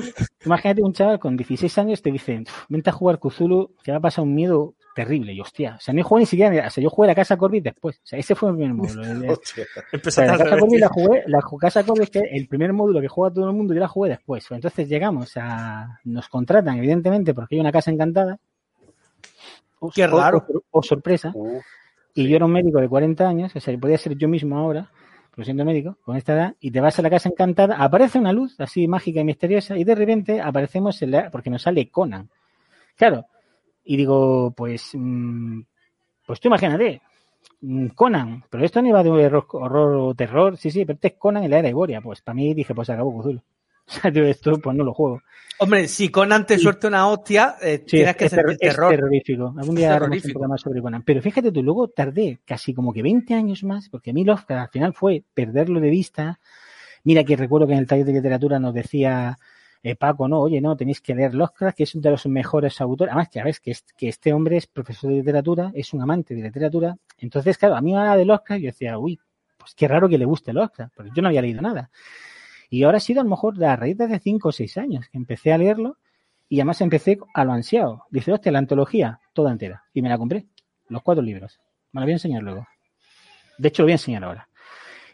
imagínate 0.45 0.83
un 0.83 0.93
chaval 0.93 1.19
con 1.19 1.37
16 1.37 1.77
años 1.79 2.01
te 2.03 2.11
dicen, 2.11 2.43
"Uf, 2.49 2.65
vente 2.69 2.91
a 2.91 2.93
jugar 2.93 3.19
Cthulhu, 3.19 3.75
te 3.83 3.93
va 3.93 3.99
a 3.99 4.01
pasar 4.01 4.25
un 4.25 4.35
miedo 4.35 4.75
terrible. 4.95 5.33
Y 5.33 5.41
hostia, 5.41 5.77
o 5.77 5.81
sea, 5.81 5.95
no 5.95 6.01
he 6.01 6.03
jugado 6.03 6.21
ni 6.21 6.27
siquiera, 6.27 6.67
o 6.67 6.71
sea, 6.71 6.83
yo 6.83 6.91
jugué 6.91 7.07
la 7.07 7.15
casa 7.15 7.37
Corby 7.37 7.61
después. 7.61 7.99
O 7.99 8.01
sea, 8.07 8.19
ese 8.19 8.35
fue 8.35 8.51
mi 8.53 8.59
primer 8.59 8.75
módulo. 8.75 9.03
Hostia. 9.33 9.65
o 10.05 10.11
sea, 10.11 10.27
la 10.27 10.39
casa 10.39 10.59
Corby 10.59 10.79
la 10.79 10.89
jugué, 10.89 11.23
la 11.27 11.41
casa 11.61 11.85
Corby 11.85 12.03
es 12.03 12.11
que 12.11 12.21
el 12.33 12.49
primer 12.49 12.73
módulo 12.73 13.01
que 13.01 13.07
juega 13.07 13.33
todo 13.33 13.49
el 13.49 13.55
mundo 13.55 13.75
yo 13.75 13.81
la 13.81 13.87
jugué 13.87 14.11
después. 14.11 14.45
Entonces 14.51 14.89
llegamos 14.89 15.37
a, 15.37 16.01
nos 16.05 16.29
contratan 16.29 16.79
evidentemente 16.79 17.33
porque 17.33 17.55
hay 17.55 17.61
una 17.61 17.71
casa 17.71 17.93
encantada. 17.93 18.39
O- 19.79 19.91
Qué 19.95 20.05
o- 20.05 20.19
raro. 20.19 20.45
O, 20.71 20.83
sorpresa. 20.83 21.33
Y 22.15 22.27
yo 22.29 22.35
era 22.35 22.47
un 22.47 22.53
médico 22.53 22.81
de 22.81 22.89
40 22.89 23.29
años, 23.29 23.55
o 23.55 23.61
sea, 23.61 23.79
podía 23.79 23.99
ser 23.99 24.17
yo 24.17 24.27
mismo 24.27 24.59
ahora, 24.59 24.91
pero 25.39 25.45
siendo 25.45 25.65
médico, 25.65 25.97
con 26.03 26.17
esta 26.17 26.33
edad, 26.33 26.57
y 26.59 26.73
te 26.73 26.81
vas 26.81 26.99
a 26.99 27.03
la 27.03 27.11
casa 27.11 27.29
encantada, 27.29 27.77
aparece 27.77 28.19
una 28.19 28.33
luz 28.33 28.59
así 28.59 28.89
mágica 28.89 29.21
y 29.21 29.25
misteriosa, 29.25 29.79
y 29.79 29.85
de 29.85 29.95
repente 29.95 30.41
aparecemos 30.41 31.01
en 31.01 31.13
la, 31.13 31.31
porque 31.31 31.49
nos 31.49 31.63
sale 31.63 31.89
Conan. 31.91 32.29
Claro. 32.97 33.25
Y 33.85 33.97
digo, 33.97 34.51
pues, 34.51 34.91
mm, 34.95 35.61
pues 36.27 36.41
tú 36.41 36.49
imagínate, 36.49 37.03
mm, 37.61 37.87
Conan, 37.91 38.43
pero 38.51 38.65
esto 38.65 38.83
no 38.83 38.89
iba 38.89 39.05
de 39.05 39.11
horror, 39.11 39.47
horror 39.53 39.95
o 39.95 40.15
terror, 40.17 40.57
sí, 40.57 40.73
sí, 40.73 40.85
pero 40.85 40.97
este 40.97 41.07
es 41.07 41.15
Conan 41.15 41.45
en 41.45 41.53
la 41.53 41.61
era 41.61 41.69
Iboria. 41.69 42.01
Pues 42.01 42.21
para 42.21 42.35
mí 42.35 42.53
dije, 42.53 42.75
pues 42.75 42.91
acabó 42.91 43.17
Cthulhu. 43.21 43.41
O 43.89 43.91
sea, 43.91 44.13
tío, 44.13 44.25
esto 44.25 44.59
pues 44.61 44.77
no 44.77 44.85
lo 44.85 44.93
juego. 44.93 45.23
Hombre, 45.61 45.89
si 45.89 46.09
Conan 46.11 46.47
te 46.47 46.59
suelta 46.59 46.87
una 46.89 47.09
hostia, 47.09 47.57
eh, 47.61 47.79
Sí, 47.79 47.97
tienes 47.97 48.11
es, 48.11 48.17
que 48.17 48.25
es 48.27 48.31
ter- 48.31 48.41
sentir 48.47 48.59
es 48.61 48.75
terror. 48.75 48.91
terrorífico. 48.95 49.55
Algún 49.59 49.75
día 49.75 49.95
haremos 49.95 50.25
un 50.25 50.31
programa 50.33 50.57
sobre 50.59 50.81
Conan. 50.83 51.03
Pero 51.03 51.21
fíjate 51.23 51.51
tú, 51.51 51.63
luego 51.63 51.89
tardé 51.89 52.39
casi 52.45 52.75
como 52.75 52.93
que 52.93 53.03
20 53.03 53.35
años 53.35 53.65
más, 53.65 53.89
porque 53.89 54.11
a 54.11 54.13
mí 54.13 54.25
Lovecraft 54.25 54.51
al 54.63 54.69
final 54.69 54.93
fue 54.95 55.25
perderlo 55.35 55.81
de 55.81 55.91
vista. 55.91 56.39
Mira 57.03 57.25
que 57.25 57.35
recuerdo 57.35 57.67
que 57.67 57.73
en 57.73 57.81
el 57.81 57.87
taller 57.87 58.05
de 58.07 58.13
literatura 58.13 58.59
nos 58.61 58.73
decía 58.75 59.37
eh, 59.83 59.95
Paco, 59.97 60.29
no, 60.29 60.41
oye, 60.41 60.61
no, 60.61 60.77
tenéis 60.77 61.01
que 61.01 61.15
leer 61.15 61.35
Lovecraft, 61.35 61.77
que 61.77 61.85
es 61.85 61.95
uno 61.95 62.03
de 62.03 62.11
los 62.11 62.27
mejores 62.27 62.81
autores. 62.81 63.11
Además, 63.13 63.29
que 63.31 63.43
ves 63.43 63.59
que, 63.61 63.71
es- 63.73 63.85
que 63.97 64.09
este 64.09 64.33
hombre 64.33 64.59
es 64.59 64.67
profesor 64.67 65.11
de 65.11 65.17
literatura, 65.17 65.71
es 65.75 65.93
un 65.93 66.03
amante 66.03 66.35
de 66.35 66.43
literatura. 66.43 66.97
Entonces, 67.19 67.57
claro, 67.59 67.75
a 67.77 67.81
mí 67.81 67.93
me 67.93 67.99
hablaba 67.99 68.17
de 68.17 68.25
Lovecraft 68.27 68.61
y 68.61 68.65
yo 68.65 68.69
decía, 68.71 68.99
uy, 68.99 69.19
pues 69.57 69.75
qué 69.75 69.89
raro 69.89 70.09
que 70.09 70.19
le 70.19 70.25
guste 70.25 70.53
Lovecraft, 70.53 70.95
porque 70.95 71.11
yo 71.15 71.23
no 71.23 71.29
había 71.29 71.43
leído 71.43 71.63
nada. 71.63 71.91
Y 72.71 72.83
ahora 72.83 72.99
ha 72.99 73.01
sido 73.01 73.21
a 73.21 73.25
lo 73.25 73.31
mejor 73.31 73.63
a 73.65 73.77
raíz 73.77 73.97
de 73.97 74.05
hace 74.05 74.19
5 74.19 74.49
o 74.49 74.53
6 74.53 74.77
años 74.79 75.09
que 75.11 75.19
empecé 75.19 75.53
a 75.53 75.59
leerlo 75.59 75.97
y 76.49 76.61
además 76.61 76.81
empecé 76.81 77.19
a 77.35 77.45
lo 77.45 77.53
ansiado. 77.53 78.05
Dice, 78.11 78.33
hostia, 78.33 78.53
la 78.53 78.59
antología, 78.59 79.21
toda 79.33 79.53
entera. 79.53 79.85
Y 79.93 80.03
me 80.03 80.09
la 80.09 80.19
compré, 80.19 80.47
los 80.89 81.03
cuatro 81.03 81.23
libros. 81.23 81.59
Me 81.93 82.01
la 82.01 82.07
voy 82.07 82.13
a 82.13 82.17
enseñar 82.17 82.43
luego. 82.43 82.67
De 83.59 83.69
hecho, 83.69 83.83
lo 83.83 83.87
voy 83.87 83.93
a 83.93 83.95
enseñar 83.97 84.25
ahora. 84.25 84.49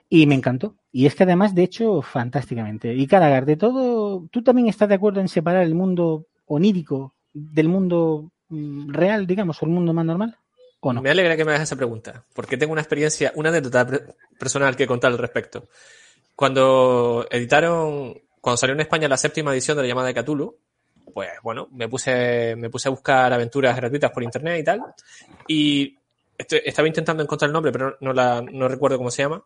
Y 0.08 0.26
me 0.26 0.34
encantó. 0.34 0.76
Y 0.92 1.06
es 1.06 1.14
que 1.14 1.24
además, 1.24 1.54
de 1.54 1.64
hecho, 1.64 2.02
fantásticamente. 2.02 2.94
Y 2.94 3.06
Caragar, 3.06 3.46
de 3.46 3.56
todo, 3.56 4.28
¿tú 4.30 4.42
también 4.42 4.68
estás 4.68 4.88
de 4.88 4.94
acuerdo 4.94 5.20
en 5.20 5.28
separar 5.28 5.64
el 5.64 5.74
mundo 5.74 6.26
onírico 6.46 7.14
del 7.32 7.68
mundo 7.68 8.30
mm, 8.48 8.92
real, 8.92 9.26
digamos, 9.26 9.60
o 9.60 9.66
el 9.66 9.72
mundo 9.72 9.92
más 9.92 10.04
normal? 10.04 10.36
¿O 10.80 10.92
no? 10.92 11.02
Me 11.02 11.10
alegra 11.10 11.36
que 11.36 11.44
me 11.44 11.52
hagas 11.52 11.62
esa 11.62 11.76
pregunta, 11.76 12.26
porque 12.34 12.56
tengo 12.56 12.72
una 12.72 12.82
experiencia, 12.82 13.32
una 13.34 13.48
anécdota 13.48 13.88
personal 14.38 14.76
que 14.76 14.86
contar 14.86 15.10
al 15.10 15.18
respecto. 15.18 15.68
Cuando 16.34 17.26
editaron, 17.30 18.20
cuando 18.40 18.56
salió 18.56 18.74
en 18.74 18.80
España 18.80 19.08
la 19.08 19.16
séptima 19.16 19.52
edición 19.52 19.76
de 19.76 19.84
la 19.84 19.88
llamada 19.88 20.08
de 20.08 20.14
Cthulhu, 20.14 20.56
pues 21.12 21.30
bueno, 21.42 21.68
me 21.72 21.88
puse, 21.88 22.56
me 22.56 22.70
puse 22.70 22.88
a 22.88 22.90
buscar 22.90 23.32
aventuras 23.32 23.76
gratuitas 23.76 24.10
por 24.10 24.22
internet 24.22 24.60
y 24.60 24.64
tal, 24.64 24.82
y 25.46 25.96
este- 26.36 26.68
estaba 26.68 26.88
intentando 26.88 27.22
encontrar 27.22 27.48
el 27.48 27.52
nombre, 27.52 27.70
pero 27.70 27.96
no, 28.00 28.12
la, 28.12 28.42
no 28.42 28.66
recuerdo 28.68 28.96
cómo 28.98 29.10
se 29.10 29.22
llama. 29.22 29.44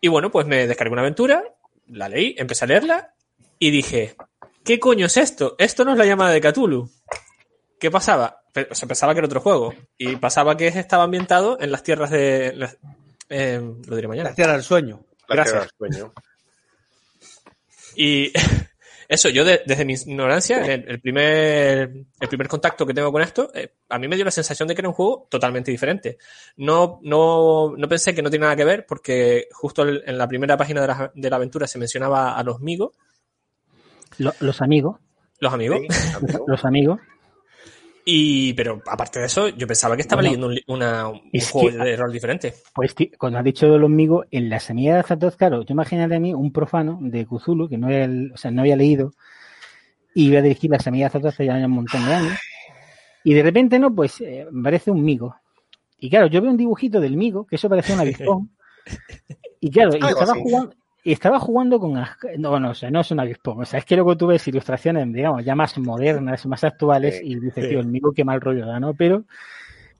Y 0.00 0.08
bueno, 0.08 0.30
pues 0.30 0.46
me 0.46 0.66
descargué 0.66 0.92
una 0.92 1.02
aventura, 1.02 1.44
la 1.88 2.08
leí, 2.08 2.34
empecé 2.38 2.64
a 2.64 2.68
leerla, 2.68 3.14
y 3.58 3.70
dije, 3.70 4.16
¿qué 4.64 4.80
coño 4.80 5.06
es 5.06 5.16
esto? 5.18 5.56
Esto 5.58 5.84
no 5.84 5.92
es 5.92 5.98
la 5.98 6.06
llamada 6.06 6.30
de 6.30 6.40
Cthulhu. 6.40 6.90
¿Qué 7.78 7.90
pasaba? 7.90 8.40
Sea, 8.70 8.88
pensaba 8.88 9.12
que 9.12 9.18
era 9.18 9.26
otro 9.26 9.40
juego. 9.40 9.74
Y 9.98 10.16
pasaba 10.16 10.56
que 10.56 10.68
estaba 10.68 11.02
ambientado 11.02 11.58
en 11.60 11.70
las 11.70 11.82
tierras 11.82 12.10
de. 12.10 12.52
las- 12.54 12.78
eh, 13.28 13.60
lo 13.86 13.96
diré 13.96 14.08
mañana. 14.08 14.30
La 14.30 14.34
tierra 14.34 14.52
del 14.52 14.62
sueño. 14.62 15.00
Gracias. 15.28 15.68
sueño. 15.78 16.12
Y 17.96 18.32
eso, 19.08 19.28
yo 19.28 19.44
de- 19.44 19.62
desde 19.66 19.84
mi 19.84 19.92
ignorancia, 19.94 20.64
el, 20.66 20.84
el 20.88 21.00
primer, 21.00 21.92
el 22.20 22.28
primer 22.28 22.48
contacto 22.48 22.84
que 22.86 22.94
tengo 22.94 23.12
con 23.12 23.22
esto, 23.22 23.50
eh, 23.54 23.74
a 23.88 23.98
mí 23.98 24.08
me 24.08 24.16
dio 24.16 24.24
la 24.24 24.30
sensación 24.30 24.66
de 24.68 24.74
que 24.74 24.80
era 24.80 24.88
un 24.88 24.94
juego 24.94 25.26
totalmente 25.30 25.70
diferente. 25.70 26.18
No, 26.56 26.98
no, 27.02 27.74
no 27.76 27.88
pensé 27.88 28.14
que 28.14 28.22
no 28.22 28.30
tiene 28.30 28.44
nada 28.44 28.56
que 28.56 28.64
ver, 28.64 28.86
porque 28.86 29.48
justo 29.52 29.82
el- 29.82 30.02
en 30.06 30.18
la 30.18 30.26
primera 30.28 30.56
página 30.56 30.80
de 30.80 30.86
la, 30.88 31.12
de 31.14 31.30
la 31.30 31.36
aventura 31.36 31.66
se 31.66 31.78
mencionaba 31.78 32.36
a 32.36 32.42
los 32.42 32.56
amigos, 32.56 32.92
Lo- 34.18 34.34
los 34.40 34.60
amigos, 34.62 34.98
los 35.40 35.52
amigos. 35.52 35.80
Sí, 35.90 36.14
amigo. 36.16 36.44
los 36.48 36.64
amigos. 36.64 37.00
Y, 38.06 38.52
pero 38.54 38.82
aparte 38.86 39.18
de 39.20 39.26
eso, 39.26 39.48
yo 39.48 39.66
pensaba 39.66 39.96
que 39.96 40.02
estaba 40.02 40.20
Bueno, 40.20 40.48
leyendo 40.48 40.62
un, 40.68 40.76
una- 40.76 41.08
un 41.08 41.22
es 41.32 41.50
juego 41.50 41.70
que- 41.78 41.84
de 41.84 41.96
rol 41.96 42.12
diferente. 42.12 42.54
Pues 42.74 42.94
ti- 42.94 43.10
cuando 43.18 43.38
has 43.38 43.44
dicho 43.44 43.66
de 43.66 43.78
los 43.78 43.86
amigos, 43.88 44.26
en 44.30 44.50
la 44.50 44.60
semilla 44.60 44.94
de 44.94 45.00
Azatoth, 45.00 45.36
claro, 45.36 45.64
tú 45.64 45.72
imagínate 45.72 46.14
a 46.16 46.20
mí 46.20 46.34
un 46.34 46.52
profano 46.52 46.98
de 47.00 47.24
Cthulhu 47.24 47.68
que 47.68 47.78
no 47.78 47.86
había, 47.86 48.08
o 48.34 48.36
sea, 48.36 48.50
no 48.50 48.60
había 48.60 48.76
leído 48.76 49.12
y 50.14 50.26
iba 50.28 50.40
a 50.40 50.42
dirigir 50.42 50.70
la 50.70 50.78
semilla 50.78 51.04
de 51.04 51.06
Azatoth 51.08 51.28
hace 51.32 51.46
ya 51.46 51.54
un 51.54 51.70
montón 51.70 52.04
de 52.06 52.12
años 52.14 52.38
y 53.24 53.32
de 53.32 53.42
repente, 53.42 53.78
no, 53.78 53.94
pues 53.94 54.20
eh, 54.20 54.46
parece 54.62 54.90
un 54.90 55.02
migo. 55.02 55.34
Y 55.98 56.10
claro, 56.10 56.26
yo 56.26 56.42
veo 56.42 56.50
un 56.50 56.58
dibujito 56.58 57.00
del 57.00 57.16
migo, 57.16 57.46
que 57.46 57.56
eso 57.56 57.70
parecía 57.70 57.94
un 57.94 58.00
avispón. 58.02 58.50
Y 59.60 59.70
claro, 59.70 59.92
y 59.96 60.06
estaba 60.06 60.34
jugando, 60.34 60.74
Y 61.06 61.12
estaba 61.12 61.38
jugando 61.38 61.78
con. 61.78 61.92
No, 62.38 62.58
no, 62.58 62.70
o 62.70 62.74
sea, 62.74 62.90
no 62.90 63.00
es 63.00 63.10
un 63.10 63.20
avispón. 63.20 63.60
O 63.60 63.64
sea, 63.66 63.78
es 63.78 63.84
que 63.84 63.94
luego 63.94 64.16
tú 64.16 64.26
ves 64.26 64.48
ilustraciones, 64.48 65.12
digamos, 65.12 65.44
ya 65.44 65.54
más 65.54 65.76
modernas, 65.78 66.46
más 66.46 66.64
actuales, 66.64 67.20
y 67.22 67.38
dices, 67.38 67.68
tío, 67.68 67.80
el 67.80 67.86
mío 67.86 68.10
qué 68.16 68.24
mal 68.24 68.40
rollo 68.40 68.66
da, 68.66 68.80
¿no? 68.80 68.94
Pero. 68.94 69.24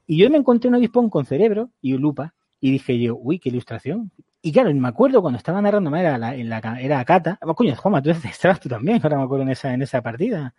Y 0.06 0.18
yo 0.18 0.28
me 0.30 0.38
encontré 0.38 0.68
un 0.68 0.74
avispón 0.74 1.08
con 1.10 1.24
cerebro 1.26 1.70
y 1.80 1.96
lupa, 1.96 2.34
y 2.60 2.70
dije 2.70 2.98
yo, 2.98 3.16
uy, 3.16 3.38
qué 3.38 3.50
ilustración. 3.50 4.10
Y 4.42 4.52
claro, 4.52 4.72
me 4.74 4.88
acuerdo 4.88 5.22
cuando 5.22 5.38
estaba 5.38 5.60
narrando, 5.62 5.94
era, 5.96 6.18
la, 6.18 6.34
en 6.34 6.48
la, 6.50 6.60
era 6.80 7.00
Akata. 7.00 7.38
Oh, 7.42 7.54
coño, 7.54 7.74
Juanma, 7.76 8.02
tú 8.02 8.10
estabas 8.24 8.60
tú 8.60 8.68
también, 8.68 9.00
ahora 9.02 9.16
me 9.18 9.24
acuerdo 9.24 9.44
en 9.44 9.50
esa, 9.50 9.72
en 9.72 9.82
esa 9.82 10.02
partida. 10.02 10.54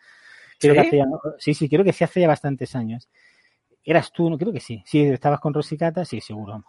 Creo 0.59 0.73
¿Sí? 0.73 0.81
Que 0.81 0.87
hace 0.87 0.97
ya- 0.97 1.05
sí, 1.37 1.53
sí, 1.53 1.69
creo 1.69 1.83
que 1.83 1.93
sí 1.93 2.03
hace 2.03 2.21
ya 2.21 2.27
bastantes 2.27 2.75
años. 2.75 3.09
Eras 3.83 4.11
tú, 4.11 4.29
no 4.29 4.37
creo 4.37 4.51
que 4.51 4.59
sí. 4.59 4.81
Sí, 4.85 5.01
estabas 5.01 5.39
con 5.39 5.53
Rosicata, 5.53 6.05
sí, 6.05 6.21
seguro. 6.21 6.63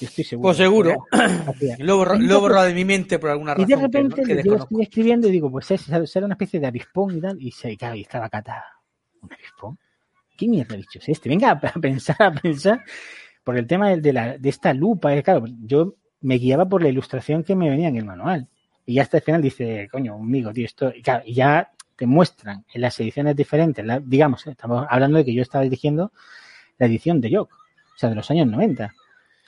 Yo 0.00 0.06
estoy 0.08 0.24
seguro. 0.24 0.48
Pues 0.48 0.56
seguro. 0.58 1.06
Hacía- 1.10 1.76
Lo 1.78 2.36
he 2.36 2.38
borrado 2.40 2.66
de 2.66 2.74
mi 2.74 2.84
mente 2.84 3.18
por 3.18 3.30
alguna 3.30 3.52
y 3.52 3.54
razón. 3.54 3.66
de 3.68 3.74
que- 3.76 3.80
repente 3.82 4.22
que 4.22 4.42
yo 4.42 4.54
estoy 4.56 4.82
escribiendo 4.82 5.28
y 5.28 5.30
digo, 5.30 5.50
pues 5.50 5.70
es, 5.70 5.82
será 6.10 6.26
una 6.26 6.34
especie 6.34 6.60
de 6.60 6.66
avispón 6.66 7.16
y 7.16 7.20
tal. 7.20 7.36
Y 7.40 7.50
se 7.52 7.76
claro, 7.76 7.94
y 7.94 8.02
estaba 8.02 8.28
Cata. 8.28 8.64
¿Un 9.22 9.32
avispón? 9.32 9.78
¿Qué 10.36 10.48
mierda 10.48 10.72
de 10.72 10.78
bicho 10.82 10.98
es 10.98 11.08
este? 11.08 11.28
Venga 11.28 11.50
a 11.62 11.80
pensar, 11.80 12.16
a 12.20 12.32
pensar. 12.32 12.84
Por 13.42 13.56
el 13.56 13.66
tema 13.66 13.90
de, 13.90 14.00
de 14.00 14.12
la, 14.12 14.36
de 14.38 14.48
esta 14.48 14.74
lupa, 14.74 15.14
eh, 15.14 15.22
claro, 15.22 15.44
yo 15.64 15.94
me 16.20 16.36
guiaba 16.36 16.68
por 16.68 16.82
la 16.82 16.88
ilustración 16.88 17.42
que 17.44 17.54
me 17.54 17.70
venía 17.70 17.88
en 17.88 17.96
el 17.96 18.04
manual. 18.04 18.48
Y 18.84 18.98
hasta 18.98 19.16
el 19.18 19.22
final 19.22 19.40
dice, 19.40 19.88
coño, 19.90 20.14
amigo, 20.14 20.52
tío, 20.52 20.66
esto. 20.66 20.92
Y, 20.94 21.00
claro, 21.02 21.22
y 21.26 21.34
ya 21.34 21.70
te 21.96 22.06
muestran 22.06 22.64
en 22.74 22.80
las 22.82 22.98
ediciones 23.00 23.34
diferentes, 23.34 23.84
la- 23.84 24.00
digamos, 24.00 24.46
eh, 24.46 24.50
estamos 24.50 24.86
hablando 24.90 25.18
de 25.18 25.24
que 25.24 25.32
yo 25.32 25.42
estaba 25.42 25.64
dirigiendo 25.64 26.12
la 26.78 26.86
edición 26.86 27.20
de 27.20 27.34
Jock, 27.34 27.50
o 27.52 27.98
sea, 27.98 28.10
de 28.10 28.14
los 28.16 28.30
años 28.30 28.46
90. 28.48 28.92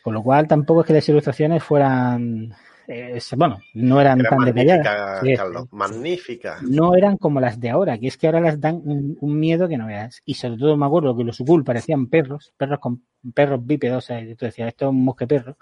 Con 0.02 0.14
lo 0.14 0.22
cual 0.22 0.46
tampoco 0.46 0.80
es 0.80 0.86
que 0.86 0.92
las 0.94 1.08
ilustraciones 1.08 1.62
fueran, 1.62 2.54
eh, 2.86 3.20
bueno, 3.36 3.60
no 3.74 4.00
eran 4.00 4.20
Era 4.20 4.30
tan 4.30 4.38
magnífica, 4.38 4.76
detalladas. 4.76 5.20
Sí, 5.22 5.36
Carlos. 5.36 5.68
Magnífica. 5.72 6.58
no 6.62 6.94
eran 6.94 7.16
como 7.16 7.40
las 7.40 7.60
de 7.60 7.70
ahora, 7.70 7.98
que 7.98 8.08
es 8.08 8.16
que 8.16 8.26
ahora 8.26 8.40
las 8.40 8.60
dan 8.60 8.76
un, 8.84 9.18
un 9.20 9.38
miedo 9.38 9.68
que 9.68 9.76
no 9.76 9.86
veas. 9.86 10.22
Y 10.24 10.34
sobre 10.34 10.56
todo 10.56 10.76
me 10.76 10.86
acuerdo 10.86 11.16
que 11.16 11.24
los 11.24 11.40
Ghoul 11.40 11.64
parecían 11.64 12.06
perros, 12.06 12.52
perros 12.56 12.78
con 12.78 13.02
perros 13.34 13.64
bípedos, 13.64 14.04
o 14.04 14.06
sea, 14.06 14.20
y 14.20 14.34
tú 14.34 14.46
decías, 14.46 14.68
esto 14.68 14.86
es 14.86 14.90
un 14.90 15.04
mosqueperro. 15.04 15.56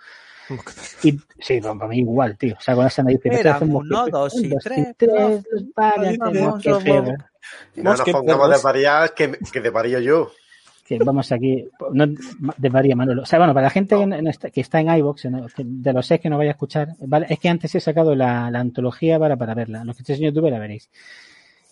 Y 1.02 1.12
sí, 1.40 1.60
pues, 1.60 1.76
para 1.76 1.88
mí 1.88 1.98
igual, 1.98 2.36
tío. 2.38 2.54
O 2.56 2.60
sea, 2.60 2.74
con 2.74 2.86
esa 2.86 3.02
nariz 3.02 3.20
que 3.20 3.28
es 3.30 3.60
un 3.60 3.74
uno, 3.74 4.06
dos 4.06 4.34
y 4.36 4.48
tres, 4.62 4.94
tres, 4.96 5.44
no, 6.18 7.82
nos 7.82 8.00
pongamos 8.00 8.48
de 8.48 8.54
perros. 8.54 8.62
variar 8.62 9.14
que, 9.14 9.32
que 9.52 9.60
te 9.60 9.72
parillo 9.72 9.98
yo. 9.98 10.30
Que 10.86 10.98
vamos 10.98 11.32
aquí, 11.32 11.66
no 11.92 12.06
de 12.06 12.70
María 12.70 12.96
Manolo. 12.96 13.22
O 13.22 13.26
sea, 13.26 13.38
bueno, 13.38 13.54
para 13.54 13.66
la 13.66 13.70
gente 13.70 13.96
que, 13.96 14.28
está, 14.28 14.50
que 14.50 14.60
está 14.60 14.80
en 14.80 14.88
que 15.54 15.64
de 15.64 15.92
los 15.92 16.06
seis 16.06 16.20
que 16.20 16.30
no 16.30 16.38
vaya 16.38 16.50
a 16.50 16.52
escuchar, 16.52 16.88
¿vale? 17.00 17.26
es 17.28 17.38
que 17.38 17.48
antes 17.48 17.74
he 17.74 17.80
sacado 17.80 18.14
la, 18.14 18.50
la 18.50 18.60
antología 18.60 19.18
para, 19.18 19.36
para 19.36 19.54
verla. 19.54 19.84
Los 19.84 19.96
que 19.96 20.02
estéis 20.02 20.20
en 20.20 20.26
YouTube 20.26 20.50
la 20.50 20.58
veréis. 20.58 20.88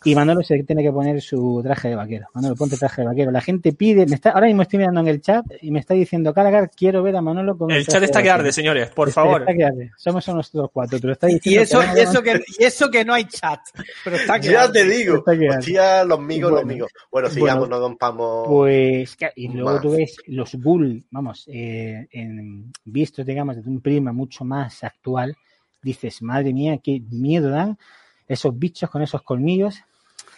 Y 0.04 0.14
Manolo 0.14 0.42
se 0.42 0.62
tiene 0.64 0.82
que 0.82 0.92
poner 0.92 1.20
su 1.22 1.60
traje 1.62 1.88
de 1.88 1.94
vaquero. 1.96 2.26
Manolo, 2.34 2.54
ponte 2.56 2.76
traje 2.76 3.00
de 3.02 3.08
vaquero. 3.08 3.30
La 3.30 3.40
gente 3.40 3.72
pide, 3.72 4.06
me 4.06 4.16
está, 4.16 4.30
ahora 4.30 4.46
mismo 4.46 4.62
estoy 4.62 4.78
mirando 4.78 5.00
en 5.00 5.08
el 5.08 5.20
chat 5.22 5.44
y 5.62 5.70
me 5.70 5.80
está 5.80 5.94
diciendo, 5.94 6.34
Caracar, 6.34 6.70
quiero 6.70 7.02
ver 7.02 7.16
a 7.16 7.22
Manolo 7.22 7.56
con 7.56 7.70
El 7.70 7.86
chat 7.86 8.02
está 8.02 8.20
que 8.22 8.28
vaquero". 8.28 8.34
arde, 8.42 8.52
señores, 8.52 8.90
por 8.90 9.10
favor. 9.10 9.40
está 9.42 9.54
que 9.54 9.64
arde. 9.64 9.90
Somos 9.96 10.28
nosotros 10.28 10.70
cuatro, 10.72 10.98
Y 10.98 11.56
eso, 11.56 11.80
que 11.80 11.86
y, 11.96 12.00
eso 12.02 12.22
que, 12.22 12.40
y 12.58 12.64
eso 12.64 12.90
que 12.90 13.04
no 13.04 13.14
hay 13.14 13.24
chat. 13.24 13.60
Pero 14.04 14.16
está 14.16 14.38
que 14.38 14.48
Ya 14.48 14.62
arde. 14.64 14.82
te 14.82 14.88
digo. 14.88 15.16
Está 15.16 15.38
que 15.38 15.46
arde. 15.48 15.58
Hostia, 15.58 16.04
los 16.04 16.20
migos, 16.20 16.50
los 16.52 16.60
Bueno. 16.62 16.74
migos. 16.74 16.90
Bueno, 17.10 17.28
Bueno. 17.28 17.34
sigamos, 17.46 17.68
no 17.68 17.78
rompamos. 17.80 18.46
Pues, 18.46 19.16
claro, 19.16 19.32
y 19.36 19.48
luego 19.48 19.72
Más. 19.72 19.80
tú 19.80 19.90
ves 19.92 20.16
los 20.26 20.54
Bull, 20.56 21.04
vamos, 21.10 21.44
eh, 21.52 22.06
en, 22.12 22.70
vistos, 22.84 23.24
digamos, 23.24 23.56
desde 23.56 23.70
un 23.70 23.80
prisma 23.80 24.12
mucho 24.12 24.44
más 24.44 24.84
actual, 24.84 25.34
dices, 25.82 26.20
madre 26.22 26.52
mía, 26.52 26.78
qué 26.82 27.00
miedo 27.10 27.50
dan 27.50 27.78
esos 28.26 28.58
bichos 28.58 28.88
con 28.88 29.02
esos 29.02 29.22
colmillos 29.22 29.76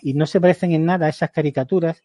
y 0.07 0.15
no 0.15 0.25
se 0.27 0.41
parecen 0.41 0.71
en 0.73 0.85
nada 0.85 1.07
a 1.07 1.09
esas 1.09 1.31
caricaturas, 1.33 2.01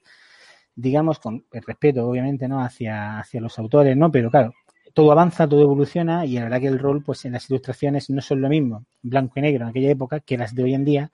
digamos, 0.76 1.20
con 1.20 1.46
el 1.52 1.62
respeto, 1.62 2.08
obviamente, 2.08 2.48
¿no? 2.48 2.60
Hacia, 2.64 3.20
hacia 3.20 3.40
los 3.42 3.60
autores, 3.60 3.96
¿no? 3.96 4.12
Pero 4.12 4.32
claro, 4.32 4.54
todo 4.94 5.12
avanza, 5.12 5.48
todo 5.48 5.62
evoluciona 5.62 6.26
y 6.26 6.34
la 6.36 6.46
verdad 6.46 6.60
que 6.62 6.68
el 6.68 6.80
rol, 6.80 7.04
pues 7.04 7.26
en 7.26 7.34
las 7.34 7.48
ilustraciones 7.50 8.10
no 8.10 8.22
son 8.22 8.42
lo 8.42 8.50
mismo, 8.50 8.86
blanco 9.04 9.34
y 9.38 9.42
negro 9.44 9.66
en 9.66 9.70
aquella 9.70 9.92
época, 9.92 10.20
que 10.20 10.36
las 10.38 10.56
de 10.56 10.64
hoy 10.64 10.74
en 10.74 10.84
día, 10.84 11.12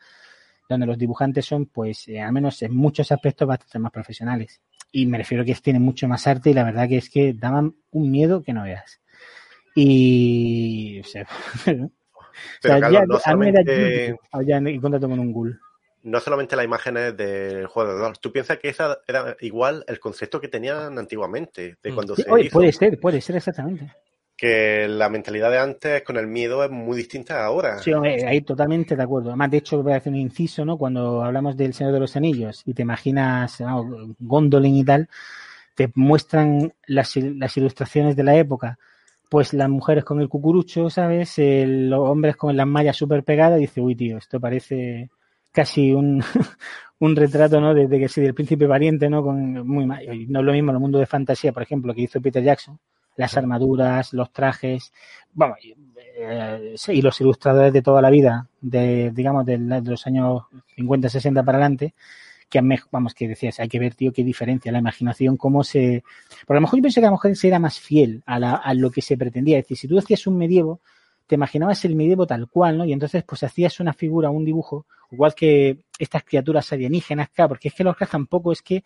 donde 0.70 0.86
los 0.86 0.98
dibujantes 0.98 1.46
son, 1.46 1.66
pues, 1.66 2.08
eh, 2.08 2.22
al 2.22 2.32
menos 2.32 2.62
en 2.62 2.74
muchos 2.74 3.12
aspectos 3.12 3.48
bastante 3.48 3.80
más 3.80 3.92
profesionales. 3.92 4.62
Y 4.92 5.06
me 5.08 5.18
refiero 5.18 5.42
a 5.42 5.46
que 5.46 5.56
tienen 5.56 5.82
mucho 5.82 6.08
más 6.08 6.26
arte 6.28 6.52
y 6.52 6.54
la 6.54 6.64
verdad 6.64 6.88
que 6.88 6.98
es 6.98 7.10
que 7.10 7.34
daban 7.34 7.76
un 7.92 8.10
miedo 8.12 8.42
que 8.44 8.54
no 8.54 8.64
veas. 8.64 9.02
Y. 9.76 11.00
O 11.02 11.04
sea, 11.04 11.28
Pero, 11.66 11.86
o 11.86 11.90
sea, 12.62 12.80
Carlos, 12.80 12.92
ya- 12.94 13.06
no 13.06 13.20
solamente- 13.20 14.16
ya 14.48 14.58
en 14.58 14.82
contacto 14.82 15.10
con 15.10 15.20
un 15.20 15.32
ghoul. 15.34 15.60
No 16.08 16.20
solamente 16.20 16.56
las 16.56 16.66
imágenes 16.66 17.16
del 17.18 17.68
juego 17.68 17.94
de 17.94 18.00
rol. 18.00 18.18
Tú 18.20 18.32
piensas 18.32 18.58
que 18.60 18.70
esa 18.70 18.98
era 19.08 19.36
igual 19.42 19.84
el 19.88 20.00
concepto 20.00 20.40
que 20.40 20.48
tenían 20.48 20.98
antiguamente, 20.98 21.78
de 21.84 21.92
Mm. 21.92 21.96
cuando 21.96 22.16
Sí, 22.16 22.22
se 22.24 22.32
oye, 22.32 22.46
hizo. 22.46 22.54
puede 22.54 22.72
ser, 22.72 23.00
puede 23.00 23.22
ser 23.22 23.36
exactamente. 23.36 23.94
Que 24.36 24.88
la 24.88 25.10
mentalidad 25.10 25.50
de 25.50 25.58
antes 25.58 26.04
con 26.04 26.16
el 26.16 26.28
miedo 26.28 26.64
es 26.64 26.70
muy 26.70 26.96
distinta 26.96 27.42
a 27.42 27.46
ahora. 27.46 27.80
Sí, 27.80 27.92
ahí 27.92 28.42
totalmente 28.42 28.96
de 28.96 29.02
acuerdo. 29.04 29.30
Además, 29.30 29.50
de 29.50 29.58
hecho, 29.58 29.82
voy 29.82 29.94
a 29.94 29.98
hacer 29.98 30.14
un 30.14 30.20
inciso, 30.20 30.64
¿no? 30.64 30.78
Cuando 30.78 31.24
hablamos 31.24 31.58
del 31.58 31.74
Señor 31.74 31.92
de 31.94 32.00
los 32.00 32.16
Anillos 32.16 32.62
y 32.66 32.74
te 32.76 32.84
imaginas 32.84 33.60
¿no? 33.62 34.14
Gondolin 34.20 34.76
y 34.76 34.86
tal, 34.86 35.10
te 35.76 35.92
muestran 35.96 36.72
las, 36.86 37.16
las 37.16 37.58
ilustraciones 37.58 38.16
de 38.16 38.24
la 38.24 38.36
época. 38.38 38.78
Pues 39.30 39.54
las 39.54 39.70
mujeres 39.70 40.06
con 40.06 40.22
el 40.22 40.30
cucurucho, 40.30 40.90
¿sabes? 40.90 41.38
El- 41.40 41.90
los 41.90 42.00
hombres 42.08 42.36
con 42.38 42.56
las 42.56 42.68
mallas 42.68 42.96
súper 42.96 43.24
pegadas. 43.24 43.58
Y 43.58 43.62
dice, 43.62 43.82
uy, 43.82 43.96
tío, 43.96 44.18
esto 44.20 44.40
parece 44.40 45.10
casi 45.52 45.92
un, 45.94 46.24
un 47.00 47.16
retrato, 47.16 47.60
¿no? 47.62 47.74
Desde 47.74 48.00
que 48.00 48.10
sí, 48.10 48.22
del 48.22 48.34
príncipe 48.34 48.68
valiente, 48.68 49.10
¿no? 49.10 49.24
Con 49.24 49.68
muy 49.68 49.86
mal. 49.86 50.06
No 50.30 50.40
es 50.40 50.46
lo 50.46 50.54
mismo 50.54 50.72
en 50.72 50.76
el 50.76 50.82
mundo 50.82 51.00
de 51.00 51.06
fantasía, 51.06 51.52
por 51.54 51.64
ejemplo, 51.64 51.94
que 51.94 52.02
hizo 52.02 52.22
Peter 52.22 52.44
Jackson. 52.44 52.80
Las 53.16 53.36
armaduras, 53.36 54.14
los 54.14 54.32
trajes, 54.32 54.94
vamos, 55.34 55.58
eh, 56.18 56.76
y 56.90 57.02
los 57.02 57.20
ilustradores 57.20 57.74
de 57.74 57.82
toda 57.82 58.00
la 58.00 58.12
vida, 58.12 58.48
de, 58.62 59.12
digamos, 59.12 59.44
de, 59.46 59.58
de 59.58 59.82
los 59.90 60.06
años 60.06 60.44
50, 60.76 61.10
60 61.10 61.44
para 61.44 61.58
adelante, 61.58 61.96
que 62.50 62.62
vamos, 62.92 63.14
que 63.14 63.28
decías, 63.28 63.60
hay 63.60 63.68
que 63.68 63.80
ver, 63.80 63.96
tío, 63.96 64.14
qué 64.14 64.24
diferencia, 64.24 64.72
la 64.72 64.80
imaginación, 64.80 65.38
cómo 65.38 65.64
se... 65.64 66.04
Por 66.46 66.56
a 66.56 66.60
lo 66.60 66.62
mejor 66.62 66.80
yo 66.80 66.84
pienso 66.84 67.02
que 67.02 67.08
a 67.08 67.10
lo 67.10 67.16
mejor 67.18 67.36
se 67.36 67.48
era 67.48 67.60
más 67.60 67.80
fiel 67.80 68.24
a, 68.26 68.40
la- 68.40 68.56
a 68.56 68.74
lo 68.74 68.90
que 68.92 69.02
se 69.02 69.18
pretendía. 69.18 69.58
Es 69.60 69.66
decir, 69.66 69.78
si 69.78 69.88
tú 69.88 69.98
hacías 70.00 70.28
un 70.28 70.38
medievo, 70.38 70.80
te 71.28 71.36
imaginabas 71.36 71.84
el 71.86 71.96
medievo 71.96 72.26
tal 72.26 72.48
cual, 72.48 72.78
¿no? 72.78 72.86
Y 72.86 72.94
entonces, 72.94 73.24
pues 73.24 73.44
hacías 73.44 73.80
una 73.80 73.94
figura, 73.94 74.30
un 74.30 74.46
dibujo, 74.46 74.86
igual 75.12 75.36
que 75.36 75.78
estas 76.00 76.24
criaturas 76.24 76.72
alienígenas, 76.74 77.30
claro, 77.30 77.50
porque 77.50 77.68
es 77.68 77.74
que 77.74 77.84
los 77.84 77.96
cracks 77.96 78.12
tampoco 78.14 78.52
es 78.52 78.62
que 78.62 78.84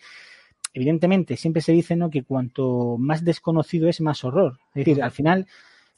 evidentemente 0.73 1.35
siempre 1.37 1.61
se 1.61 1.71
dice 1.71 1.95
¿no? 1.95 2.09
que 2.09 2.23
cuanto 2.23 2.95
más 2.97 3.23
desconocido 3.23 3.87
es, 3.89 4.01
más 4.01 4.23
horror. 4.23 4.57
Es 4.73 4.85
decir, 4.85 5.03
al 5.03 5.11
final, 5.11 5.45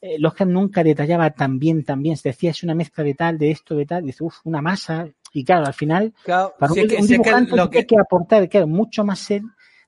eh, 0.01 0.17
Lovecraft 0.19 0.51
nunca 0.51 0.83
detallaba 0.83 1.29
tan 1.31 1.59
bien, 1.59 1.83
tan 1.83 2.01
bien. 2.01 2.17
Se 2.17 2.29
decía, 2.29 2.51
es 2.51 2.63
una 2.63 2.73
mezcla 2.75 3.03
de 3.03 3.13
tal, 3.13 3.37
de 3.37 3.51
esto, 3.51 3.75
de 3.75 3.85
tal. 3.85 4.05
Dice, 4.05 4.23
uff, 4.23 4.37
una 4.45 4.61
masa. 4.61 5.07
Y 5.31 5.43
claro, 5.43 5.65
al 5.67 5.73
final, 5.73 6.13
Claro, 6.23 6.53
para 6.59 6.73
un, 6.73 6.79
es 6.79 6.87
que- 6.87 6.95
un 6.95 7.01
es 7.01 7.07
que 7.07 7.13
dibujante 7.13 7.55
lo 7.55 7.69
tiene 7.69 7.85
que- 7.85 7.95
que 7.95 8.01
aportar, 8.01 8.49
claro, 8.49 8.67
mucho 8.67 9.03
más 9.03 9.29
él 9.31 9.43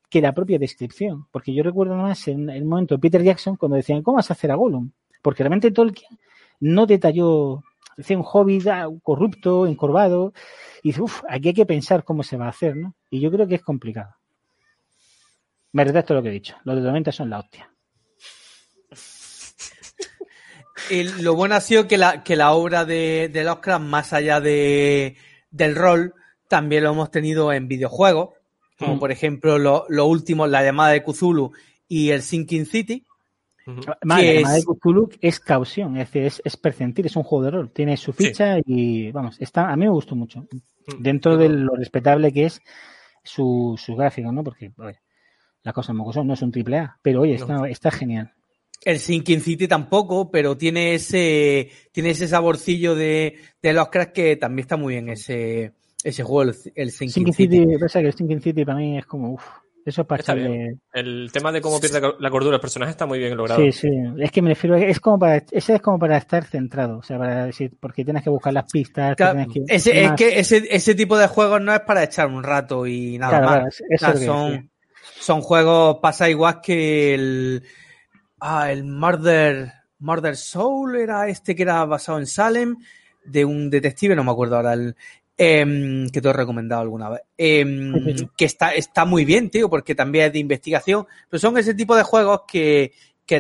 que 0.10 0.22
la 0.22 0.34
propia 0.34 0.60
descripción. 0.60 1.26
Porque 1.32 1.54
yo 1.54 1.64
recuerdo 1.64 1.96
más 1.96 2.28
en 2.28 2.50
el 2.50 2.64
momento 2.66 2.96
de 2.96 3.00
Peter 3.00 3.22
Jackson 3.24 3.56
cuando 3.56 3.76
decían, 3.76 4.02
¿cómo 4.04 4.16
vas 4.18 4.30
a 4.30 4.34
hacer 4.34 4.52
a 4.52 4.56
Gollum? 4.56 4.92
Porque 5.22 5.44
realmente 5.44 5.72
Tolkien 5.72 6.12
no 6.60 6.86
detalló, 6.86 7.64
decía 7.98 8.18
un 8.18 8.26
hobbit 8.26 8.68
ah, 8.68 8.88
corrupto, 9.04 9.68
encorvado, 9.68 10.34
y 10.84 10.90
dice, 10.90 11.02
uff, 11.02 11.24
aquí 11.30 11.50
hay 11.50 11.54
que 11.54 11.66
pensar 11.66 12.04
cómo 12.04 12.24
se 12.24 12.38
va 12.38 12.46
a 12.46 12.50
hacer, 12.50 12.76
¿no? 12.76 12.96
Y 13.10 13.20
yo 13.20 13.32
creo 13.32 13.48
que 13.48 13.56
es 13.56 13.62
complicado. 13.64 14.16
Me 15.72 15.84
retracto 15.84 16.14
lo 16.14 16.22
que 16.24 16.30
he 16.30 16.34
dicho. 16.34 16.56
Los 16.64 16.76
de 16.76 16.82
90 16.82 17.12
son 17.12 17.30
la 17.30 17.40
hostia. 17.40 17.70
el- 20.90 21.24
lo 21.24 21.36
bueno 21.36 21.56
ha 21.56 21.62
sido 21.62 21.88
que 21.88 21.98
la, 21.98 22.24
que 22.24 22.36
la 22.36 22.54
obra 22.54 22.86
de, 22.86 23.30
de 23.32 23.44
Lovecraft, 23.44 23.84
más 23.86 24.14
allá 24.14 24.40
de, 24.40 25.18
del 25.52 25.76
rol, 25.76 26.14
también 26.48 26.84
lo 26.84 26.92
hemos 26.92 27.12
tenido 27.12 27.52
en 27.52 27.68
videojuegos, 27.68 28.30
como 28.78 28.96
Mm. 28.96 29.00
por 29.00 29.12
ejemplo 29.12 29.58
lo, 29.58 29.86
lo 29.90 30.06
último, 30.06 30.48
la 30.48 30.64
llamada 30.64 30.92
de 30.92 31.04
Cthulhu 31.04 31.52
y 31.88 32.10
el 32.12 32.22
Sinking 32.22 32.66
City. 32.66 33.06
Ujú. 33.68 33.82
Madre, 34.04 34.26
¿Qué 34.26 34.34
la 34.34 34.40
es? 34.40 34.44
madre 34.44 34.60
de 34.60 34.66
Cthulhu 34.66 35.10
es 35.22 35.40
caución, 35.40 35.98
es 35.98 36.08
decir, 36.08 36.24
es, 36.24 36.42
es 36.46 36.58
percentil, 36.58 37.06
es 37.08 37.16
un 37.16 37.24
juego 37.24 37.46
de 37.46 37.52
rol. 37.52 37.72
Tiene 37.72 37.98
su 37.98 38.14
ficha 38.14 38.58
y, 38.66 39.12
vamos, 39.12 39.38
está, 39.40 39.70
a 39.72 39.76
mí 39.76 39.86
me 39.86 39.92
gustó 39.92 40.16
mucho. 40.16 40.42
Mm. 40.88 41.02
Dentro 41.02 41.36
de 41.36 41.50
lo 41.50 41.76
respetable 41.76 42.32
que 42.32 42.46
es 42.46 42.62
su, 43.24 43.76
su 43.78 43.96
gráfico, 43.96 44.32
¿no? 44.32 44.44
Porque, 44.44 44.72
oye, 44.78 45.00
las 45.64 45.74
cosas 45.74 45.96
no 45.96 46.34
es 46.34 46.42
un 46.44 46.52
triple 46.52 46.78
A, 46.78 46.98
pero 47.02 47.22
oye, 47.22 47.34
está, 47.34 47.68
está 47.68 47.90
genial. 47.90 48.32
El 48.84 49.00
Sinking 49.00 49.42
City 49.42 49.68
tampoco, 49.68 50.30
pero 50.30 50.56
tiene 50.56 50.94
ese, 50.94 51.72
tiene 51.92 52.12
ese 52.12 52.28
saborcillo 52.28 52.94
de, 52.94 53.36
de 53.64 53.74
Lovecraft 53.74 54.12
que 54.12 54.36
también 54.36 54.66
está 54.66 54.78
muy 54.78 54.94
bien 54.94 55.10
ese, 55.10 55.72
ese 56.04 56.22
juego, 56.22 56.52
el, 56.52 56.56
el 56.76 56.92
Sinking 56.92 57.10
Sinking 57.10 57.34
City. 57.34 57.58
City, 57.62 57.78
pasa 57.80 58.02
que 58.02 58.08
el 58.08 58.14
Sinking 58.14 58.42
City 58.42 58.64
para 58.64 58.78
mí 58.78 59.00
es 59.00 59.08
como, 59.08 59.32
uff, 59.34 59.44
Eso 59.86 60.02
es 60.02 60.08
para 60.08 60.22
Está 60.22 60.34
echarle- 60.34 60.48
bien. 60.52 60.82
El 60.94 61.30
tema 61.32 61.52
de 61.52 61.62
cómo 61.62 61.80
pierde 61.80 62.02
la 62.20 62.30
cordura 62.32 62.56
el 62.56 62.62
personaje 62.62 62.90
está 62.92 63.06
muy 63.06 63.20
bien 63.20 63.38
logrado. 63.38 63.62
Sí, 63.62 63.72
sí. 63.72 63.90
Es 64.20 64.32
que 64.32 64.42
me 64.42 64.50
refiero, 64.50 64.76
es 64.76 65.00
como 65.00 65.20
para, 65.20 65.44
ese 65.52 65.76
es 65.76 65.82
como 65.82 66.00
para 66.00 66.18
estar 66.18 66.44
centrado, 66.44 66.98
o 66.98 67.04
sea, 67.04 67.20
para 67.20 67.46
decir, 67.46 67.72
porque 67.80 68.04
tienes 68.04 68.24
que 68.24 68.32
buscar 68.32 68.52
las 68.52 68.66
pistas, 68.72 69.16
Claro, 69.16 69.46
que- 69.54 69.62
ese, 69.68 70.04
es 70.06 70.12
que 70.14 70.40
ese, 70.40 70.64
ese 70.72 70.96
tipo 70.96 71.18
de 71.20 71.28
juegos 71.28 71.62
no 71.62 71.72
es 71.72 71.82
para 71.82 72.04
echar 72.04 72.28
un 72.28 72.44
rato 72.44 72.88
y 72.88 73.20
nada 73.20 73.40
Claro, 73.40 73.46
más. 73.46 73.56
claro, 73.56 73.68
eso 73.70 73.84
O 73.84 73.98
sea, 74.00 74.10
es 74.10 74.14
lo 74.16 74.20
que 74.20 74.26
son, 74.26 74.72
son 75.20 75.42
juegos, 75.42 75.98
pasa 76.02 76.30
igual 76.32 76.62
que 76.62 77.14
el, 77.14 77.64
ah, 78.40 78.72
el 78.72 78.84
Murder, 78.86 79.72
Murder 80.00 80.36
Soul 80.36 80.96
era 80.96 81.28
este 81.28 81.56
que 81.56 81.62
era 81.62 81.86
basado 81.86 82.18
en 82.18 82.26
Salem, 82.26 82.76
de 83.24 83.46
un 83.46 83.70
detective, 83.70 84.16
no 84.16 84.24
me 84.24 84.32
acuerdo 84.32 84.56
ahora, 84.56 84.74
el, 84.74 84.96
em, 85.38 86.10
que 86.10 86.22
te 86.22 86.30
he 86.30 86.34
recomendado 86.34 86.82
alguna 86.82 87.10
vez. 87.10 87.22
Em, 87.38 88.28
que 88.38 88.46
está, 88.46 88.74
está 88.74 89.06
muy 89.06 89.26
bien, 89.26 89.50
tío, 89.50 89.70
porque 89.70 89.96
también 89.96 90.26
es 90.26 90.34
de 90.34 90.40
investigación, 90.40 91.06
pero 91.30 91.40
son 91.40 91.58
ese 91.58 91.74
tipo 91.74 91.96
de 91.96 92.04
juegos 92.04 92.42
que, 92.48 92.94
que 93.26 93.40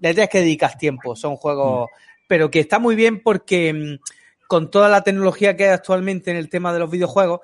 le 0.00 0.14
tienes 0.14 0.30
que 0.30 0.40
dedicar 0.40 0.76
tiempo, 0.76 1.16
son 1.16 1.36
juegos, 1.36 1.88
pero 2.26 2.50
que 2.50 2.60
está 2.60 2.78
muy 2.78 2.96
bien 2.96 3.22
porque 3.22 3.72
mm, 3.72 4.46
con 4.46 4.70
toda 4.70 4.88
la 4.88 5.02
tecnología 5.02 5.56
que 5.56 5.64
hay 5.64 5.70
actualmente 5.70 6.30
en 6.30 6.36
el 6.36 6.48
tema 6.48 6.72
de 6.72 6.78
los 6.78 6.90
videojuegos, 6.90 7.40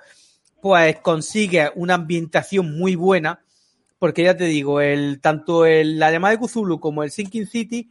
pues 0.61 1.01
consigue 1.01 1.71
una 1.75 1.95
ambientación 1.95 2.79
muy 2.79 2.95
buena, 2.95 3.43
porque 3.99 4.23
ya 4.23 4.37
te 4.37 4.45
digo, 4.45 4.81
el, 4.81 5.21
tanto 5.21 5.67
el, 5.67 5.99
la 5.99 6.11
llamada 6.11 6.37
de 6.37 6.47
Cthulhu 6.47 6.79
como 6.79 7.03
el 7.03 7.11
Sinking 7.11 7.47
City 7.47 7.91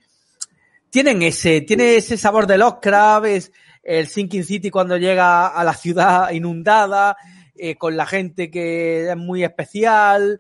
tienen 0.90 1.22
ese, 1.22 1.62
tiene 1.62 1.96
ese 1.96 2.18
sabor 2.18 2.48
de 2.48 2.58
Lovecraft, 2.58 3.26
es 3.26 3.52
el 3.84 4.08
Sinking 4.08 4.44
City 4.44 4.70
cuando 4.70 4.98
llega 4.98 5.48
a 5.48 5.64
la 5.64 5.74
ciudad 5.74 6.30
inundada, 6.32 7.18
eh, 7.56 7.76
con 7.76 7.96
la 7.98 8.06
gente 8.06 8.50
que 8.50 9.10
es 9.10 9.18
muy 9.18 9.44
especial, 9.44 10.40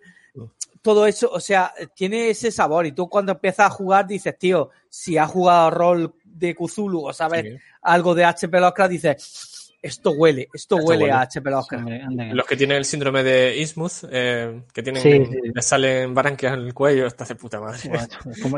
todo 0.82 1.06
eso, 1.06 1.30
o 1.32 1.40
sea, 1.40 1.74
tiene 1.96 2.30
ese 2.30 2.52
sabor 2.52 2.88
y 2.88 2.92
tú 2.92 3.08
cuando 3.08 3.34
empiezas 3.34 3.68
a 3.68 3.70
jugar 3.70 4.08
dices, 4.08 4.36
tío, 4.40 4.72
si 4.90 5.16
has 5.18 5.30
jugado 5.30 5.70
rol 5.70 6.14
de 6.26 6.56
Cthulhu 6.56 7.06
o 7.08 7.14
sabes 7.14 7.44
Sí. 7.44 7.58
algo 7.84 8.16
de 8.16 8.26
HP 8.26 8.60
Lovecraft, 8.60 8.92
dices, 8.92 9.74
esto 9.80 10.12
huele, 10.12 10.44
esto, 10.54 10.78
Esto 10.78 10.88
huele, 10.88 11.04
huele. 11.04 11.14
a 11.14 11.22
HP 11.22 11.50
Lovecraft. 11.52 11.88
Los 12.34 12.46
que 12.48 12.56
tienen 12.58 12.78
el 12.78 12.86
síndrome 12.86 13.22
de 13.24 13.58
Innsmouth, 13.58 14.06
eh, 14.12 14.64
que 14.74 14.82
tienen, 14.82 15.04
Sí, 15.04 15.12
sí. 15.24 15.38
les 15.54 15.66
salen 15.66 16.16
branquias 16.16 16.54
en 16.56 16.62
el 16.62 16.74
cuello, 16.74 17.06
está 17.06 17.26
de 17.26 17.36
puta 17.36 17.60
madre. 17.60 17.78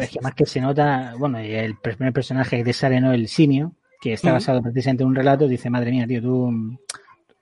Es 0.01 0.09
que 0.09 0.21
más 0.21 0.33
que 0.33 0.45
se 0.45 0.61
nota, 0.61 1.13
bueno, 1.17 1.43
y 1.43 1.53
el 1.53 1.77
primer 1.77 2.13
personaje 2.13 2.57
que 2.57 2.63
te 2.63 2.73
sale, 2.73 3.01
¿no? 3.01 3.11
El 3.11 3.27
simio, 3.27 3.73
que 4.03 4.13
está 4.13 4.33
basado 4.33 4.61
precisamente 4.61 5.03
en 5.03 5.09
un 5.09 5.15
relato, 5.15 5.47
dice, 5.47 5.69
madre 5.69 5.91
mía, 5.91 6.05
tío, 6.05 6.21
tú, 6.21 6.77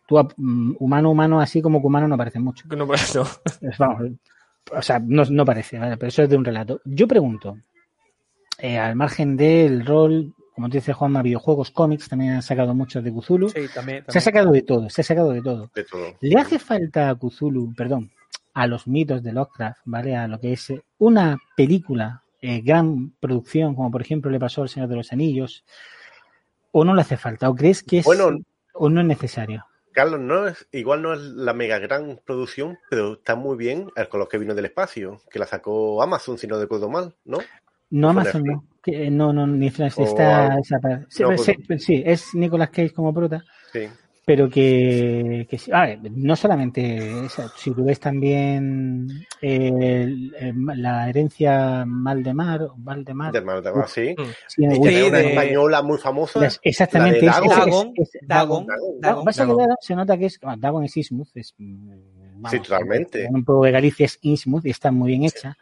tú 0.07 0.29
mm, 0.37 0.75
humano, 0.77 1.09
humano, 1.09 1.41
así 1.41 1.59
como 1.59 1.81
que 1.81 1.87
humano 1.87 2.07
no 2.07 2.15
parece 2.15 2.39
mucho. 2.39 2.65
No, 2.69 2.85
pues, 2.85 3.15
no. 3.15 3.25
Vamos, 3.79 4.11
o 4.71 4.81
sea, 4.83 4.99
no, 5.03 5.23
no 5.25 5.43
parece, 5.43 5.79
¿vale? 5.79 5.97
pero 5.97 6.09
eso 6.09 6.21
es 6.21 6.29
de 6.29 6.37
un 6.37 6.45
relato. 6.45 6.79
Yo 6.85 7.07
pregunto, 7.07 7.57
eh, 8.59 8.77
al 8.77 8.95
margen 8.95 9.35
del 9.35 9.83
rol, 9.83 10.35
como 10.53 10.69
te 10.69 10.77
dice 10.77 10.93
Juanma, 10.93 11.23
videojuegos, 11.23 11.71
cómics, 11.71 12.07
también 12.07 12.33
han 12.33 12.43
sacado 12.43 12.75
muchos 12.75 13.03
de 13.03 13.11
Cthulhu. 13.11 13.49
Sí, 13.49 13.61
también. 13.73 14.05
Se 14.07 14.19
ha 14.19 14.21
sacado 14.21 14.51
de 14.51 14.61
todo, 14.61 14.87
se 14.91 15.01
ha 15.01 15.03
sacado 15.03 15.31
de 15.31 15.41
todo. 15.41 15.71
De 15.73 15.83
todo. 15.83 16.15
¿Le 16.21 16.39
hace 16.39 16.59
falta 16.59 17.09
a 17.09 17.15
Cthulhu, 17.15 17.73
perdón, 17.75 18.11
a 18.53 18.67
los 18.67 18.85
mitos 18.85 19.23
de 19.23 19.33
Lovecraft, 19.33 19.79
¿vale? 19.85 20.15
A 20.15 20.27
lo 20.27 20.39
que 20.39 20.53
es 20.53 20.71
una 20.99 21.39
película, 21.57 22.21
eh, 22.39 22.61
gran 22.61 23.13
producción, 23.19 23.73
como 23.73 23.89
por 23.89 24.03
ejemplo 24.03 24.29
le 24.29 24.39
pasó 24.39 24.61
al 24.61 24.69
Señor 24.69 24.89
de 24.89 24.97
los 24.97 25.11
Anillos, 25.11 25.63
o 26.71 26.85
no 26.85 26.93
le 26.93 27.01
hace 27.01 27.17
falta? 27.17 27.49
¿O 27.49 27.55
crees 27.55 27.83
que 27.83 27.99
es 27.99 28.05
Bueno. 28.05 28.37
o 28.73 28.89
no 28.89 29.01
es 29.01 29.07
necesario? 29.07 29.65
Carlos, 29.93 30.19
no 30.21 30.47
es, 30.47 30.67
igual 30.71 31.01
no 31.01 31.13
es 31.13 31.19
la 31.19 31.53
mega 31.53 31.77
gran 31.79 32.19
producción, 32.25 32.77
pero 32.89 33.13
está 33.13 33.35
muy 33.35 33.57
bien 33.57 33.89
el 33.95 34.07
con 34.07 34.19
los 34.19 34.29
que 34.29 34.37
vino 34.37 34.55
del 34.55 34.65
espacio, 34.65 35.21
que 35.29 35.39
la 35.39 35.45
sacó 35.45 36.01
Amazon, 36.01 36.37
si 36.37 36.47
no 36.47 36.59
recuerdo 36.59 36.89
mal, 36.89 37.13
¿no? 37.25 37.39
No 37.89 38.09
Amazon, 38.09 38.43
no. 38.43 38.63
Que, 38.81 39.07
eh, 39.07 39.11
no, 39.11 39.33
no, 39.33 39.45
ni 39.45 39.67
O 39.67 39.69
está 39.69 40.57
parte. 40.81 41.05
Sí, 41.09 41.23
No, 41.23 41.35
pues, 41.35 41.83
sí, 41.83 42.01
es 42.05 42.33
Nicolas 42.33 42.69
Cage 42.69 42.93
como 42.93 43.13
prota, 43.13 43.43
Sí. 43.73 43.87
Pero 44.25 44.49
que, 44.49 45.47
que 45.49 45.57
sí. 45.57 45.71
A 45.73 45.81
ver, 45.85 45.99
no 46.11 46.35
solamente 46.35 47.25
esa, 47.25 47.47
si 47.57 47.71
tú 47.71 47.83
ves 47.85 47.99
también 47.99 49.07
el- 49.41 50.33
el- 50.39 50.81
la 50.81 51.09
herencia 51.09 51.83
Valdemar, 51.87 52.59
De 53.31 53.41
Mar 53.41 53.61
de 53.63 53.71
Mar, 53.73 53.87
sí. 53.89 54.15
sí, 54.47 54.63
Y 54.63 54.67
uy, 54.67 54.81
que 54.81 54.89
Sí, 54.89 54.95
es 54.95 55.09
una 55.09 55.17
de- 55.17 55.29
española 55.29 55.81
muy 55.81 55.97
famosa. 55.97 56.39
Las- 56.39 56.59
exactamente. 56.63 57.25
la 57.25 57.39
de 57.39 57.47
es- 57.47 57.51
Dagon. 57.55 57.93
es- 57.95 58.15
es- 58.15 58.27
Dagon, 58.27 58.65
Dagon. 58.67 59.25
Dagon. 59.25 59.75
Se 59.81 59.95
nota 59.95 60.17
que 60.17 60.25
es. 60.27 60.39
bueno, 60.39 60.57
Dagon 60.59 60.83
es 60.83 60.95
Ismuth. 60.97 61.29
Es, 61.35 61.53
mm, 61.57 61.91
Sí, 62.49 62.59
totalmente. 62.59 63.27
Un 63.29 63.43
poco 63.45 63.65
de 63.65 63.71
Galicia 63.71 64.05
es 64.05 64.17
Ismuth 64.21 64.65
y 64.65 64.71
está 64.71 64.91
muy 64.91 65.09
bien 65.09 65.23
hecha. 65.25 65.55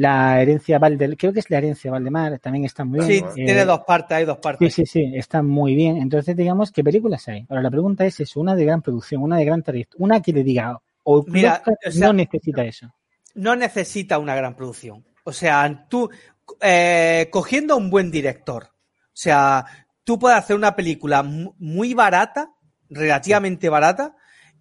La 0.00 0.40
herencia 0.40 0.78
Valdemar, 0.78 1.16
creo 1.18 1.32
que 1.32 1.40
es 1.40 1.50
la 1.50 1.58
herencia 1.58 1.90
Valdemar, 1.90 2.38
también 2.38 2.64
está 2.64 2.84
muy 2.84 3.00
Sí, 3.00 3.06
bien. 3.12 3.20
Bueno, 3.24 3.36
Eh, 3.36 3.44
tiene 3.44 3.64
dos 3.64 3.80
partes, 3.86 4.16
hay 4.16 4.24
dos 4.24 4.36
Sí, 4.36 4.42
partes. 4.42 4.74
sí, 4.74 4.86
sí, 4.86 5.12
está 5.14 5.42
muy 5.42 5.74
bien. 5.74 5.96
Entonces, 5.98 6.34
digamos, 6.36 6.72
¿qué 6.72 6.82
películas 6.82 7.28
hay? 7.28 7.44
Ahora, 7.48 7.62
la 7.62 7.70
pregunta 7.70 8.06
es 8.06 8.18
eso, 8.20 8.40
una 8.40 8.54
de 8.54 8.64
gran 8.64 8.80
producción, 8.82 9.22
una 9.22 9.36
de 9.36 9.44
gran 9.44 9.62
trayectoria, 9.62 10.02
una 10.04 10.22
que 10.22 10.32
le 10.32 10.42
diga, 10.42 10.80
o 11.04 11.24
Mira, 11.26 11.62
o 11.86 11.90
sea- 11.90 12.06
no 12.08 12.12
necesita 12.14 12.64
eso. 12.64 12.92
no 13.34 13.54
necesita 13.56 14.18
una 14.18 14.34
gran 14.34 14.56
producción. 14.56 15.04
O 15.24 15.32
sea, 15.32 15.86
tú, 15.88 16.08
eh, 16.62 17.28
cogiendo 17.30 17.74
a 17.74 17.76
un 17.76 17.90
buen 17.90 18.10
director, 18.10 18.64
o 18.64 18.70
sea, 19.12 19.64
tú 20.02 20.18
puedes 20.18 20.38
hacer 20.38 20.56
una 20.56 20.74
película 20.74 21.22
mu- 21.22 21.54
muy 21.58 21.92
barata, 21.94 22.50
relativamente 22.88 23.68
barata, 23.68 24.16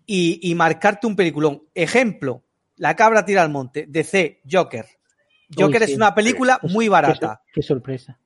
y, 0.05 0.39
y 0.51 0.53
marcarte 0.55 1.07
un 1.07 1.15
peliculón. 1.15 1.63
Ejemplo, 1.73 2.43
La 2.75 2.95
cabra 2.95 3.25
tira 3.25 3.41
al 3.41 3.49
monte, 3.49 3.85
DC, 3.89 4.39
Joker. 4.49 4.85
Joker 5.55 5.81
Uy, 5.81 5.83
es 5.85 5.89
sí. 5.91 5.95
una 5.95 6.13
película 6.13 6.59
muy 6.63 6.87
barata. 6.87 7.41
Qué, 7.53 7.61
sorpresa. 7.61 8.17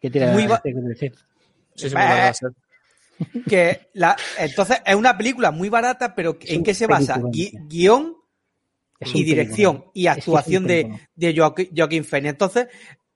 Qué 0.00 0.10
tira 0.10 0.32
Muy 0.32 0.46
ba- 0.46 0.56
este 0.56 0.72
que 0.72 0.80
decir. 0.80 1.14
Sí, 1.74 1.88
sí, 1.88 1.94
muy 1.94 2.04
a 2.04 2.32
ser. 2.34 2.50
Que 3.48 3.90
la, 3.94 4.16
entonces, 4.38 4.80
es 4.84 4.94
una 4.94 5.16
película 5.16 5.50
muy 5.50 5.68
barata, 5.68 6.14
pero 6.14 6.38
Es 6.40 6.50
¿en 6.50 6.62
qué 6.62 6.72
se 6.74 6.86
basa? 6.86 7.18
Gui- 7.18 7.52
guion 7.68 8.16
y 9.14 9.24
dirección 9.24 9.84
y 9.94 10.06
Es 10.06 10.14
que 10.14 10.20
es 10.20 10.26
un 10.28 10.34
actuación 10.36 10.66
de, 10.66 11.00
de 11.14 11.36
Joaquin 11.76 12.04
Phoenix. 12.04 12.30
Entonces, 12.32 12.68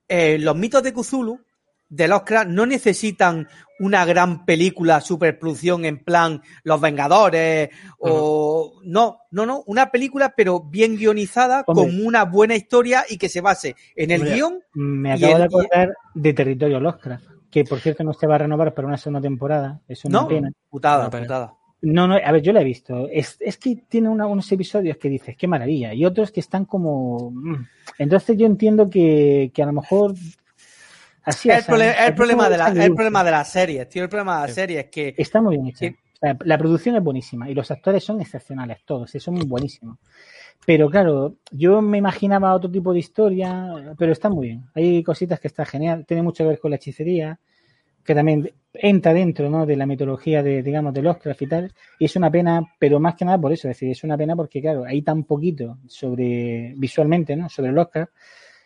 eh, 0.07 0.37
los 0.39 0.55
mitos 0.55 0.83
de 0.83 0.93
Cthulhu, 0.93 1.39
de 1.89 2.07
Lovecraft, 2.07 2.49
no 2.49 2.65
necesitan 2.65 3.47
una 3.79 4.05
gran 4.05 4.45
película, 4.45 5.01
superproducción 5.01 5.83
en 5.85 6.03
plan 6.03 6.41
Los 6.63 6.79
Vengadores 6.81 7.69
o... 7.99 8.79
No, 8.85 9.19
no, 9.31 9.45
no, 9.45 9.63
una 9.67 9.91
película 9.91 10.33
pero 10.35 10.61
bien 10.61 10.95
guionizada, 10.95 11.63
Hombre. 11.67 11.85
con 11.93 12.05
una 12.05 12.23
buena 12.25 12.55
historia 12.55 13.05
y 13.09 13.17
que 13.17 13.29
se 13.29 13.41
base 13.41 13.75
en 13.95 14.11
el 14.11 14.21
Hombre, 14.21 14.35
guion. 14.35 14.59
Me 14.73 15.13
acabo 15.13 15.33
el- 15.33 15.37
de 15.39 15.43
acordar 15.45 15.93
de 16.13 16.33
Territorio 16.33 16.79
Lovecraft, 16.79 17.25
que 17.51 17.63
por 17.65 17.79
cierto 17.79 18.03
no 18.03 18.13
se 18.13 18.27
va 18.27 18.35
a 18.35 18.39
renovar 18.39 18.73
para 18.73 18.87
una 18.87 18.97
segunda 18.97 19.21
temporada. 19.21 19.81
Es 19.87 20.05
una 20.05 20.21
No, 20.21 20.27
pena. 20.27 20.51
putada, 20.69 21.01
Una 21.01 21.09
pena. 21.09 21.23
putada. 21.23 21.53
No, 21.81 22.07
no, 22.07 22.15
a 22.15 22.31
ver, 22.31 22.41
yo 22.41 22.51
la 22.53 22.61
he 22.61 22.65
visto. 22.65 23.07
Es, 23.11 23.37
es 23.39 23.57
que 23.57 23.75
tiene 23.87 24.09
una- 24.09 24.25
unos 24.25 24.49
episodios 24.51 24.97
que 24.97 25.09
dices, 25.09 25.35
qué 25.37 25.47
maravilla, 25.47 25.93
y 25.93 26.03
otros 26.05 26.31
que 26.31 26.39
están 26.39 26.65
como. 26.65 27.29
mm. 27.31 27.65
Entonces 27.99 28.37
yo 28.37 28.45
entiendo 28.47 28.89
que, 28.89 29.51
que 29.53 29.61
a 29.61 29.65
lo 29.67 29.73
mejor. 29.73 30.13
Así 31.25 31.49
el, 31.49 31.63
prole- 31.63 31.89
así 31.91 32.07
el 32.09 32.15
problema 32.15 32.49
de 32.49 32.57
la, 32.57 32.67
el 32.69 32.93
problema 32.93 33.23
de 33.23 33.31
las 33.31 33.51
series, 33.51 33.89
tío. 33.89 34.03
El 34.03 34.09
problema 34.09 34.35
de 34.35 34.41
las 34.41 34.49
Sí. 34.51 34.55
series 34.55 34.85
es 34.85 34.91
que 34.91 35.15
Está 35.17 35.41
muy 35.41 35.55
bien 35.57 35.67
hecha. 35.67 35.95
La 36.43 36.57
producción 36.57 36.95
es 36.95 37.03
buenísima 37.03 37.49
y 37.49 37.53
los 37.53 37.69
actores 37.71 38.03
son 38.03 38.21
excepcionales, 38.21 38.79
todos, 38.85 39.11
son 39.11 39.35
buenísimos. 39.47 39.97
Pero 40.65 40.89
claro, 40.89 41.35
yo 41.51 41.81
me 41.81 41.99
imaginaba 41.99 42.53
otro 42.55 42.71
tipo 42.71 42.91
de 42.93 42.99
historia, 42.99 43.93
pero 43.97 44.11
está 44.11 44.29
muy 44.29 44.47
bien. 44.47 44.63
Hay 44.73 45.03
cositas 45.03 45.39
que 45.39 45.47
está 45.47 45.65
genial, 45.65 46.05
tiene 46.07 46.23
mucho 46.23 46.43
que 46.43 46.49
ver 46.49 46.59
con 46.59 46.71
la 46.71 46.77
hechicería, 46.77 47.37
que 48.03 48.15
también 48.15 48.51
entra 48.73 49.13
dentro 49.13 49.49
¿no? 49.49 49.65
de 49.65 49.75
la 49.75 49.85
mitología 49.85 50.41
de, 50.41 50.63
digamos, 50.63 50.93
de 50.93 51.01
Lovecraft 51.03 51.41
y 51.43 51.47
tal, 51.47 51.73
y 51.99 52.05
es 52.05 52.15
una 52.15 52.31
pena, 52.31 52.61
pero 52.79 52.99
más 52.99 53.15
que 53.15 53.25
nada 53.25 53.37
por 53.39 53.51
eso, 53.53 53.67
es 53.69 53.75
decir, 53.75 53.91
es 53.91 54.03
una 54.03 54.17
pena 54.17 54.35
porque, 54.35 54.61
claro, 54.61 54.85
hay 54.85 55.01
tan 55.03 55.23
poquito 55.23 55.77
sobre, 55.87 56.73
visualmente, 56.77 57.35
¿no? 57.35 57.47
Sobre 57.49 57.71
Lovecraft, 57.71 58.11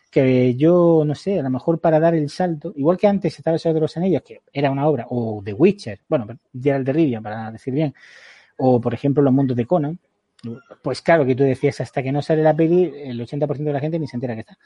que 0.10 0.56
yo, 0.56 1.04
no 1.06 1.14
sé, 1.16 1.40
a 1.40 1.44
lo 1.44 1.50
mejor 1.50 1.80
para 1.80 2.00
dar 2.00 2.16
el 2.16 2.30
salto, 2.30 2.74
igual 2.76 2.98
que 2.98 3.08
antes 3.08 3.38
estaba 3.38 3.56
el 3.56 3.60
Señor 3.60 3.76
de 3.76 3.82
los 3.82 3.96
Anillos, 3.98 4.24
que 4.24 4.42
era 4.52 4.72
una 4.72 4.88
obra, 4.88 5.06
o 5.10 5.42
The 5.44 5.54
Witcher, 5.54 6.00
bueno, 6.10 6.28
Geralt 6.60 6.86
de 6.86 6.94
Rivia, 6.94 7.22
para 7.22 7.52
decir 7.52 7.74
bien, 7.74 7.94
o 8.58 8.82
por 8.82 8.94
ejemplo 8.94 9.22
Los 9.24 9.34
Mundos 9.34 9.56
de 9.56 9.66
Conan, 9.66 10.00
pues 10.82 11.02
claro 11.02 11.26
que 11.26 11.36
tú 11.36 11.44
decías, 11.44 11.82
hasta 11.82 12.02
que 12.02 12.12
no 12.12 12.22
sale 12.22 12.42
la 12.42 12.56
peli, 12.56 12.92
el 13.04 13.20
80% 13.22 13.70
de 13.70 13.74
la 13.74 13.80
gente 13.80 14.00
ni 14.00 14.08
se 14.08 14.16
entera 14.16 14.34
que 14.36 14.42
está. 14.42 14.58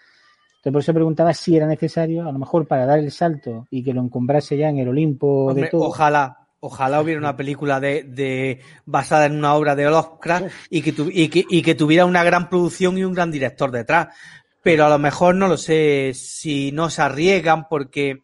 Entonces 0.57 0.71
por 0.71 0.81
eso 0.81 0.93
preguntaba 0.93 1.33
si 1.33 1.57
era 1.57 1.67
necesario, 1.67 2.27
a 2.27 2.31
lo 2.31 2.39
mejor 2.39 2.65
para 2.67 2.85
dar 2.85 2.99
el 2.99 3.11
salto 3.11 3.67
y 3.69 3.83
que 3.83 3.93
lo 3.93 4.01
encumbrase 4.01 4.55
ya 4.55 4.69
en 4.69 4.77
el 4.77 4.87
Olimpo 4.87 5.47
Hombre, 5.47 5.65
de 5.65 5.69
todo. 5.71 5.87
ojalá, 5.87 6.37
ojalá 6.61 7.01
hubiera 7.01 7.19
una 7.19 7.35
película 7.35 7.81
de, 7.81 8.03
de 8.03 8.61
basada 8.85 9.25
en 9.25 9.35
una 9.37 9.55
obra 9.55 9.75
de 9.75 9.83
Lovecraft 9.89 10.45
y 10.69 10.81
que, 10.81 10.93
tu- 10.93 11.09
y, 11.11 11.27
que, 11.27 11.43
y 11.49 11.61
que 11.61 11.75
tuviera 11.75 12.05
una 12.05 12.23
gran 12.23 12.49
producción 12.49 12.97
y 12.97 13.03
un 13.03 13.13
gran 13.13 13.29
director 13.29 13.71
detrás. 13.71 14.15
Pero 14.63 14.85
a 14.85 14.89
lo 14.89 14.97
mejor 14.97 15.35
no 15.35 15.47
lo 15.47 15.57
sé 15.57 16.13
si 16.15 16.71
no 16.71 16.89
se 16.89 17.01
arriesgan 17.01 17.67
porque 17.67 18.23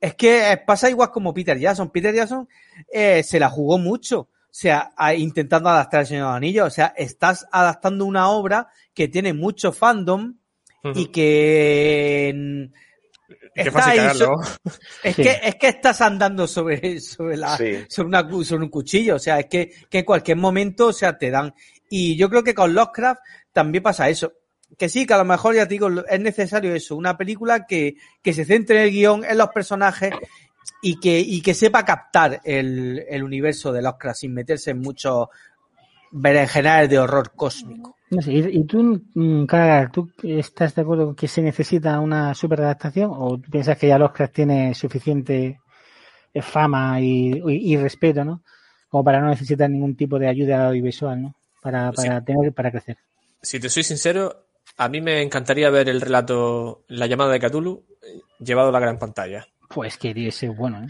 es 0.00 0.14
que 0.14 0.60
pasa 0.66 0.90
igual 0.90 1.10
como 1.10 1.32
Peter 1.32 1.58
Jackson. 1.58 1.90
Peter 1.90 2.14
Jackson 2.14 2.48
eh, 2.92 3.22
se 3.22 3.38
la 3.40 3.48
jugó 3.48 3.78
mucho. 3.78 4.20
O 4.20 4.28
sea, 4.60 4.90
a- 4.96 5.14
intentando 5.14 5.68
adaptar 5.68 6.00
el 6.00 6.06
Señor 6.06 6.22
de 6.24 6.28
los 6.30 6.36
Anillos. 6.36 6.66
O 6.66 6.70
sea, 6.70 6.92
estás 6.96 7.46
adaptando 7.52 8.04
una 8.06 8.28
obra 8.30 8.68
que 8.92 9.06
tiene 9.08 9.32
mucho 9.32 9.72
fandom 9.72 10.34
y 10.94 11.06
que 11.06 12.32
mm, 12.34 12.72
Qué 13.54 13.60
está 13.62 13.72
fácil 13.72 13.90
ahí 13.92 13.96
cagarlo. 13.98 14.26
so- 14.42 14.70
es 15.04 15.16
que 15.16 15.40
es 15.42 15.54
que 15.56 15.68
estás 15.68 16.00
andando 16.00 16.46
sobre 16.46 16.98
sobre 17.00 17.36
la 17.36 17.56
Sí. 17.56 17.84
sobre, 17.88 18.08
una 18.08 18.44
sobre 18.44 18.64
un 18.64 18.70
cuchillo, 18.70 19.16
o 19.16 19.18
sea, 19.18 19.38
es 19.40 19.46
que, 19.46 19.70
que 19.90 19.98
en 20.00 20.04
cualquier 20.04 20.36
momento, 20.38 20.88
o 20.88 20.92
sea, 20.92 21.16
te 21.18 21.30
dan. 21.30 21.54
Y 21.90 22.16
yo 22.16 22.28
creo 22.30 22.42
que 22.42 22.54
con 22.54 22.74
Lovecraft 22.74 23.20
también 23.52 23.82
pasa 23.82 24.08
eso. 24.08 24.32
Que 24.76 24.88
sí, 24.88 25.06
que 25.06 25.14
a 25.14 25.18
lo 25.18 25.24
mejor, 25.24 25.54
ya 25.54 25.66
te 25.66 25.74
digo, 25.74 25.88
es 26.08 26.20
necesario 26.20 26.74
eso, 26.74 26.94
una 26.96 27.16
película 27.16 27.66
que, 27.66 27.96
que 28.22 28.32
se 28.32 28.44
centre 28.44 28.76
en 28.78 28.84
el 28.84 28.90
guion, 28.90 29.24
en 29.24 29.38
los 29.38 29.48
personajes 29.48 30.12
y 30.82 31.00
que, 31.00 31.18
y 31.18 31.40
que 31.40 31.54
sepa 31.54 31.84
captar 31.84 32.40
el, 32.44 33.04
el 33.08 33.22
universo 33.24 33.72
de 33.72 33.82
Lovecraft 33.82 34.20
sin 34.20 34.34
meterse 34.34 34.70
en 34.72 34.80
muchos 34.80 35.28
berenjenales 36.10 36.90
de 36.90 36.98
horror 36.98 37.32
cósmico. 37.34 37.96
No 38.10 38.22
sé, 38.22 38.32
¿y, 38.32 38.38
y 38.60 38.64
tú, 38.64 39.02
mm, 39.14 39.44
Calagar, 39.46 39.90
tú 39.92 40.10
estás 40.22 40.74
de 40.74 40.82
acuerdo 40.82 41.06
con 41.06 41.14
que 41.14 41.28
se 41.28 41.42
necesita 41.42 41.98
una 42.00 42.34
superadaptación 42.34 43.10
o 43.12 43.38
tú 43.38 43.50
piensas 43.50 43.76
que 43.76 43.88
ya 43.88 43.98
Lovecraft 43.98 44.32
tiene 44.34 44.74
suficiente 44.74 45.60
eh, 46.32 46.42
fama 46.42 47.00
y, 47.00 47.32
y- 47.46 47.72
y 47.74 47.76
respeto, 47.76 48.24
¿no? 48.24 48.42
Como 48.88 49.04
para 49.04 49.20
no 49.20 49.28
necesitar 49.28 49.68
ningún 49.68 49.94
tipo 49.96 50.18
de 50.18 50.28
ayuda 50.28 50.68
audiovisual, 50.68 51.20
¿no? 51.20 51.34
Para, 51.60 51.92
para 51.92 52.24
tener, 52.24 52.52
para 52.54 52.70
crecer. 52.70 52.96
Si 53.42 53.60
te 53.60 53.68
soy 53.68 53.82
sincero, 53.82 54.46
a 54.78 54.88
mí 54.88 55.00
me 55.00 55.20
encantaría 55.22 55.68
ver 55.70 55.88
el 55.88 56.00
relato 56.00 56.84
La 56.88 57.06
llamada 57.06 57.32
de 57.32 57.40
Cthulhu 57.40 57.84
llevado 58.38 58.68
a 58.70 58.72
la 58.72 58.80
gran 58.80 58.98
pantalla. 58.98 59.46
Pues 59.68 59.98
que 59.98 60.10
ese 60.28 60.46
es 60.46 60.56
bueno, 60.56 60.82
¿eh? 60.84 60.88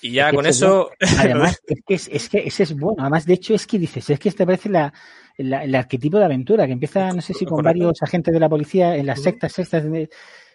Y 0.00 0.12
ya 0.12 0.26
Es 0.26 0.30
que 0.30 0.36
con 0.36 0.46
eso, 0.46 0.90
Además, 1.18 1.60
es 1.66 1.82
que, 1.86 1.94
es, 1.94 2.08
es 2.08 2.28
que 2.28 2.38
ese 2.46 2.62
es 2.64 2.74
bueno. 2.76 2.96
Además, 3.02 3.24
de 3.26 3.34
hecho, 3.34 3.54
es 3.54 3.66
que 3.66 3.78
dices, 3.78 4.08
es 4.10 4.18
que 4.18 4.30
este 4.30 4.44
parece 4.46 4.68
la, 4.68 4.92
la- 5.36 5.62
el 5.64 5.74
arquetipo 5.74 6.18
de 6.18 6.24
aventura, 6.24 6.66
que 6.66 6.72
empieza, 6.72 7.12
no 7.12 7.20
sé 7.20 7.34
si 7.34 7.44
con 7.44 7.56
Correcto. 7.58 7.78
varios 7.78 8.02
agentes 8.02 8.32
de 8.34 8.40
la 8.40 8.48
policía 8.48 8.96
en 8.96 9.06
las 9.06 9.22
sectas, 9.22 9.52
sextas, 9.52 9.84
de- 9.88 10.08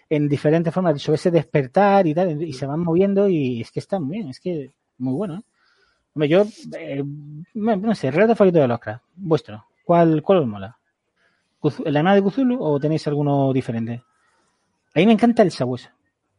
en 0.10 0.28
diferentes 0.28 0.74
formas, 0.74 1.02
sobre 1.02 1.16
ese 1.16 1.32
despertar 1.32 2.08
y 2.08 2.14
tal, 2.14 2.42
y 2.42 2.54
se 2.54 2.66
van 2.66 2.80
moviendo 2.82 3.28
y 3.30 3.62
es 3.62 3.72
que 3.72 3.80
está 3.80 4.00
muy 4.00 4.18
bien, 4.18 4.30
es 4.30 4.40
que 4.40 4.72
muy 4.98 5.14
bueno. 5.14 5.36
¿eh? 5.36 5.42
Hombre, 6.14 6.30
yo, 6.30 6.46
eh, 6.78 7.04
no 7.54 7.76
no 7.76 7.96
sé, 7.96 8.10
relato 8.12 8.36
favorito 8.36 8.60
de 8.60 8.68
Lovecraft, 8.68 9.04
vuestro, 9.16 9.66
¿cuál, 9.86 10.22
cuál 10.24 10.40
os 10.40 10.48
mola? 10.48 10.77
¿La 11.86 11.92
llamada 12.00 12.16
de 12.16 12.24
Cthulhu 12.24 12.58
o 12.64 12.80
tenéis 12.80 13.08
alguno 13.08 13.52
diferente? 13.54 14.04
A 14.96 15.00
mí 15.00 15.06
me 15.06 15.14
encanta 15.14 15.44
el 15.44 15.52
sabueso. 15.52 15.90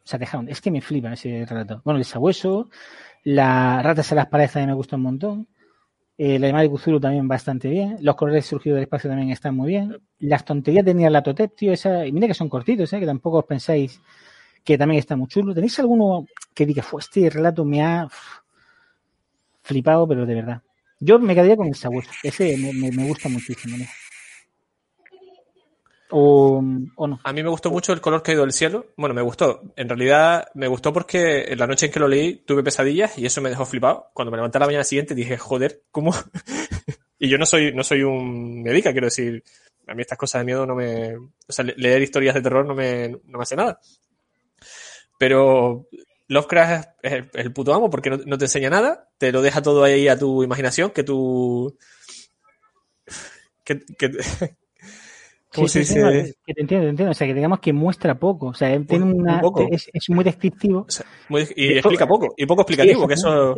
O 0.05 0.07
sea, 0.11 0.19
Hound. 0.33 0.49
Es 0.49 0.61
que 0.61 0.71
me 0.71 0.81
flipa 0.81 1.13
ese 1.13 1.45
relato. 1.49 1.83
Bueno, 1.85 1.99
el 1.99 2.05
sabueso, 2.05 2.71
la 3.25 3.83
ratas 3.83 4.11
en 4.13 4.17
las 4.17 4.27
paredes 4.29 4.53
también 4.53 4.71
me 4.71 4.75
gusta 4.77 4.97
un 4.97 5.03
montón. 5.03 5.49
Eh, 6.19 6.39
la 6.39 6.61
de 6.63 6.71
Cthulhu 6.71 7.01
también 7.01 7.29
bastante 7.29 7.69
bien. 7.69 7.97
Los 8.01 8.17
colores 8.17 8.47
surgidos 8.47 8.77
del 8.77 8.85
espacio 8.85 9.11
también 9.11 9.31
están 9.31 9.55
muy 9.57 9.69
bien. 9.69 9.97
Las 10.21 10.45
tonterías 10.45 10.85
de 10.85 10.95
Nyarlathotep, 10.95 11.55
tío, 11.57 11.73
esa, 11.73 12.07
y 12.07 12.13
mira 12.13 12.27
que 12.27 12.35
son 12.35 12.49
cortitos, 12.49 12.93
¿eh? 12.93 13.01
que 13.01 13.07
tampoco 13.07 13.39
os 13.39 13.45
pensáis 13.45 14.01
que 14.65 14.77
también 14.79 14.99
está 14.99 15.17
muy 15.17 15.29
chulo. 15.29 15.55
¿Tenéis 15.55 15.79
alguno 15.79 16.27
que 16.55 16.67
diga, 16.67 16.83
fue 16.83 17.01
este 17.01 17.31
relato 17.31 17.65
me 17.65 17.83
ha 17.83 18.09
flipado, 19.63 20.07
pero 20.09 20.27
de 20.27 20.35
verdad? 20.35 20.63
Yo 21.01 21.19
me 21.19 21.35
quedaría 21.35 21.57
con 21.57 21.69
el 21.69 21.75
sabueso. 21.75 22.11
Ese 22.23 22.57
me, 22.57 22.73
me- 22.73 22.91
me 22.91 23.07
gusta 23.07 23.29
muchísimo. 23.29 23.77
¿no? 23.77 23.85
O, 26.11 26.63
no. 26.63 27.21
a 27.23 27.33
mí 27.33 27.43
me 27.43 27.51
gustó 27.51 27.71
mucho 27.71 27.93
el 27.93 28.01
color 28.01 28.23
caído 28.23 28.43
del 28.43 28.53
cielo. 28.53 28.87
Bueno, 28.97 29.15
me 29.15 29.21
gustó. 29.23 29.61
En 29.77 29.89
realidad, 29.89 30.49
me 30.55 30.67
gustó 30.67 30.93
porque 30.93 31.45
en 31.53 31.59
la 31.59 31.67
noche 31.67 31.87
en 31.87 31.93
que 31.93 32.01
lo 32.01 32.09
leí 32.09 32.37
tuve 32.37 32.63
pesadillas 32.63 33.19
y 33.19 33.27
eso 33.27 33.41
me 33.43 33.51
dejó 33.51 33.67
flipado. 33.67 34.11
Cuando 34.15 34.31
me 34.31 34.39
levanté 34.39 34.59
la 34.59 34.67
mañana 34.67 34.85
siguiente 34.85 35.15
dije, 35.15 35.37
joder, 35.37 35.83
¿cómo? 35.91 36.15
y 37.19 37.29
yo 37.29 37.37
no 37.37 37.45
soy, 37.45 37.75
no 37.75 37.85
soy 37.85 38.03
un 38.03 38.63
médica, 38.63 38.93
quiero 38.93 39.07
decir, 39.09 39.43
a 39.87 39.95
mí 39.95 40.01
estas 40.03 40.17
cosas 40.19 40.41
de 40.41 40.47
miedo 40.47 40.65
no 40.67 40.75
me. 40.75 41.17
O 41.17 41.29
sea, 41.53 41.65
le- 41.65 41.75
leer 41.77 42.01
historias 42.03 42.35
de 42.35 42.43
terror 42.43 42.65
no 42.65 42.75
me, 42.75 43.09
no 43.09 43.39
me 43.39 43.43
hace 43.43 43.57
nada. 43.57 43.79
Pero 45.19 45.89
Lovecraft 46.29 46.89
es 47.03 47.13
el, 47.35 47.53
puto 47.53 47.75
amo 47.75 47.91
porque 47.91 48.11
no, 48.11 48.19
no 48.25 48.39
te 48.39 48.45
enseña 48.47 48.71
nada, 48.71 49.09
te 49.19 49.33
lo 49.33 49.43
deja 49.43 49.61
todo 49.63 49.85
ahí 49.85 50.09
a 50.09 50.19
tu 50.19 50.43
imaginación, 50.43 50.91
que 50.91 51.03
tú. 51.03 51.77
Que- 53.65 53.83
¿Cómo 55.55 55.67
Sí, 55.67 55.81
se 55.81 55.85
sí, 55.85 55.95
sí, 55.95 55.99
dice? 56.01 56.03
no, 56.29 56.35
que 56.45 56.55
te 56.55 56.61
entiendo, 56.61 56.85
te 56.87 56.91
entiendo. 56.91 57.11
O 57.11 57.15
sea, 57.15 57.27
que 57.27 57.35
digamos 57.35 57.61
que 57.61 57.73
muestra 57.73 58.19
poco. 58.19 58.49
O 58.49 58.55
sea, 58.55 58.73
él 58.73 58.87
tiene 58.87 59.05
una. 59.07 59.41
poco. 59.41 59.67
Es, 59.71 59.89
es 59.93 60.11
muy 60.11 60.23
descriptivo. 60.25 60.81
O 60.87 60.91
sea, 60.91 61.07
muy- 61.29 61.47
y 61.57 61.69
De- 61.69 61.79
explica 61.79 62.07
poco, 62.07 62.35
y 62.37 62.45
poco 62.47 62.63
explicativo, 62.63 63.03
Sí, 63.03 63.09
que 63.09 63.15
eso 63.15 63.55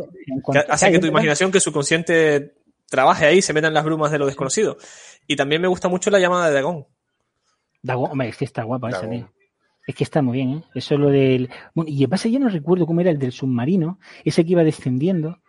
que 0.51 0.59
hace 0.69 0.91
que 0.91 0.99
tu 0.99 1.07
imaginación, 1.07 1.51
que 1.51 1.59
su 1.59 1.71
consciente 1.73 2.53
trabaje 2.89 3.25
ahí, 3.25 3.41
se 3.41 3.53
meta 3.53 3.67
en 3.67 3.73
las 3.73 3.83
brumas 3.83 4.11
de 4.11 4.19
lo 4.19 4.25
desconocido. 4.25 4.77
Y 5.27 5.35
también 5.35 5.61
me 5.61 5.67
gusta 5.67 5.89
mucho 5.89 6.09
la 6.11 6.19
llamada 6.19 6.47
de 6.47 6.53
Dagón. 6.53 6.85
Da 7.81 7.95
gu- 7.95 8.09
hombre, 8.11 8.29
es 8.29 8.37
que 8.37 8.45
está 8.45 8.63
guapa 8.63 8.89
esa, 8.89 9.09
tío. 9.09 9.29
Es 9.87 9.95
que 9.95 10.03
está 10.03 10.21
muy 10.21 10.37
bien, 10.37 10.51
¿eh? 10.51 10.63
Eso 10.75 10.93
es 10.93 10.99
lo 10.99 11.09
del. 11.09 11.49
Bueno, 11.73 11.91
y 11.91 12.05
pasa, 12.07 12.29
yo 12.29 12.39
no 12.39 12.47
recuerdo 12.49 12.85
cómo 12.85 13.01
era 13.01 13.09
el 13.11 13.17
del 13.19 13.31
submarino, 13.31 13.99
ese 14.23 14.45
que 14.45 14.51
iba 14.51 14.63
descendiendo, 14.63 15.39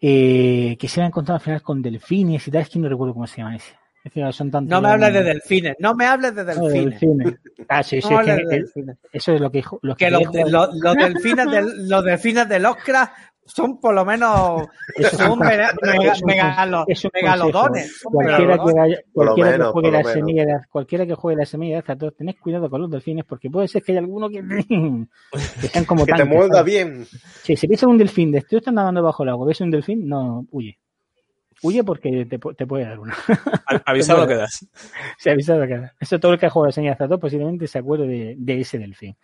eh, 0.00 0.76
que 0.78 0.88
se 0.88 1.00
iba 1.00 1.06
encontrado 1.06 1.36
al 1.36 1.42
final 1.44 1.62
con 1.62 1.80
delfines 1.80 2.46
y 2.46 2.50
tal, 2.50 2.62
es 2.62 2.68
que 2.68 2.78
no 2.78 2.88
recuerdo 2.88 3.14
cómo 3.14 3.26
se 3.26 3.38
llama 3.38 3.56
ese. 3.56 3.74
Son. 4.32 4.50
No 4.66 4.80
me 4.82 4.88
hables 4.88 5.12
de 5.14 5.22
delfines, 5.22 5.76
no 5.78 5.94
me 5.94 6.06
hables 6.06 6.34
de 6.34 6.44
delfines. 6.44 7.00
delfines. 7.00 7.34
Ah, 7.68 7.82
sí, 7.82 8.02
sí, 8.02 8.08
No 8.10 8.20
es 8.20 8.24
que 8.26 8.32
hables 8.32 8.48
de 8.48 8.56
el- 8.56 8.62
delfines. 8.64 8.96
eso 9.12 9.32
es 9.34 9.40
lo 9.40 9.50
que. 9.50 9.62
Lo 9.82 9.94
que 9.94 10.04
Que 10.06 10.10
los, 10.10 10.22
quería- 10.30 10.46
los, 10.46 10.74
los 10.74 10.94
delfines 10.96 11.50
de, 11.50 11.62
los 11.88 12.04
delfines 12.04 12.48
de 12.48 12.58
Lovecraft 12.58 13.12
son 13.44 13.80
por 13.80 13.92
lo 13.94 14.04
menos 14.04 14.66
Eso 14.96 15.16
son 15.16 15.38
megalodones. 17.12 18.02
Cualquiera 18.04 18.58
que, 18.58 18.72
vaya- 18.72 19.02
juegue 19.72 19.90
la 19.90 20.04
semilla 20.04 20.44
de, 20.46 20.52
cualquiera 20.70 21.06
que 21.06 21.14
juegue 21.14 21.38
la 21.38 21.46
semilla 21.46 21.74
de 21.74 21.78
Azaroth, 21.80 22.16
tened 22.16 22.34
cuidado 22.40 22.70
con 22.70 22.80
los 22.82 22.90
delfines 22.90 23.24
porque 23.24 23.50
puede 23.50 23.68
ser 23.68 23.82
que 23.82 23.92
hay 23.92 23.98
alguno 23.98 24.28
que, 24.28 24.42
que 25.60 25.68
sean 25.68 25.84
como 25.84 26.04
Que 26.06 26.12
te 26.12 26.18
tanques, 26.18 26.36
mueva 26.36 26.54
¿sabes? 26.56 26.72
bien. 26.72 27.06
Sí, 27.42 27.56
si 27.56 27.66
ves 27.66 27.82
un 27.82 27.98
delfín, 27.98 28.32
de 28.32 28.42
tú 28.42 28.56
estás 28.58 28.74
nadando 28.74 29.02
bajo 29.02 29.22
el 29.22 29.30
agua, 29.30 29.46
ves 29.46 29.60
un 29.60 29.70
delfín, 29.70 30.08
no, 30.08 30.46
huye. 30.50 30.78
Huye 31.62 31.84
porque 31.84 32.26
te, 32.26 32.38
te 32.38 32.66
puede 32.66 32.84
dar 32.84 32.98
una. 32.98 33.16
Avisado 33.86 34.26
quedas. 34.26 34.66
Se 35.18 35.30
ha 35.30 35.32
avisado 35.32 35.66
que 35.66 35.90
Eso 36.00 36.18
todo 36.18 36.32
el 36.32 36.38
que 36.38 36.46
ha 36.46 36.50
jugado 36.50 36.72
de 36.74 36.90
Azaroth 36.90 37.20
posiblemente 37.20 37.66
se 37.66 37.78
acuerde 37.78 38.06
de, 38.06 38.34
de 38.38 38.60
ese 38.60 38.78
delfín. 38.78 39.16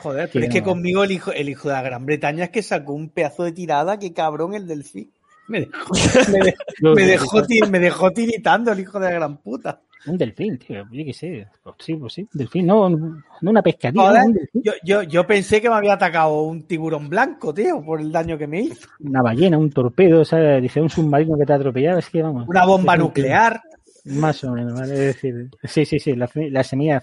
Joder, 0.00 0.30
pero 0.32 0.44
es 0.44 0.52
que 0.52 0.62
conmigo 0.62 1.02
el 1.02 1.10
hijo, 1.10 1.32
el 1.32 1.48
hijo 1.48 1.68
de 1.68 1.74
la 1.74 1.82
Gran 1.82 2.06
Bretaña 2.06 2.44
es 2.44 2.50
que 2.50 2.62
sacó 2.62 2.92
un 2.92 3.08
pedazo 3.10 3.42
de 3.44 3.52
tirada, 3.52 3.98
que 3.98 4.12
cabrón 4.12 4.54
el 4.54 4.66
delfín. 4.66 5.10
Me 5.48 5.60
dejó, 5.60 5.92
me 6.32 6.38
de- 6.38 6.56
me 6.94 7.06
dejó, 7.06 7.42
me 7.68 7.78
dejó 7.80 8.10
tiritando 8.12 8.70
el 8.72 8.80
hijo 8.80 9.00
de 9.00 9.08
la 9.08 9.14
gran 9.14 9.38
puta. 9.38 9.80
Un 10.06 10.16
delfín, 10.16 10.58
tío, 10.58 10.84
yo 10.90 11.04
qué 11.04 11.12
sé. 11.12 11.46
Pues 11.62 11.76
sí, 11.80 11.94
pues 11.96 12.12
sí, 12.12 12.22
un 12.22 12.38
delfín, 12.38 12.66
no, 12.66 12.88
no 12.88 13.22
una 13.42 13.62
pescadilla, 13.62 14.24
no, 14.24 14.26
un. 14.26 14.38
Yo, 14.54 14.72
yo, 14.84 15.02
yo 15.02 15.26
pensé 15.26 15.60
que 15.60 15.68
me 15.68 15.76
había 15.76 15.94
atacado 15.94 16.42
un 16.42 16.62
tiburón 16.62 17.08
blanco, 17.08 17.52
tío, 17.52 17.82
por 17.84 18.00
el 18.00 18.12
daño 18.12 18.38
que 18.38 18.46
me 18.46 18.60
hizo. 18.60 18.88
Una 19.00 19.22
ballena, 19.22 19.58
un 19.58 19.70
torpedo, 19.70 20.24
¿sabes? 20.24 20.62
Dice 20.62 20.80
un 20.80 20.90
submarino 20.90 21.36
que 21.36 21.44
te 21.44 21.52
ha 21.52 21.56
atropellado, 21.56 21.98
es 21.98 22.08
que 22.08 22.22
vamos. 22.22 22.48
Una 22.48 22.64
bomba 22.64 22.96
nuclear. 22.96 23.60
Más 24.04 24.42
o 24.44 24.52
menos, 24.52 24.72
¿vale? 24.72 24.92
Es 24.94 25.00
decir, 25.00 25.50
sí, 25.64 25.84
sí, 25.84 25.98
sí, 25.98 26.14
la, 26.14 26.30
la 26.34 26.64
semilla. 26.64 27.02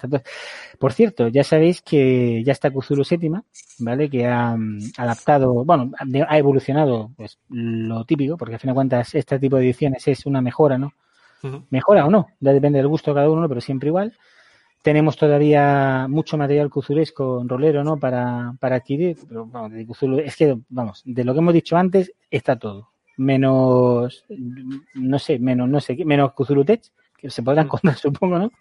Por 0.80 0.94
cierto, 0.94 1.28
ya 1.28 1.44
sabéis 1.44 1.82
que 1.82 2.42
ya 2.44 2.52
está 2.52 2.72
Cthulhu 2.72 3.04
séptima, 3.04 3.44
¿vale? 3.80 4.10
Que 4.10 4.26
ha 4.26 4.56
mm, 4.56 4.94
adaptado, 4.98 5.66
bueno, 5.66 5.92
ha 6.00 6.06
ha 6.34 6.38
evolucionado 6.38 7.12
pues 7.16 7.38
lo 7.50 8.06
típico, 8.06 8.38
porque 8.38 8.56
al 8.56 8.60
fin 8.60 8.70
de 8.70 8.76
cuentas 8.76 9.14
este 9.14 9.38
tipo 9.38 9.58
de 9.58 9.66
ediciones 9.66 10.08
es 10.08 10.26
una 10.26 10.42
mejora, 10.42 10.78
¿no? 10.78 10.94
Mejora 11.70 12.06
o 12.06 12.10
no, 12.10 12.28
ya 12.40 12.54
depende 12.54 12.80
del 12.80 12.88
gusto 12.88 13.12
de 13.12 13.16
cada 13.16 13.30
uno, 13.30 13.48
pero 13.48 13.62
siempre 13.62 13.90
igual. 13.90 14.14
Tenemos 14.82 15.18
todavía 15.18 16.08
mucho 16.10 16.38
material 16.38 16.70
cthulesco 16.70 17.44
rolero, 17.48 17.84
¿no? 17.84 17.98
Para, 17.98 18.54
para 18.60 18.76
adquirir, 18.78 19.18
pero 19.28 19.46
vamos, 19.48 19.72
de 19.72 20.26
es 20.26 20.36
que, 20.36 20.58
vamos, 20.70 21.02
de 21.06 21.24
lo 21.24 21.34
que 21.34 21.40
hemos 21.40 21.54
dicho 21.54 21.76
antes, 21.76 22.14
está 22.30 22.58
todo. 22.58 22.90
Menos, 23.18 24.26
no 24.94 25.20
sé, 25.20 25.40
menos, 25.40 25.70
no 25.70 25.80
sé, 25.80 25.98
menos 26.06 26.34
Cthulhu 26.34 26.66
Tech, 26.66 26.84
que 27.18 27.30
se 27.30 27.44
podrán 27.44 27.68
contar, 27.68 27.96
supongo, 27.98 28.38
¿no? 28.40 28.52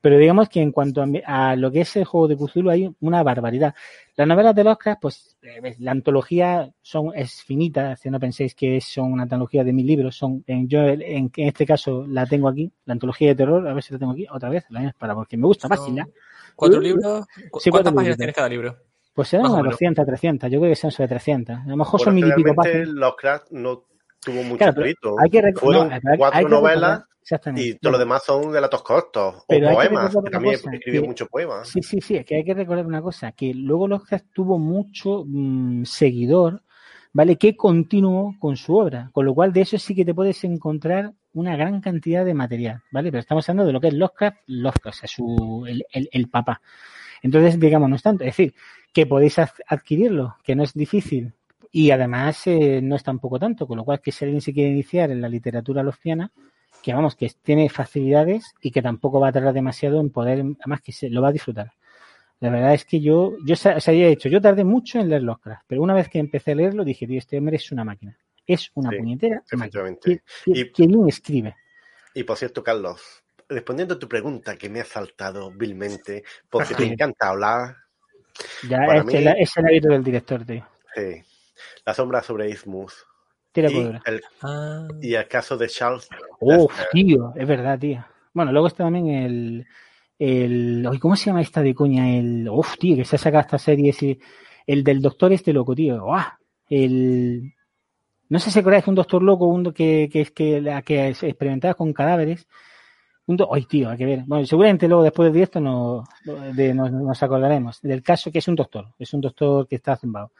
Pero 0.00 0.16
digamos 0.18 0.48
que 0.48 0.60
en 0.62 0.70
cuanto 0.72 1.02
a, 1.02 1.06
a 1.50 1.56
lo 1.56 1.70
que 1.72 1.80
es 1.80 1.96
el 1.96 2.04
juego 2.04 2.28
de 2.28 2.36
Cthulhu 2.36 2.70
hay 2.70 2.90
una 3.00 3.22
barbaridad. 3.22 3.74
Las 4.16 4.28
novelas 4.28 4.54
de 4.54 4.64
Lovecraft, 4.64 5.00
pues 5.02 5.36
eh, 5.42 5.74
la 5.80 5.90
antología 5.90 6.70
son, 6.82 7.10
es 7.14 7.42
finita, 7.42 7.96
si 7.96 8.10
no 8.10 8.20
penséis 8.20 8.54
que 8.54 8.80
son 8.80 9.12
una 9.12 9.24
antología 9.24 9.64
de 9.64 9.72
mil 9.72 9.86
libros, 9.86 10.16
son, 10.16 10.44
en, 10.46 10.68
yo 10.68 10.80
en, 10.86 11.02
en 11.02 11.30
este 11.48 11.66
caso 11.66 12.04
la 12.06 12.26
tengo 12.26 12.48
aquí, 12.48 12.70
la 12.84 12.92
antología 12.92 13.28
de 13.28 13.34
terror, 13.34 13.66
a 13.66 13.74
ver 13.74 13.82
si 13.82 13.92
la 13.92 13.98
tengo 13.98 14.12
aquí 14.12 14.26
otra 14.30 14.48
vez, 14.50 14.64
la 14.70 14.94
para 14.98 15.14
porque 15.14 15.36
me 15.36 15.46
gusta 15.46 15.68
fácil, 15.68 15.94
¿ya? 15.96 16.06
¿Cuatro 16.54 16.80
libros? 16.80 17.26
¿Cu- 17.50 17.60
Sí, 17.60 17.70
¿Cuántas 17.70 17.92
cuatro 17.92 17.94
páginas 17.96 18.16
tienes 18.16 18.34
cada 18.36 18.48
libro? 18.48 18.76
Pues 19.14 19.28
serán 19.28 19.44
Más 19.44 19.50
o 19.50 19.54
unas 19.54 19.62
menos. 19.64 19.74
200, 19.74 20.06
300, 20.06 20.50
yo 20.50 20.60
creo 20.60 20.70
que 20.70 20.76
son 20.76 20.90
sobre 20.92 21.08
300. 21.08 21.56
A 21.58 21.66
lo 21.66 21.76
mejor 21.76 22.00
son 22.00 22.14
Bueno, 22.14 22.26
mil 22.28 22.32
y 22.40 22.42
pico 22.44 22.54
páginas. 22.54 22.88
Lovecraft 22.88 23.50
no 23.50 23.84
tuvo 24.20 24.42
mucho 24.42 24.58
Claro, 24.58 24.80
escrito. 24.80 25.16
hay 25.18 25.30
que 25.30 25.52
Fueron 25.54 25.88
no, 25.88 25.98
pero 26.00 26.12
hay- 26.12 26.18
cuatro 26.18 26.38
hay 26.38 26.44
que 26.44 26.50
novelas 26.50 27.04
y 27.56 27.74
todo 27.74 27.92
lo 27.92 27.98
demás 27.98 28.22
son 28.24 28.52
relatos 28.52 28.82
cortos. 28.82 29.34
O 29.36 29.44
Pero 29.48 29.68
que 29.68 29.74
poemas, 29.74 30.16
que 30.24 30.30
también 30.30 30.54
cosa, 30.56 30.70
escribió 30.72 31.04
muchos 31.04 31.28
poemas. 31.28 31.68
Sí, 31.68 31.82
sí, 31.82 32.00
sí, 32.00 32.16
es 32.16 32.24
que 32.24 32.36
hay 32.36 32.44
que 32.44 32.54
recordar 32.54 32.86
una 32.86 33.02
cosa, 33.02 33.32
que 33.32 33.52
luego 33.54 33.86
Lovecraft 33.86 34.26
tuvo 34.32 34.58
mucho 34.58 35.24
mm, 35.26 35.84
seguidor 35.84 36.62
¿vale? 37.12 37.36
Que 37.36 37.56
continuó 37.56 38.34
con 38.38 38.56
su 38.56 38.76
obra, 38.76 39.10
con 39.12 39.24
lo 39.24 39.34
cual 39.34 39.52
de 39.52 39.62
eso 39.62 39.78
sí 39.78 39.94
que 39.94 40.04
te 40.04 40.14
puedes 40.14 40.44
encontrar 40.44 41.12
una 41.32 41.56
gran 41.56 41.80
cantidad 41.80 42.24
de 42.24 42.34
material, 42.34 42.82
¿vale? 42.92 43.10
Pero 43.10 43.20
estamos 43.20 43.48
hablando 43.48 43.66
de 43.66 43.72
lo 43.72 43.80
que 43.80 43.88
es 43.88 43.94
Lovecraft, 43.94 44.36
Lovecraft, 44.46 44.86
o 44.86 44.98
sea, 45.00 45.08
su, 45.08 45.64
el, 45.66 45.84
el, 45.90 46.08
el 46.12 46.28
papá. 46.28 46.60
Entonces, 47.22 47.58
digamos, 47.58 47.88
no 47.88 47.96
es 47.96 48.02
tanto, 48.02 48.24
es 48.24 48.36
decir, 48.36 48.54
que 48.92 49.06
podéis 49.06 49.36
adquirirlo, 49.66 50.36
que 50.44 50.54
no 50.54 50.62
es 50.62 50.74
difícil, 50.74 51.32
y 51.72 51.90
además 51.90 52.46
eh, 52.46 52.80
no 52.82 52.96
es 52.96 53.02
tampoco 53.02 53.38
tanto, 53.38 53.66
con 53.66 53.76
lo 53.76 53.84
cual 53.84 54.00
que 54.00 54.12
si 54.12 54.24
alguien 54.24 54.40
se 54.40 54.52
quiere 54.52 54.70
iniciar 54.70 55.10
en 55.10 55.20
la 55.20 55.28
literatura 55.28 55.82
loftiana, 55.82 56.30
que 56.82 56.94
vamos, 56.94 57.16
que 57.16 57.30
tiene 57.42 57.68
facilidades 57.68 58.54
y 58.62 58.70
que 58.70 58.82
tampoco 58.82 59.20
va 59.20 59.28
a 59.28 59.32
tardar 59.32 59.52
demasiado 59.52 60.00
en 60.00 60.10
poder, 60.10 60.44
además 60.60 60.80
que 60.82 60.92
se 60.92 61.10
lo 61.10 61.22
va 61.22 61.28
a 61.28 61.32
disfrutar. 61.32 61.72
La 62.40 62.50
verdad 62.50 62.72
es 62.72 62.84
que 62.84 63.00
yo, 63.00 63.32
yo 63.44 63.56
se 63.56 63.70
había 63.70 64.06
hecho, 64.06 64.28
yo 64.28 64.40
tardé 64.40 64.62
mucho 64.62 65.00
en 65.00 65.08
leer 65.08 65.22
Lovecraft, 65.22 65.64
pero 65.66 65.82
una 65.82 65.94
vez 65.94 66.08
que 66.08 66.20
empecé 66.20 66.52
a 66.52 66.54
leerlo 66.54 66.84
dije, 66.84 67.06
tío, 67.06 67.18
este 67.18 67.36
hombre 67.36 67.56
es 67.56 67.72
una 67.72 67.84
máquina. 67.84 68.16
Es 68.46 68.70
una 68.74 68.90
Sí, 68.90 68.96
puñetera 68.96 69.42
efectivamente. 69.50 70.22
Que 70.44 70.70
bien 70.86 71.08
escribe. 71.08 71.56
Y 72.14 72.22
por 72.22 72.36
cierto, 72.36 72.62
Carlos, 72.62 73.00
respondiendo 73.48 73.94
a 73.94 73.98
tu 73.98 74.08
pregunta 74.08 74.56
que 74.56 74.68
me 74.68 74.80
ha 74.80 74.84
saltado 74.84 75.50
vilmente, 75.50 76.22
porque 76.48 76.74
te 76.74 76.84
encanta 76.84 77.28
hablar, 77.28 77.76
Ya 78.68 78.86
es, 78.96 79.04
mí- 79.04 79.12
es 79.38 79.56
el 79.56 79.66
hábito 79.66 79.88
del 79.88 80.04
director, 80.04 80.44
tío. 80.44 80.66
sí, 80.94 81.22
la 81.84 81.94
sombra 81.94 82.22
sobre 82.22 82.50
Ismuth 82.50 82.92
Tira 83.52 83.70
y 83.70 83.74
cordura. 83.74 84.02
el, 84.06 84.20
Ah, 84.42 84.88
y 85.00 85.14
el 85.14 85.26
caso 85.28 85.56
de 85.56 85.68
Charles. 85.68 86.08
Uf, 86.40 86.68
Dexter. 86.70 86.86
tío, 86.92 87.32
es 87.36 87.46
verdad, 87.48 87.78
tío. 87.78 88.04
Bueno, 88.34 88.52
luego 88.52 88.66
está 88.68 88.84
también 88.84 89.08
el. 89.08 89.66
el 90.18 90.88
¿Cómo 91.00 91.16
se 91.16 91.26
llama 91.26 91.40
esta 91.40 91.62
de 91.62 91.74
coña? 91.74 92.10
El. 92.16 92.48
Uf, 92.48 92.76
tío, 92.78 92.96
que 92.96 93.04
se 93.04 93.16
ha 93.16 93.18
sacado 93.18 93.40
esta 93.42 93.58
serie. 93.58 93.90
ese- 93.90 94.18
el 94.66 94.84
del 94.84 95.00
doctor 95.00 95.32
este 95.32 95.52
loco, 95.52 95.74
tío. 95.74 96.02
¡Guau! 96.04 96.24
El. 96.68 97.54
No 98.28 98.38
sé 98.38 98.50
si 98.50 98.58
acordáis 98.58 98.84
que 98.84 98.90
un 98.90 98.96
doctor 98.96 99.22
loco, 99.22 99.46
uno 99.46 99.72
que, 99.72 100.08
que 100.12 100.20
es 100.20 100.30
que, 100.32 100.60
la, 100.60 100.82
que 100.82 101.08
experimentaba 101.08 101.72
con 101.74 101.92
cadáveres. 101.94 102.46
Un 103.26 103.36
do- 103.38 103.48
Ay, 103.54 103.64
tío, 103.64 103.88
hay 103.88 103.96
que 103.96 104.04
ver. 104.04 104.24
Bueno, 104.26 104.44
seguramente 104.46 104.86
luego 104.88 105.02
después 105.02 105.26
del 105.26 105.32
directo 105.32 105.60
nos, 105.60 106.06
de- 106.54 106.74
nos, 106.74 106.92
nos 106.92 107.22
acordaremos 107.22 107.80
del 107.80 108.02
caso 108.02 108.30
que 108.30 108.38
es 108.40 108.48
un 108.48 108.54
doctor. 108.56 108.92
Es 108.98 109.12
un 109.14 109.22
doctor 109.22 109.66
que 109.66 109.76
está 109.76 109.96
zumbado. 109.96 110.32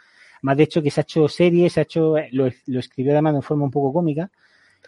Más 0.43 0.57
de 0.57 0.64
hecho 0.64 0.82
que 0.82 0.91
se 0.91 1.01
ha 1.01 1.03
hecho 1.03 1.28
series, 1.28 1.72
se 1.72 1.80
ha 1.80 1.82
hecho, 1.84 2.14
lo, 2.32 2.49
lo 2.66 2.80
escribió 2.80 3.12
además 3.12 3.34
de 3.34 3.43
forma 3.43 3.64
un 3.64 3.70
poco 3.70 3.93
cómica. 3.93 4.30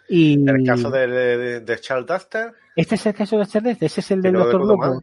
Y 0.09 0.47
El 0.47 0.63
caso 0.65 0.89
de, 0.89 1.07
de- 1.07 1.59
de 1.61 1.79
Charles 1.79 2.07
Dexter, 2.07 2.53
¿Este 2.75 2.95
es 2.95 3.05
el 3.05 3.13
caso 3.13 3.37
de 3.37 3.45
Charles? 3.45 3.77
¿Ese 3.81 3.99
es 4.01 4.11
el 4.11 4.21
del 4.21 4.33
no 4.33 4.39
doctor 4.39 4.65
loco? 4.65 4.77
mal. 4.77 5.01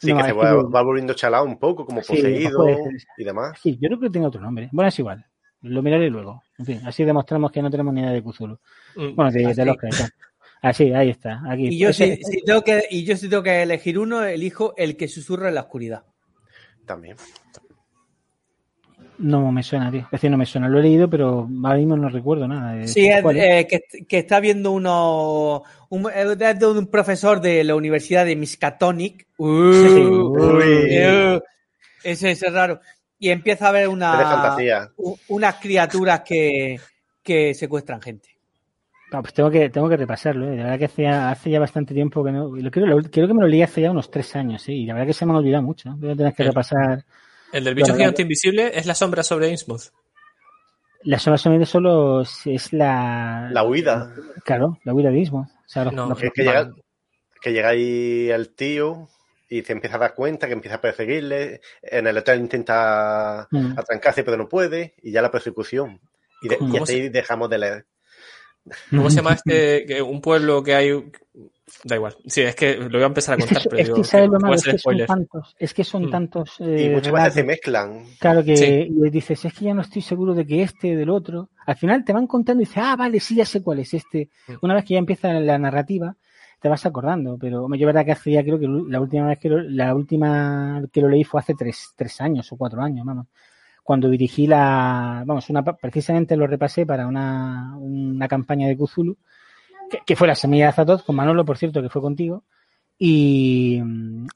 Sí, 0.00 0.10
No, 0.10 0.18
que 0.18 0.24
se 0.24 0.32
va, 0.32 0.54
va 0.62 0.82
volviendo 0.82 1.14
chalado 1.14 1.44
un 1.44 1.58
poco, 1.58 1.86
como 1.86 2.02
Sí, 2.02 2.08
poseído 2.16 2.66
y 3.16 3.24
demás. 3.24 3.58
Sí, 3.62 3.78
yo 3.80 3.88
creo 3.88 4.00
que 4.00 4.10
tiene 4.10 4.26
otro 4.26 4.40
nombre. 4.40 4.68
Bueno, 4.72 4.88
es 4.88 4.98
igual. 4.98 5.24
Lo 5.62 5.82
miraré 5.82 6.10
luego. 6.10 6.42
En 6.58 6.66
fin, 6.66 6.80
así 6.84 7.04
demostramos 7.04 7.50
que 7.50 7.62
no 7.62 7.70
tenemos 7.70 7.92
ni 7.94 8.02
idea 8.02 8.12
de 8.12 8.22
Cthulhu. 8.22 8.58
mm, 8.96 9.16
Bueno, 9.16 9.30
de, 9.32 9.54
de 9.54 9.64
los 9.64 9.76
que. 9.78 9.88
Así, 10.62 10.92
ahí 10.92 11.10
está. 11.10 11.42
Aquí. 11.48 11.68
Y 11.68 11.78
yo, 11.78 11.92
si, 11.92 12.16
si 12.22 12.44
tengo 12.44 12.62
que, 12.62 12.84
y 12.90 13.04
yo 13.04 13.16
si 13.16 13.28
tengo 13.28 13.42
que 13.42 13.62
elegir 13.62 13.98
uno, 13.98 14.22
elijo 14.24 14.74
el 14.76 14.96
que 14.96 15.08
susurra 15.08 15.48
en 15.48 15.54
la 15.54 15.62
oscuridad. 15.62 16.04
También. 16.86 17.16
No 19.18 19.50
me 19.52 19.62
suena, 19.62 19.90
tío. 19.90 20.00
Es 20.02 20.10
decir, 20.10 20.30
no 20.30 20.36
me 20.36 20.46
suena. 20.46 20.68
Lo 20.68 20.78
he 20.78 20.82
leído, 20.82 21.08
pero 21.08 21.48
ahora 21.64 21.78
mismo 21.78 21.96
no 21.96 22.08
recuerdo 22.08 22.46
nada. 22.46 22.72
de- 22.74 22.88
Sí, 22.88 23.06
es, 23.08 23.24
eh, 23.34 23.66
que, 23.68 24.04
que 24.06 24.18
está 24.18 24.40
viendo 24.40 24.72
uno. 24.72 25.62
Un, 25.88 26.10
es 26.14 26.58
de 26.58 26.66
un 26.66 26.86
profesor 26.88 27.40
de 27.40 27.64
la 27.64 27.74
Universidad 27.74 28.24
de 28.26 28.36
Miskatonic. 28.36 29.26
Uh, 29.38 29.46
Uy. 29.46 31.34
uh, 31.36 31.40
ese 32.02 32.30
es 32.32 32.52
raro. 32.52 32.80
Y 33.18 33.30
empieza 33.30 33.68
a 33.68 33.72
ver 33.72 33.88
una, 33.88 34.12
u- 34.96 35.16
unas 35.28 35.54
criaturas 35.56 36.20
que, 36.20 36.78
que 37.22 37.54
secuestran 37.54 38.02
gente. 38.02 38.28
Ah, 39.12 39.22
pues 39.22 39.32
tengo 39.32 39.50
que, 39.50 39.70
tengo 39.70 39.88
que 39.88 39.96
repasarlo, 39.96 40.52
¿eh? 40.52 40.56
La 40.56 40.64
verdad 40.64 40.78
que 40.78 40.84
hace 40.86 41.02
ya, 41.04 41.30
hace 41.30 41.48
ya 41.48 41.60
bastante 41.60 41.94
tiempo 41.94 42.22
que 42.24 42.32
no. 42.32 42.54
Lo 42.54 42.70
creo, 42.70 42.86
lo- 42.86 43.02
creo 43.02 43.26
que 43.26 43.34
me 43.34 43.40
lo 43.40 43.46
leí 43.48 43.62
hace 43.62 43.80
ya 43.80 43.90
unos 43.90 44.10
tres 44.10 44.34
años, 44.36 44.60
¿sí? 44.62 44.72
Y 44.74 44.86
la 44.86 44.94
verdad 44.94 45.06
que 45.06 45.12
se 45.14 45.24
me 45.24 45.32
ha 45.32 45.36
olvidado 45.36 45.62
mucho. 45.62 45.88
¿no? 45.88 45.96
Voy 45.96 46.10
a 46.10 46.16
tener 46.16 46.34
que 46.34 46.42
repasar. 46.44 47.04
El 47.52 47.64
del 47.64 47.74
bicho 47.74 47.86
Bueno, 47.86 47.98
gigante 47.98 48.22
invisible 48.22 48.70
es 48.74 48.86
la 48.86 48.94
sombra 48.94 49.22
sobre 49.22 49.48
Innsmouth. 49.50 49.92
La 51.02 51.18
sombra 51.18 51.38
sonido 51.38 51.64
solo 51.66 52.22
es, 52.22 52.40
es 52.46 52.72
la. 52.72 53.48
La 53.52 53.62
huida. 53.62 54.12
Claro, 54.44 54.78
la 54.84 54.92
huida 54.92 55.10
de 55.10 55.18
Ismo. 55.20 55.40
O 55.64 55.68
sea, 55.68 55.84
No, 55.84 56.08
los- 56.08 56.22
Es 56.22 56.32
que 56.32 56.42
llega, 56.42 56.70
que 57.40 57.52
llega 57.52 57.68
ahí 57.68 58.28
el 58.30 58.54
tío 58.54 59.08
y 59.48 59.62
se 59.62 59.72
empieza 59.72 59.96
a 59.96 60.00
dar 60.00 60.14
cuenta 60.14 60.48
que 60.48 60.54
empieza 60.54 60.76
a 60.76 60.80
perseguirle. 60.80 61.60
En 61.82 62.06
el 62.08 62.18
hotel 62.18 62.40
intenta 62.40 63.46
Mm. 63.50 63.78
atrancarse, 63.78 64.24
pero 64.24 64.36
no 64.36 64.48
puede. 64.48 64.94
Y 65.02 65.12
ya 65.12 65.22
la 65.22 65.30
persecución. 65.30 66.00
Y, 66.42 66.48
de, 66.48 66.56
y 66.56 66.58
¿Cómo 66.58 66.82
así 66.82 67.08
dejamos 67.08 67.48
de 67.50 67.58
leer. 67.58 67.86
¿Cómo 68.90 69.08
se 69.10 69.16
llama 69.16 69.34
este? 69.44 69.86
que 69.86 70.02
un 70.02 70.20
pueblo 70.20 70.62
que 70.64 70.74
hay. 70.74 70.90
Da 71.84 71.96
igual. 71.96 72.16
Sí, 72.26 72.42
es 72.42 72.54
que 72.54 72.76
lo 72.76 72.88
voy 72.90 73.02
a 73.02 73.06
empezar 73.06 73.34
a 73.34 73.38
Es 73.38 73.46
contar, 73.46 73.62
pero 73.68 73.76
es 73.82 73.86
digo, 73.88 73.96
que 73.96 74.04
¿sabes 74.04 74.26
lo 74.28 74.38
puede 74.38 74.42
malo? 74.42 74.54
Es 74.54 74.64
que 74.64 74.78
son 74.78 75.06
tantos, 75.06 75.56
es 75.58 75.74
que 75.74 75.84
son 75.84 76.04
Mm. 76.06 76.10
tantos 76.10 76.56
Y 76.60 76.64
eh, 76.64 76.90
muchas 76.94 77.12
veces 77.12 77.34
se 77.34 77.44
mezclan. 77.44 78.04
Claro 78.20 78.44
que 78.44 78.56
Sí. 78.56 78.64
y 78.88 79.10
dices, 79.10 79.44
es 79.44 79.52
que 79.52 79.64
ya 79.64 79.74
no 79.74 79.80
estoy 79.82 80.02
seguro 80.02 80.34
de 80.34 80.46
que 80.46 80.62
este, 80.62 80.94
del 80.94 81.10
otro. 81.10 81.50
Al 81.66 81.76
final 81.76 82.04
te 82.04 82.12
van 82.12 82.26
contando 82.28 82.62
y 82.62 82.66
dices, 82.66 82.82
ah, 82.84 82.94
vale, 82.96 83.18
sí, 83.18 83.34
ya 83.34 83.44
sé 83.44 83.62
cuál 83.62 83.80
es 83.80 83.92
este. 83.94 84.30
Mm. 84.46 84.52
Una 84.62 84.74
vez 84.74 84.84
que 84.84 84.94
ya 84.94 84.98
empieza 84.98 85.32
la 85.32 85.58
narrativa, 85.58 86.14
te 86.60 86.68
vas 86.68 86.86
acordando. 86.86 87.36
Pero 87.36 87.68
yo 87.74 87.86
verdad 87.86 88.04
que 88.04 88.12
hace 88.12 88.30
ya, 88.30 88.44
creo 88.44 88.60
que 88.60 88.68
la 88.68 89.00
última 89.00 89.26
vez 89.26 89.38
que 89.40 89.48
lo, 89.48 89.60
la 89.60 89.92
última 89.94 90.82
que 90.92 91.00
lo 91.00 91.08
leí 91.08 91.24
fue 91.24 91.40
hace 91.40 91.54
tres, 91.54 91.92
tres 91.96 92.20
años 92.20 92.50
o 92.52 92.56
cuatro 92.56 92.80
años, 92.80 93.04
vamos. 93.04 93.26
Cuando 93.82 94.08
dirigí 94.08 94.46
la, 94.46 95.24
vamos, 95.26 95.50
una, 95.50 95.64
precisamente 95.64 96.36
lo 96.36 96.46
repasé 96.46 96.86
para 96.86 97.06
una, 97.06 97.74
una 97.76 98.26
campaña 98.28 98.66
de 98.68 98.76
Cthulhu, 98.76 99.16
que, 99.90 99.98
que 100.06 100.16
fue 100.16 100.26
la 100.28 100.34
semilla 100.34 100.64
de 100.66 100.70
Azatoth, 100.70 101.04
con 101.04 101.16
Manolo, 101.16 101.44
por 101.44 101.58
cierto, 101.58 101.82
que 101.82 101.88
fue 101.90 102.02
contigo. 102.02 102.44
Y, 102.98 103.82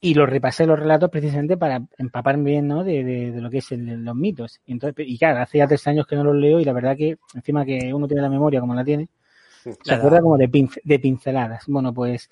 y 0.03 0.13
lo 0.15 0.27
repasé 0.27 0.67
los 0.67 0.79
relatos 0.79 1.09
precisamente 1.11 1.57
para 1.57 1.81
empaparme 1.97 2.51
bien 2.51 2.69
¿no? 2.69 2.85
de, 2.85 3.03
de, 3.05 3.33
de 3.33 3.41
lo 3.41 3.49
que 3.49 3.59
es 3.59 3.73
el- 3.73 4.05
los 4.05 4.15
mitos. 4.15 4.61
Y, 4.67 4.73
entonces, 4.73 5.07
y 5.09 5.17
claro, 5.19 5.41
hace 5.41 5.59
ya 5.59 5.67
tres 5.67 5.87
años 5.87 6.07
que 6.07 6.15
no 6.17 6.25
los 6.25 6.37
leo 6.37 6.61
y 6.61 6.65
la 6.65 6.75
verdad 6.75 6.95
que 6.97 7.17
encima 7.35 7.65
que 7.65 7.93
uno 7.95 8.07
tiene 8.07 8.23
la 8.23 8.29
memoria 8.29 8.61
como 8.61 8.75
la 8.75 8.85
tiene, 8.85 9.09
se 9.83 9.95
acuerda 9.95 10.21
como 10.21 10.37
de, 10.37 10.51
pince- 10.51 10.81
de 10.85 10.99
pinceladas. 10.99 11.65
Bueno, 11.69 11.95
pues 11.95 12.29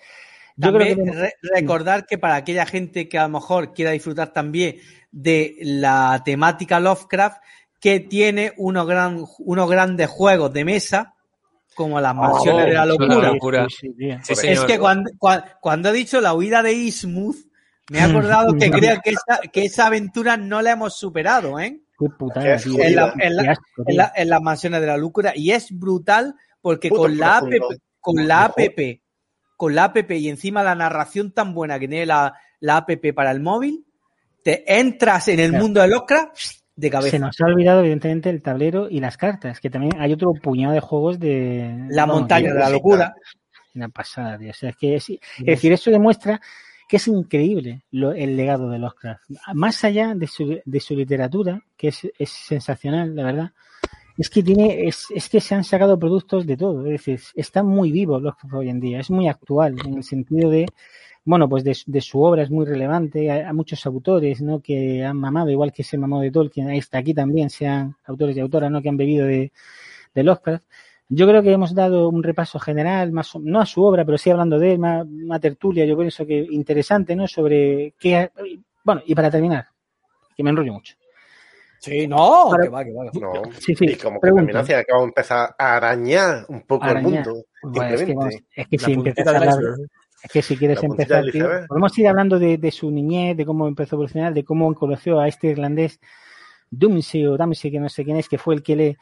yo 0.56 0.70
También 0.70 0.94
creo 0.96 1.06
que... 1.06 1.12
re- 1.12 1.34
recordar 1.54 2.04
que 2.04 2.18
para 2.18 2.36
aquella 2.36 2.66
gente 2.66 3.08
que 3.08 3.18
a 3.18 3.22
lo 3.22 3.30
mejor 3.30 3.72
quiera 3.72 3.92
disfrutar 3.92 4.32
también 4.32 4.76
de 5.10 5.56
la 5.62 6.20
temática 6.26 6.78
Lovecraft, 6.78 7.38
que 7.80 8.00
tiene 8.00 8.52
unos, 8.58 8.86
gran, 8.86 9.24
unos 9.38 9.70
grandes 9.70 10.08
juegos 10.10 10.52
de 10.52 10.64
mesa, 10.66 11.14
como 11.78 12.00
las 12.00 12.14
mansiones 12.14 12.66
de 12.66 12.72
la 12.74 12.82
es 12.82 12.88
locura. 12.88 13.16
una 13.18 13.28
locura. 13.32 13.66
Sí, 13.70 13.76
sí, 13.80 13.94
tío. 13.96 14.18
Sí, 14.24 14.46
es 14.48 14.60
que 14.64 14.78
cuando, 14.78 15.10
cua- 15.12 15.56
cuando, 15.60 15.88
he 15.88 15.92
dicho 15.92 16.20
la 16.20 16.34
huida 16.34 16.62
de 16.62 16.72
Ismuth, 16.72 17.36
me 17.90 18.00
he 18.00 18.02
acordado 18.02 18.52
que 18.54 18.68
creo 18.70 19.00
que 19.02 19.10
esa, 19.10 19.38
que 19.52 19.64
esa 19.64 19.86
aventura 19.86 20.36
no 20.36 20.60
la 20.60 20.72
hemos 20.72 20.96
superado, 20.98 21.58
¿eh? 21.60 21.80
Qué 21.98 22.06
putada, 22.18 22.54
Es 22.54 22.64
tío. 22.64 22.78
En, 22.82 22.96
la- 22.96 23.14
en 23.18 23.36
la- 23.36 23.42
Qué 23.44 23.48
asco, 23.50 23.64
en, 23.78 23.84
tío. 23.86 23.96
la- 23.96 24.12
en 24.16 24.28
las 24.28 24.42
mansiones 24.42 24.80
de 24.80 24.86
la 24.88 24.96
locura. 24.96 25.32
Y 25.34 25.52
es 25.52 25.68
brutal 25.70 26.34
porque 26.60 26.88
Puto 26.88 27.02
con 27.02 27.16
la 27.16 27.36
app, 27.38 27.44
con 28.00 28.26
la 28.28 28.44
app, 28.44 28.58
con 29.56 29.74
la 29.74 29.84
app 29.84 30.10
y 30.10 30.28
encima 30.28 30.62
la 30.64 30.74
narración 30.74 31.32
tan 31.32 31.54
buena 31.54 31.78
que 31.78 31.88
tiene 31.88 32.06
la, 32.06 32.34
la 32.60 32.78
app 32.78 32.90
para 33.14 33.30
el 33.30 33.40
móvil, 33.40 33.84
te 34.42 34.78
entras 34.78 35.28
en 35.28 35.40
el 35.40 35.50
Claro. 35.50 35.64
mundo 35.64 35.80
de 35.80 35.88
Lovecraft 35.88 36.36
de 36.78 36.90
cabeza. 36.90 37.10
Se 37.10 37.18
nos 37.18 37.40
ha 37.40 37.46
olvidado, 37.46 37.80
evidentemente, 37.80 38.30
el 38.30 38.40
tablero 38.40 38.88
y 38.88 39.00
las 39.00 39.16
cartas, 39.16 39.58
que 39.60 39.68
también 39.68 39.92
hay 39.98 40.12
otro 40.12 40.32
puñado 40.32 40.72
de 40.74 40.80
juegos 40.80 41.18
de... 41.18 41.86
La 41.90 42.06
montaña 42.06 42.52
de 42.52 42.60
la 42.60 42.70
locura. 42.70 43.14
Una 43.74 43.88
pasada, 43.88 44.38
tío. 44.38 44.50
O 44.50 44.54
sea, 44.54 44.70
es 44.70 44.76
que 44.76 44.94
es, 44.94 45.10
es 45.10 45.18
decir, 45.44 45.72
eso 45.72 45.90
demuestra 45.90 46.40
que 46.88 46.96
es 46.98 47.08
increíble 47.08 47.82
lo- 47.90 48.12
el 48.12 48.36
legado 48.36 48.70
de 48.70 48.78
Lovecraft. 48.78 49.24
Más 49.54 49.82
allá 49.84 50.14
de 50.14 50.26
su, 50.28 50.60
de 50.64 50.80
su 50.80 50.94
literatura, 50.94 51.60
que 51.76 51.88
es, 51.88 52.06
es 52.16 52.30
sensacional, 52.30 53.14
la 53.14 53.24
verdad, 53.24 53.50
es 54.18 54.28
que 54.30 54.42
tiene, 54.42 54.86
es, 54.88 55.06
es 55.14 55.28
que 55.30 55.40
se 55.40 55.54
han 55.54 55.64
sacado 55.64 55.98
productos 55.98 56.46
de 56.46 56.56
todo. 56.56 56.84
Es 56.86 56.92
decir, 56.92 57.20
está 57.34 57.62
muy 57.62 57.92
vivo 57.92 58.18
Lovecraft 58.20 58.54
hoy 58.54 58.68
en 58.68 58.80
día, 58.80 59.00
es 59.00 59.10
muy 59.10 59.28
actual 59.28 59.76
en 59.86 59.94
el 59.94 60.04
sentido 60.04 60.50
de, 60.50 60.66
bueno, 61.24 61.48
pues 61.48 61.64
de, 61.64 61.74
su- 61.74 61.90
de 61.90 62.00
su 62.00 62.22
obra 62.22 62.42
es 62.42 62.50
muy 62.50 62.66
relevante. 62.66 63.30
Hay, 63.30 63.52
muchos 63.54 63.84
autores, 63.86 64.42
¿no? 64.42 64.60
Que 64.60 65.04
han 65.04 65.16
mamado, 65.16 65.50
igual 65.50 65.72
que 65.72 65.84
se 65.84 65.98
mamó 65.98 66.20
de 66.20 66.30
Tolkien, 66.30 66.68
ahí 66.68 66.78
está 66.78 66.98
aquí 66.98 67.14
también, 67.14 67.50
sean 67.50 67.96
autores 68.06 68.36
y 68.36 68.40
autoras, 68.40 68.70
¿no? 68.70 68.82
Que 68.82 68.88
han 68.90 68.96
bebido 68.96 69.26
de, 69.26 69.52
de 70.14 70.22
Lovecraft. 70.22 70.64
Yo 71.10 71.26
creo 71.26 71.42
que 71.42 71.52
hemos 71.52 71.74
dado 71.74 72.08
un 72.10 72.22
repaso 72.22 72.58
general, 72.58 73.12
más 73.12 73.34
no 73.40 73.60
a 73.60 73.66
su 73.66 73.82
obra, 73.82 74.04
pero 74.04 74.18
sí 74.18 74.30
hablando 74.30 74.58
de 74.58 74.72
él, 74.72 74.78
una, 74.78 75.02
una 75.02 75.40
tertulia, 75.40 75.86
yo 75.86 75.96
pienso 75.96 76.26
que 76.26 76.46
interesante, 76.50 77.16
¿no? 77.16 77.26
Sobre 77.28 77.94
qué. 77.98 78.30
Bueno, 78.84 79.02
y 79.06 79.14
para 79.14 79.30
terminar, 79.30 79.66
que 80.36 80.42
me 80.42 80.50
enrollo 80.50 80.72
mucho. 80.74 80.96
Sí, 81.80 82.06
no, 82.08 82.48
Para- 82.50 82.62
que 82.64 82.68
va, 82.70 82.84
que 82.84 82.92
va. 82.92 83.10
que. 83.10 83.20
No. 83.20 83.32
Sí, 83.58 83.74
sí, 83.74 83.84
y 83.86 83.94
como 83.96 84.18
pregunta. 84.20 84.44
terminancia 84.46 84.78
acabo 84.78 85.02
de 85.02 85.08
empezar 85.08 85.54
a 85.58 85.76
arañar 85.76 86.44
un 86.48 86.62
poco 86.62 86.84
Arañar. 86.84 87.04
el 87.04 87.12
mundo. 87.32 87.44
Bueno, 87.62 87.94
es 87.94 88.02
que, 88.02 88.14
vamos, 88.14 88.34
Simplemente. 88.34 88.46
es 88.56 88.66
que 88.68 88.76
La 88.78 88.84
si 88.84 88.92
empiezas 88.92 89.26
a 89.26 89.36
hablar, 89.36 89.58
es 90.24 90.32
que 90.32 90.42
si 90.42 90.56
quieres 90.56 90.82
empezar, 90.82 91.24
tío, 91.30 91.48
podemos 91.68 91.96
ir 91.98 92.08
hablando 92.08 92.38
de, 92.38 92.58
de 92.58 92.70
su 92.72 92.90
niñez, 92.90 93.36
de 93.36 93.46
cómo 93.46 93.68
empezó 93.68 93.94
a 93.94 93.96
evolucionar, 93.98 94.34
de 94.34 94.44
cómo 94.44 94.74
conoció 94.74 95.20
a 95.20 95.28
este 95.28 95.48
irlandés 95.48 96.00
Dumsey 96.70 97.26
o 97.26 97.36
Dumsey, 97.38 97.70
que 97.70 97.80
no 97.80 97.88
sé 97.88 98.04
quién 98.04 98.16
es, 98.16 98.28
que 98.28 98.36
fue 98.36 98.54
el 98.56 98.62
que 98.62 98.76
le, 98.76 98.96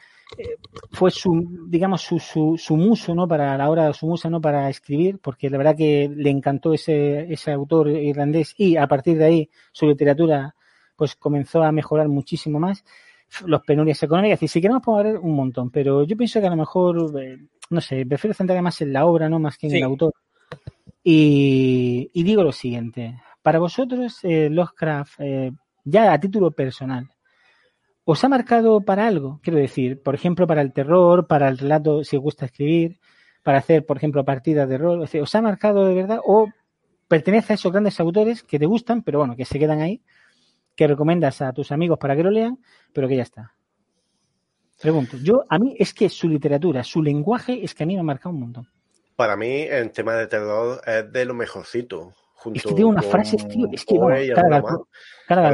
fue 0.91 1.11
su, 1.11 1.65
digamos, 1.67 2.01
su, 2.01 2.19
su, 2.19 2.55
su 2.57 2.77
muso, 2.77 3.13
¿no? 3.15 3.27
Para 3.27 3.57
la 3.57 3.69
hora, 3.69 3.91
su 3.93 4.05
musa, 4.07 4.29
¿no? 4.29 4.39
Para 4.39 4.69
escribir, 4.69 5.19
porque 5.21 5.49
la 5.49 5.57
verdad 5.57 5.75
que 5.75 6.09
le 6.15 6.29
encantó 6.29 6.73
ese, 6.73 7.31
ese 7.33 7.51
autor 7.51 7.89
irlandés 7.89 8.53
y 8.57 8.77
a 8.77 8.87
partir 8.87 9.17
de 9.17 9.25
ahí 9.25 9.49
su 9.73 9.85
literatura, 9.87 10.53
pues 10.97 11.15
comenzó 11.15 11.63
a 11.63 11.71
mejorar 11.71 12.09
muchísimo 12.09 12.59
más. 12.59 12.83
Los 13.45 13.61
penurias 13.61 14.01
económicas, 14.03 14.41
y 14.43 14.47
si 14.47 14.59
queremos 14.61 14.81
podemos 14.83 15.05
hablar 15.05 15.21
un 15.23 15.35
montón, 15.35 15.69
pero 15.69 16.03
yo 16.03 16.17
pienso 16.17 16.39
que 16.41 16.47
a 16.47 16.49
lo 16.49 16.55
mejor, 16.55 17.11
eh, 17.21 17.37
no 17.69 17.81
sé, 17.81 18.05
prefiero 18.05 18.33
centrarme 18.33 18.61
más 18.63 18.81
en 18.81 18.91
la 18.93 19.05
obra, 19.05 19.29
¿no? 19.29 19.37
Más 19.39 19.57
que 19.57 19.67
en 19.67 19.71
Sí. 19.71 19.77
el 19.77 19.83
autor. 19.83 20.13
Y, 21.03 22.09
y 22.13 22.23
digo 22.23 22.43
lo 22.43 22.51
siguiente, 22.51 23.21
para 23.41 23.59
vosotros, 23.59 24.19
eh, 24.23 24.49
Lovecraft, 24.49 25.19
eh, 25.19 25.51
ya 25.85 26.11
a 26.11 26.19
título 26.19 26.51
personal, 26.51 27.09
¿Os 28.09 28.23
ha 28.23 28.29
marcado 28.29 28.79
para 28.79 29.05
algo? 29.05 29.41
Quiero 29.43 29.59
decir, 29.59 30.01
por 30.01 30.15
ejemplo, 30.15 30.47
para 30.47 30.61
el 30.61 30.71
terror, 30.71 31.27
para 31.27 31.49
el 31.49 31.57
relato, 31.57 32.05
si 32.05 32.15
os 32.15 32.23
gusta 32.23 32.45
escribir, 32.45 33.01
para 33.43 33.57
hacer, 33.57 33.85
por 33.85 33.97
ejemplo, 33.97 34.23
partidas 34.23 34.69
de 34.69 34.77
rol. 34.77 35.01
¿Os 35.01 35.35
ha 35.35 35.41
marcado 35.41 35.85
de 35.85 35.93
verdad 35.93 36.21
o 36.23 36.47
pertenece 37.09 37.51
a 37.51 37.55
esos 37.55 37.69
grandes 37.69 37.99
autores 37.99 38.43
que 38.43 38.59
te 38.59 38.65
gustan, 38.65 39.01
pero 39.01 39.19
bueno, 39.19 39.35
que 39.35 39.43
se 39.43 39.59
quedan 39.59 39.81
ahí, 39.81 40.01
que 40.77 40.87
recomiendas 40.87 41.41
a 41.41 41.51
tus 41.51 41.71
amigos 41.73 41.97
para 41.97 42.15
que 42.15 42.23
lo 42.23 42.29
lean, 42.29 42.59
pero 42.93 43.07
que 43.07 43.17
ya 43.17 43.23
está? 43.23 43.53
Pregunto, 44.79 45.17
yo, 45.17 45.43
a 45.49 45.57
mí 45.57 45.75
es 45.79 45.91
que 45.93 46.07
su 46.07 46.29
literatura, 46.29 46.83
su 46.83 47.01
lenguaje, 47.01 47.63
es 47.63 47.73
que 47.73 47.83
a 47.83 47.85
mí 47.87 47.95
me 47.95 48.01
ha 48.01 48.03
marcado 48.03 48.29
un 48.35 48.41
montón. 48.41 48.69
Para 49.15 49.35
mí, 49.35 49.61
en 49.63 49.91
tema 49.91 50.13
de 50.13 50.27
terror, 50.27 50.79
es 50.85 51.11
de 51.11 51.25
lo 51.25 51.33
mejorcito. 51.33 52.13
Junto 52.35 52.57
Es 52.57 52.63
que 52.63 52.73
tiene 52.75 52.85
unas 52.85 53.03
con 53.03 53.11
frases, 53.11 53.47
tío, 53.47 53.67
es 53.71 53.83
que, 53.83 53.97
bueno, 53.97 54.15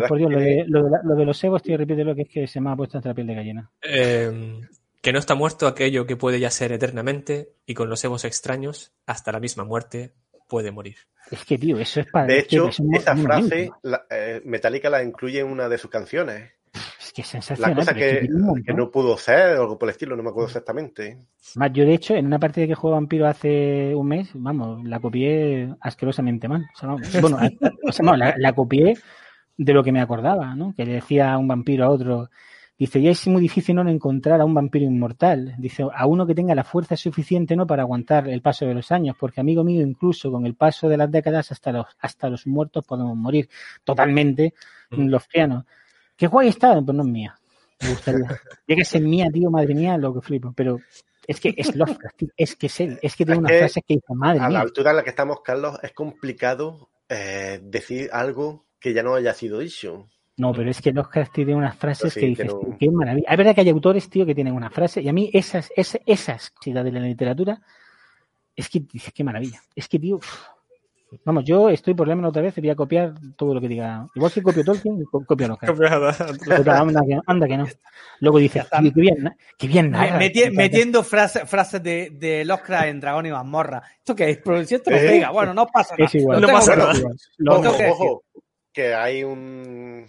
por, 0.10 0.18
Dios, 0.18 0.30
lo 0.30 0.40
de, 0.40 0.66
lo, 0.68 0.84
de, 0.84 0.90
la- 0.90 1.02
lo 1.02 1.16
de 1.16 1.26
los 1.26 1.42
egos, 1.42 1.64
tío, 1.64 1.78
repítelo, 1.78 2.14
que 2.14 2.24
es 2.24 2.30
que 2.30 2.46
se 2.46 2.60
me 2.60 2.70
ha 2.70 2.76
puesto 2.76 2.98
hasta 2.98 3.10
la 3.10 3.16
piel 3.16 3.28
de 3.28 3.36
gallina. 3.36 3.72
Eh, 3.82 4.60
que 5.02 5.14
no 5.14 5.20
está 5.20 5.36
muerto 5.36 5.68
aquello 5.68 6.06
que 6.06 6.18
puede 6.18 6.42
ya 6.42 6.50
ser 6.50 6.74
eternamente 6.74 7.54
y 7.66 7.74
con 7.74 7.90
los 7.90 8.04
egos 8.04 8.26
extraños 8.26 8.94
hasta 9.06 9.32
la 9.32 9.40
misma 9.40 9.64
muerte 9.64 10.14
puede 10.54 10.72
morir. 10.72 10.96
Es 11.32 11.44
que, 11.46 11.58
tío, 11.58 11.80
eso 11.80 12.02
es 12.02 12.08
para... 12.12 12.28
De 12.28 12.38
hecho, 12.40 12.68
es 12.70 12.80
un- 12.80 12.94
esa 12.96 13.14
un 13.14 13.24
frase, 13.24 13.72
la- 13.82 14.04
eh, 14.10 14.40
Metallica 14.46 14.88
la 14.90 15.02
incluye 15.04 15.40
en 15.40 15.48
una 15.48 15.68
de 15.68 15.80
sus 15.80 15.90
canciones. 15.90 16.52
Es 17.00 17.12
que 17.12 17.22
es 17.24 17.28
La 17.34 17.42
sensacional. 17.42 17.76
cosa 17.76 17.94
pero 17.94 18.06
es 18.06 18.22
que, 18.22 18.64
que 18.66 18.74
no 18.74 18.92
pudo 18.92 19.18
ser, 19.18 19.58
o 19.58 19.62
algo 19.64 19.80
por 19.80 19.90
el 19.90 19.94
estilo, 19.94 20.16
no 20.16 20.22
me 20.22 20.30
acuerdo 20.30 20.48
exactamente. 20.50 21.18
Más, 21.56 21.72
yo 21.74 21.86
de 21.86 21.94
hecho, 21.96 22.14
en 22.14 22.28
una 22.28 22.38
partida 22.40 22.68
que 22.68 22.76
jugué 22.76 22.94
Vampiro 22.94 23.26
hace 23.28 23.96
un 23.96 24.08
mes, 24.08 24.30
vamos, 24.36 24.84
la 24.86 25.00
copié 25.00 25.74
asquerosamente 25.82 26.48
mal. 26.48 26.66
O 26.76 26.78
sea, 26.80 26.90
no, 26.90 26.98
bueno, 27.22 27.38
a- 27.40 27.50
o 27.88 27.92
sea, 27.92 28.06
no, 28.06 28.16
la, 28.16 28.36
la 28.38 28.54
copié 28.54 28.96
de 29.58 29.74
lo 29.74 29.84
que 29.84 29.92
me 29.92 30.02
acordaba, 30.02 30.56
¿no? 30.56 30.74
Que 30.76 30.86
le 30.86 30.94
decía 30.94 31.34
a 31.34 31.38
un 31.40 31.48
vampiro 31.48 31.86
a 31.86 31.90
otro, 31.90 32.30
dice, 32.86 33.02
ya 33.02 33.12
es 33.12 33.28
muy 33.28 33.42
difícil 33.42 33.76
no 33.76 33.88
encontrar 33.90 34.40
a 34.42 34.46
un 34.46 34.54
vampiro 34.54 34.86
inmortal. 34.86 35.56
Dice, 35.58 35.86
a 35.94 36.06
uno 36.08 36.26
que 36.26 36.36
tenga 36.36 36.56
la 36.56 36.64
fuerza 36.64 36.96
suficiente, 36.96 37.56
¿no? 37.56 37.68
Para 37.68 37.84
aguantar 37.84 38.28
el 38.30 38.42
paso 38.42 38.66
de 38.66 38.74
los 38.74 38.92
años, 38.92 39.16
porque 39.20 39.42
amigo 39.42 39.64
mío, 39.64 39.82
incluso 39.82 40.32
con 40.32 40.46
el 40.46 40.56
paso 40.56 40.88
de 40.90 40.98
las 40.98 41.12
décadas 41.12 41.52
hasta 41.52 41.72
los, 41.72 41.86
hasta 42.00 42.30
los 42.30 42.48
muertos 42.48 42.86
podemos 42.86 43.16
morir 43.16 43.50
totalmente 43.84 44.54
Mm. 44.98 45.10
los 45.10 45.28
pianos. 45.28 45.66
Qué 46.16 46.28
guay 46.28 46.50
está, 46.50 46.74
pues 46.82 46.96
no 46.96 47.04
es 47.04 47.10
mía. 47.10 47.36
Me 47.82 47.90
gustaría. 47.90 48.28
Llega 48.68 48.82
a 48.82 48.86
ser 48.86 49.02
mía, 49.02 49.28
tío, 49.32 49.50
madre 49.50 49.74
mía, 49.74 49.98
lo 49.98 50.14
que 50.14 50.22
flipo. 50.22 50.54
Pero 50.56 50.80
es 51.28 51.40
que 51.40 51.54
es 51.58 51.76
Lovecraft, 51.76 52.18
tío. 52.18 52.30
Es 52.38 52.56
que 52.56 52.68
es 52.68 52.80
él. 52.80 53.00
Es 53.02 53.16
que 53.16 53.26
tiene 53.26 53.40
unas 53.40 53.52
que 53.52 53.58
frases 53.60 53.84
que 53.86 53.94
dice, 53.96 54.14
madre 54.14 54.40
A 54.40 54.50
la 54.50 54.62
altura 54.62 54.92
en 54.92 54.98
la 54.98 55.04
que 55.04 55.10
estamos, 55.10 55.42
Carlos, 55.44 55.78
es 55.82 55.92
complicado 55.94 56.90
eh, 57.10 57.60
decir 57.64 58.10
algo 58.12 58.66
que 58.80 58.94
ya 58.94 59.04
no 59.04 59.16
haya 59.16 59.34
sido 59.34 59.60
dicho. 59.60 60.10
No, 60.38 60.52
pero 60.52 60.70
es 60.72 60.82
que 60.82 60.92
Lovecraft 60.92 61.34
tiene 61.34 61.56
unas 61.56 61.76
frases 61.76 62.12
sí, 62.14 62.20
que 62.20 62.26
dices, 62.28 62.48
tío, 62.48 62.76
qué 62.80 62.90
maravilla. 62.90 63.28
Es 63.30 63.38
verdad 63.38 63.54
que 63.54 63.62
hay 63.62 63.70
autores, 63.70 64.10
tío, 64.10 64.26
que 64.26 64.34
tienen 64.34 64.54
una 64.54 64.70
frase, 64.72 65.02
y 65.02 65.08
a 65.08 65.14
mí 65.14 65.30
esas, 65.32 65.72
esas, 65.76 66.02
esas 66.06 66.50
cosas 66.50 66.84
de 66.84 66.92
la 66.92 67.00
literatura, 67.02 67.62
es 68.56 68.68
que 68.70 68.80
dices, 68.92 69.14
qué 69.14 69.24
maravilla. 69.24 69.62
Es 69.76 69.88
que, 69.88 70.00
tío, 70.00 70.16
uf. 70.16 70.46
vamos, 71.24 71.44
yo 71.46 71.70
estoy 71.70 71.94
por 71.94 72.08
lo 72.08 72.28
otra 72.28 72.42
vez 72.42 72.58
y 72.58 72.62
voy 72.62 72.70
a 72.72 72.76
copiar 72.76 73.14
todo 73.36 73.54
lo 73.54 73.62
que 73.62 73.68
diga. 73.68 74.08
Igual 74.16 74.32
que 74.32 74.42
copio 74.42 74.64
Tolkien, 74.64 75.04
co- 75.06 75.24
copio 75.24 75.48
Lovecraft. 75.50 75.80
Total, 76.44 76.78
anda, 76.78 77.02
que, 77.08 77.20
anda 77.28 77.48
que 77.48 77.58
no. 77.58 77.68
Luego 78.20 78.40
dices, 78.40 78.66
tío, 78.80 78.92
qué 78.92 79.02
bien, 79.02 79.24
na- 79.24 79.36
qué 79.56 79.68
bien 79.68 79.92
meti- 79.94 80.52
metiendo 80.52 81.04
frases, 81.04 81.48
frases 81.48 81.84
de, 81.84 82.10
de 82.12 82.44
Lovecraft 82.44 82.88
en 82.88 83.00
Dragón 83.00 83.26
y 83.28 83.32
Mazmorra. 83.32 83.84
¿Esto 84.00 84.16
qué 84.16 84.32
es? 84.32 84.38
Pero 84.44 84.66
si 84.66 84.74
esto 84.76 84.90
no 84.90 84.98
Eh, 84.98 85.08
pega. 85.08 85.30
Bueno, 85.30 85.54
no 85.54 85.68
pasa 85.68 85.96
nada. 85.96 86.06
Es 86.06 86.16
igual. 86.16 86.42
Lo 86.42 86.48
No 86.48 86.54
pasa 86.54 86.76
nada. 86.76 86.94
Lo 87.38 87.60
ojo, 87.60 88.24
que 88.72 88.94
hay 88.96 89.24
un, 89.24 90.06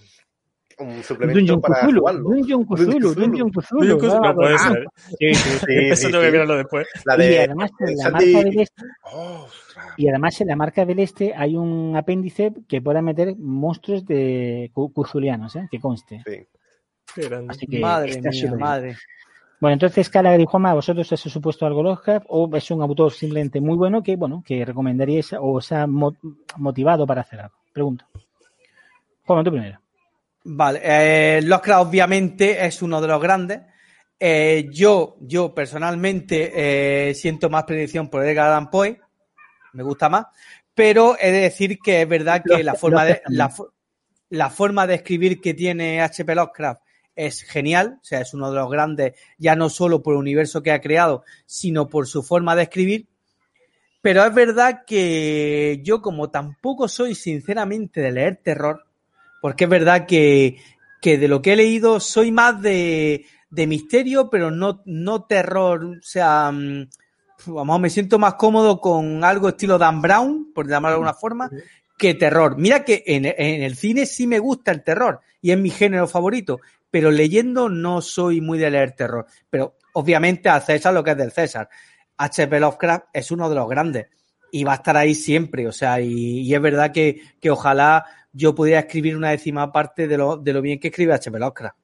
un 0.78 1.02
suplemento 1.02 1.38
Dungeon 1.40 1.60
para 1.60 1.80
Cthulhu, 1.80 1.98
jugarlo. 2.00 2.22
Dungeon 2.30 2.64
Cthulhu, 2.64 2.90
Cthulhu. 2.90 3.14
Dungeon 3.14 3.50
Cthulhu. 3.50 3.80
Dungeon 3.80 3.98
Cthulhu, 3.98 4.22
no 4.22 4.34
puede 4.34 4.54
Ah, 4.54 4.58
ser. 4.72 4.86
Sí, 5.18 5.34
sí, 5.34 5.50
sí. 5.50 5.58
Sí, 5.66 5.74
Eso 5.90 6.06
sí, 6.06 6.12
tengo 6.12 6.24
que 6.24 6.30
mirarlo 6.32 6.56
después. 6.56 6.86
La 7.04 7.14
Y 7.14 7.28
de 7.28 7.38
además 7.40 7.70
en 7.80 7.96
la 7.96 8.04
Sandy- 8.04 8.32
marca 8.32 8.44
del 8.50 8.60
este, 8.60 8.82
y 9.96 10.08
además 10.08 10.40
en 10.40 10.48
la 10.48 10.56
marca 10.56 10.84
del 10.84 10.98
este 11.00 11.34
hay 11.34 11.56
un 11.56 11.96
apéndice 11.96 12.52
que 12.68 12.80
pueda 12.82 13.02
meter 13.02 13.36
monstruos 13.38 14.04
de 14.06 14.70
cu- 14.72 14.92
cuzulianos, 14.92 15.56
¿eh? 15.56 15.68
que 15.70 15.78
conste. 15.80 16.22
Así 17.48 17.66
que 17.66 17.78
Madre 17.80 18.10
está 18.10 18.30
mía, 18.30 18.52
madre. 18.58 18.96
Bueno, 19.60 19.74
entonces, 19.74 20.10
Calagar 20.10 20.40
y 20.40 20.44
Juanma, 20.46 20.72
¿a 20.72 20.74
vosotros 20.74 21.10
os 21.10 21.26
ha 21.26 21.30
supuesto 21.30 21.64
algo 21.64 21.82
Lovecraft 21.82 22.26
o 22.28 22.50
es 22.54 22.70
un 22.70 22.82
autor 22.82 23.12
simplemente 23.12 23.60
muy 23.60 23.76
bueno 23.76 24.02
que, 24.02 24.16
bueno, 24.16 24.42
que 24.44 24.62
recomendaríais 24.64 25.32
o 25.34 25.52
os 25.52 25.72
ha 25.72 25.86
mo- 25.86 26.16
motivado 26.56 27.06
para 27.06 27.22
hacer 27.22 27.40
algo? 27.40 27.54
Pregunto. 27.72 28.04
Juanma, 29.24 29.42
tú 29.44 29.50
primero. 29.52 29.78
Vale, 30.44 30.80
eh, 30.82 31.42
Lovecraft 31.42 31.88
obviamente 31.88 32.64
es 32.64 32.82
uno 32.82 33.00
de 33.00 33.08
los 33.08 33.20
grandes. 33.20 33.60
Eh, 34.20 34.68
yo, 34.70 35.16
yo 35.20 35.54
personalmente 35.54 36.52
eh, 37.10 37.14
siento 37.14 37.50
más 37.50 37.64
predicción 37.64 38.08
por 38.08 38.24
Edgar 38.24 38.48
Allan 38.48 38.70
Poe, 38.70 39.00
me 39.72 39.82
gusta 39.82 40.08
más, 40.08 40.26
pero 40.74 41.16
he 41.18 41.32
de 41.32 41.40
decir 41.40 41.78
que 41.78 42.02
es 42.02 42.08
verdad 42.08 42.42
que 42.44 42.62
la 42.62 42.74
forma 42.74 43.04
de 43.04 43.22
la 44.30 44.50
forma 44.50 44.86
de 44.86 44.94
escribir 44.94 45.40
que 45.40 45.54
tiene 45.54 46.00
H.P. 46.00 46.34
Lovecraft 46.34 46.80
es 47.14 47.42
genial, 47.42 47.98
o 48.00 48.04
sea, 48.04 48.20
es 48.20 48.34
uno 48.34 48.50
de 48.50 48.56
los 48.56 48.70
grandes, 48.70 49.14
ya 49.38 49.54
no 49.54 49.70
solo 49.70 50.02
por 50.02 50.14
el 50.14 50.20
universo 50.20 50.62
que 50.62 50.72
ha 50.72 50.80
creado, 50.80 51.24
sino 51.46 51.88
por 51.88 52.06
su 52.06 52.22
forma 52.22 52.56
de 52.56 52.64
escribir. 52.64 53.08
Pero 54.00 54.24
es 54.24 54.34
verdad 54.34 54.82
que 54.86 55.80
yo, 55.82 56.02
como 56.02 56.30
tampoco 56.30 56.88
soy 56.88 57.14
sinceramente 57.14 58.00
de 58.00 58.12
leer 58.12 58.40
terror, 58.42 58.83
porque 59.44 59.64
es 59.64 59.70
verdad 59.70 60.06
que, 60.06 60.56
que 61.02 61.18
de 61.18 61.28
lo 61.28 61.42
que 61.42 61.52
he 61.52 61.56
leído 61.56 62.00
soy 62.00 62.32
más 62.32 62.62
de, 62.62 63.26
de 63.50 63.66
misterio, 63.66 64.30
pero 64.30 64.50
no, 64.50 64.80
no 64.86 65.24
terror. 65.24 65.84
O 65.84 66.00
sea, 66.00 66.50
mm, 66.50 66.88
vamos, 67.48 67.78
me 67.78 67.90
siento 67.90 68.18
más 68.18 68.36
cómodo 68.36 68.80
con 68.80 69.22
algo 69.22 69.50
estilo 69.50 69.76
Dan 69.76 70.00
Brown, 70.00 70.50
por 70.54 70.66
llamarlo 70.66 70.94
de 70.94 70.94
alguna 70.94 71.12
forma, 71.12 71.50
que 71.98 72.14
terror. 72.14 72.56
Mira 72.56 72.86
que 72.86 73.04
en, 73.06 73.26
en 73.26 73.62
el 73.62 73.76
cine 73.76 74.06
sí 74.06 74.26
me 74.26 74.38
gusta 74.38 74.70
el 74.70 74.82
terror 74.82 75.20
y 75.42 75.50
es 75.50 75.58
mi 75.58 75.68
género 75.68 76.08
favorito, 76.08 76.60
pero 76.90 77.10
leyendo 77.10 77.68
no 77.68 78.00
soy 78.00 78.40
muy 78.40 78.56
de 78.56 78.70
leer 78.70 78.92
terror. 78.92 79.26
Pero 79.50 79.76
obviamente 79.92 80.48
al 80.48 80.62
César 80.62 80.94
lo 80.94 81.04
que 81.04 81.10
es 81.10 81.18
del 81.18 81.32
César. 81.32 81.68
H.P. 82.16 82.60
Lovecraft 82.60 83.08
es 83.12 83.30
uno 83.30 83.50
de 83.50 83.56
los 83.56 83.68
grandes 83.68 84.06
y 84.50 84.64
va 84.64 84.72
a 84.72 84.76
estar 84.76 84.96
ahí 84.96 85.14
siempre. 85.14 85.68
O 85.68 85.72
sea, 85.72 86.00
y, 86.00 86.40
y 86.40 86.54
es 86.54 86.62
verdad 86.62 86.92
que, 86.92 87.20
que 87.42 87.50
ojalá 87.50 88.06
yo 88.34 88.54
pudiera 88.54 88.80
escribir 88.80 89.16
una 89.16 89.30
décima 89.30 89.72
parte 89.72 90.06
de 90.06 90.18
lo, 90.18 90.36
de 90.36 90.52
lo 90.52 90.60
bien 90.60 90.78
que 90.78 90.88
escribe 90.88 91.14
H.P. 91.14 91.38
Lovecraft. 91.38 91.76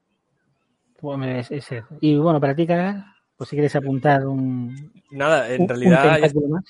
Bueno, 1.01 1.27
es- 1.27 1.51
es 1.51 1.73
eso. 1.73 1.87
Y 2.01 2.17
bueno, 2.19 2.39
para 2.41 2.55
ti, 2.55 2.67
Calagar, 2.67 3.05
pues 3.37 3.49
si 3.49 3.57
quieres 3.57 3.75
apuntar 3.77 4.27
un, 4.27 4.93
Nada, 5.11 5.49
en 5.49 5.55
un- 5.55 5.63
un 5.63 5.69
realidad 5.69 6.21
más. 6.51 6.65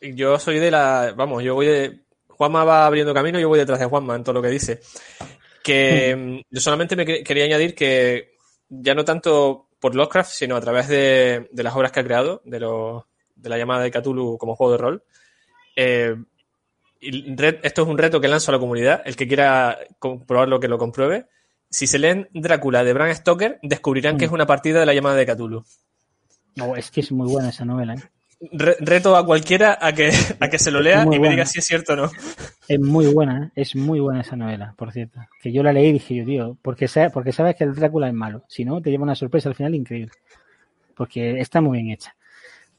yo 0.00 0.38
soy 0.38 0.58
de 0.58 0.70
la. 0.70 1.12
Vamos, 1.16 1.42
yo 1.44 1.54
voy 1.54 1.66
de. 1.66 2.00
Juanma 2.28 2.64
va 2.64 2.86
abriendo 2.86 3.14
camino, 3.14 3.38
yo 3.38 3.48
voy 3.48 3.58
detrás 3.58 3.78
de 3.78 3.86
Juanma 3.86 4.16
en 4.16 4.24
todo 4.24 4.32
lo 4.34 4.42
que 4.42 4.48
dice. 4.50 4.80
Que 5.62 6.14
mm, 6.16 6.54
yo 6.54 6.60
solamente 6.60 6.96
me 6.96 7.06
que- 7.06 7.22
quería 7.22 7.44
añadir 7.44 7.74
que 7.74 8.32
ya 8.68 8.94
no 8.94 9.04
tanto 9.04 9.68
por 9.78 9.94
Lovecraft, 9.94 10.30
sino 10.30 10.56
a 10.56 10.60
través 10.60 10.88
de, 10.88 11.48
de 11.52 11.62
las 11.62 11.74
obras 11.76 11.92
que 11.92 12.00
ha 12.00 12.04
creado, 12.04 12.42
de, 12.44 12.60
los 12.60 13.04
de 13.34 13.48
la 13.48 13.58
llamada 13.58 13.82
de 13.82 13.90
Cthulhu 13.90 14.36
como 14.38 14.56
juego 14.56 14.72
de 14.72 14.78
rol. 14.78 15.02
eh, 15.76 16.16
y 17.00 17.34
esto 17.62 17.82
es 17.82 17.88
un 17.88 17.98
reto 17.98 18.20
que 18.20 18.28
lanzo 18.28 18.50
a 18.50 18.54
la 18.54 18.58
comunidad. 18.60 19.02
El 19.04 19.16
que 19.16 19.26
quiera 19.28 19.78
comprobarlo, 19.98 20.58
que 20.60 20.68
lo 20.68 20.78
compruebe. 20.78 21.26
Si 21.70 21.86
se 21.86 21.98
leen 21.98 22.28
Drácula 22.32 22.84
de 22.84 22.92
Bram 22.92 23.12
Stoker, 23.14 23.58
descubrirán 23.62 24.16
que 24.16 24.24
Mm. 24.26 24.28
es 24.28 24.32
una 24.32 24.46
partida 24.46 24.80
de 24.80 24.86
la 24.86 24.94
llamada 24.94 25.16
de 25.16 25.26
Cthulhu. 25.26 25.64
No, 26.56 26.74
es 26.76 26.90
que 26.90 27.00
es 27.00 27.12
muy 27.12 27.28
buena 27.30 27.50
esa 27.50 27.64
novela. 27.64 27.94
¿eh? 27.94 28.02
Re- 28.52 28.76
reto 28.80 29.16
a 29.16 29.24
cualquiera 29.26 29.78
a 29.80 29.92
que, 29.92 30.10
a 30.40 30.48
que 30.48 30.58
se 30.58 30.70
lo 30.70 30.80
lea 30.80 31.02
y 31.04 31.06
me 31.08 31.18
buena. 31.18 31.30
diga 31.32 31.46
si 31.46 31.58
es 31.58 31.64
cierto 31.66 31.92
o 31.92 31.96
no. 31.96 32.10
Es 32.68 32.80
muy 32.80 33.06
buena, 33.06 33.46
¿eh? 33.46 33.50
es 33.62 33.76
muy 33.76 34.00
buena 34.00 34.22
esa 34.22 34.36
novela, 34.36 34.74
por 34.76 34.92
cierto. 34.92 35.20
Que 35.42 35.52
yo 35.52 35.62
la 35.62 35.72
leí 35.72 35.88
y 35.88 35.92
dije 35.94 36.14
yo, 36.16 36.24
tío, 36.24 36.58
porque, 36.62 36.88
sa- 36.88 37.10
porque 37.10 37.32
sabes 37.32 37.56
que 37.56 37.64
el 37.64 37.74
Drácula 37.74 38.08
es 38.08 38.14
malo. 38.14 38.44
Si 38.48 38.64
no, 38.64 38.80
te 38.80 38.90
lleva 38.90 39.04
una 39.04 39.14
sorpresa 39.14 39.48
al 39.48 39.54
final 39.54 39.74
increíble. 39.74 40.12
Porque 40.94 41.40
está 41.40 41.60
muy 41.60 41.78
bien 41.82 41.90
hecha. 41.92 42.15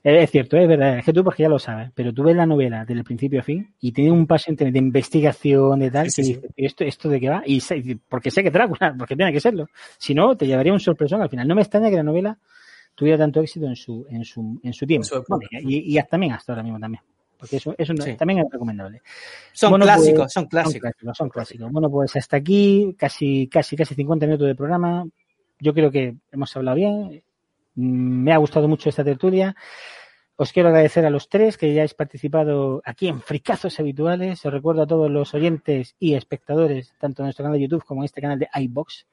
Es 0.10 0.32
cierto, 0.32 0.56
es 0.58 0.68
verdad, 0.70 1.00
es 1.00 1.04
que 1.06 1.12
tú 1.12 1.22
porque 1.22 1.44
ya 1.44 1.50
lo 1.50 1.60
sabes, 1.60 1.92
pero 1.94 2.14
tú 2.14 2.24
ves 2.24 2.34
la 2.36 2.46
novela 2.46 2.86
desde 2.86 2.94
el 2.94 3.04
principio 3.04 3.42
a 3.42 3.44
fin 3.44 3.74
y 3.82 3.92
tiene 3.92 4.10
un 4.12 4.26
paso 4.26 4.54
de 4.56 4.80
investigación, 4.80 5.80
de 5.80 5.92
tal, 5.92 6.10
Sí, 6.10 6.22
que 6.22 6.26
sí, 6.26 6.34
dices, 6.36 6.52
¿esto, 6.56 6.84
¿esto 6.86 7.10
de 7.10 7.20
qué 7.20 7.28
va? 7.30 7.44
Y 7.46 7.60
sé- 7.60 7.98
porque 8.08 8.32
sé 8.32 8.42
que 8.42 8.50
Drácula, 8.52 8.96
porque 8.98 9.18
tiene 9.18 9.34
que 9.34 9.42
serlo. 9.42 9.68
Si 9.98 10.14
no, 10.14 10.38
te 10.38 10.48
llevaría 10.48 10.72
un 10.72 10.80
sorpresón 10.80 11.22
al 11.22 11.30
final. 11.30 11.46
No 11.46 11.56
me 11.56 11.62
extraña 11.62 11.90
que 11.90 11.98
la 11.98 12.04
novela 12.04 12.38
tuviera 12.96 13.18
tanto 13.18 13.42
éxito 13.42 13.66
en 13.66 13.76
su, 13.76 14.06
en 14.10 14.24
su, 14.24 14.60
en 14.64 14.72
su 14.74 14.86
tiempo. 14.88 15.08
Su. 15.08 15.24
Bueno, 15.28 15.44
y, 15.52 15.98
y 15.98 16.02
también 16.04 16.32
hasta 16.32 16.54
ahora 16.54 16.64
mismo 16.64 16.80
también. 16.80 17.04
Porque 17.38 17.58
eso, 17.58 17.76
eso 17.78 17.94
no- 17.94 18.04
Sí. 18.04 18.16
también 18.16 18.40
es 18.40 18.46
recomendable. 18.50 19.02
Son 19.52 19.72
Bueno, 19.72 19.84
clásicos, 19.86 20.20
pues, 20.22 20.32
son 20.34 20.46
clásicos. 20.46 20.72
Son 20.74 20.80
clásicos, 20.80 21.18
son 21.18 21.30
clásicos. 21.30 21.72
Bueno, 21.72 21.90
pues 21.92 22.16
hasta 22.16 22.38
aquí, 22.38 22.96
casi, 22.98 23.48
casi, 23.48 23.76
casi 23.76 23.94
50 23.94 24.26
minutos 24.26 24.48
de 24.48 24.56
programa. 24.56 25.06
Yo 25.60 25.74
creo 25.74 25.92
que 25.92 26.16
hemos 26.32 26.56
hablado 26.56 26.76
bien. 26.78 27.22
Mm, 27.76 28.24
Me 28.24 28.34
ha 28.34 28.38
gustado 28.38 28.68
mucho 28.68 28.90
esta 28.90 29.04
tertulia. 29.04 29.56
Os 30.40 30.54
quiero 30.54 30.70
agradecer 30.70 31.04
a 31.04 31.10
los 31.10 31.30
tres 31.30 31.58
que 31.58 31.74
ya 31.74 31.82
habéis 31.82 31.96
participado 31.96 32.84
aquí 32.86 33.08
en 33.08 33.22
Fricazos 33.22 33.80
Habituales. 33.80 34.46
Os 34.46 34.54
recuerdo 34.54 34.84
a 34.84 34.88
todos 34.88 35.10
los 35.10 35.34
oyentes 35.34 35.96
y 36.00 36.14
espectadores, 36.14 36.94
tanto 37.00 37.22
en 37.22 37.26
nuestro 37.26 37.44
canal 37.44 37.58
de 37.58 37.64
YouTube 37.64 37.84
como 37.84 38.02
en 38.02 38.06
este 38.06 38.22
canal 38.22 38.38
de 38.38 38.48
iBox, 38.54 39.08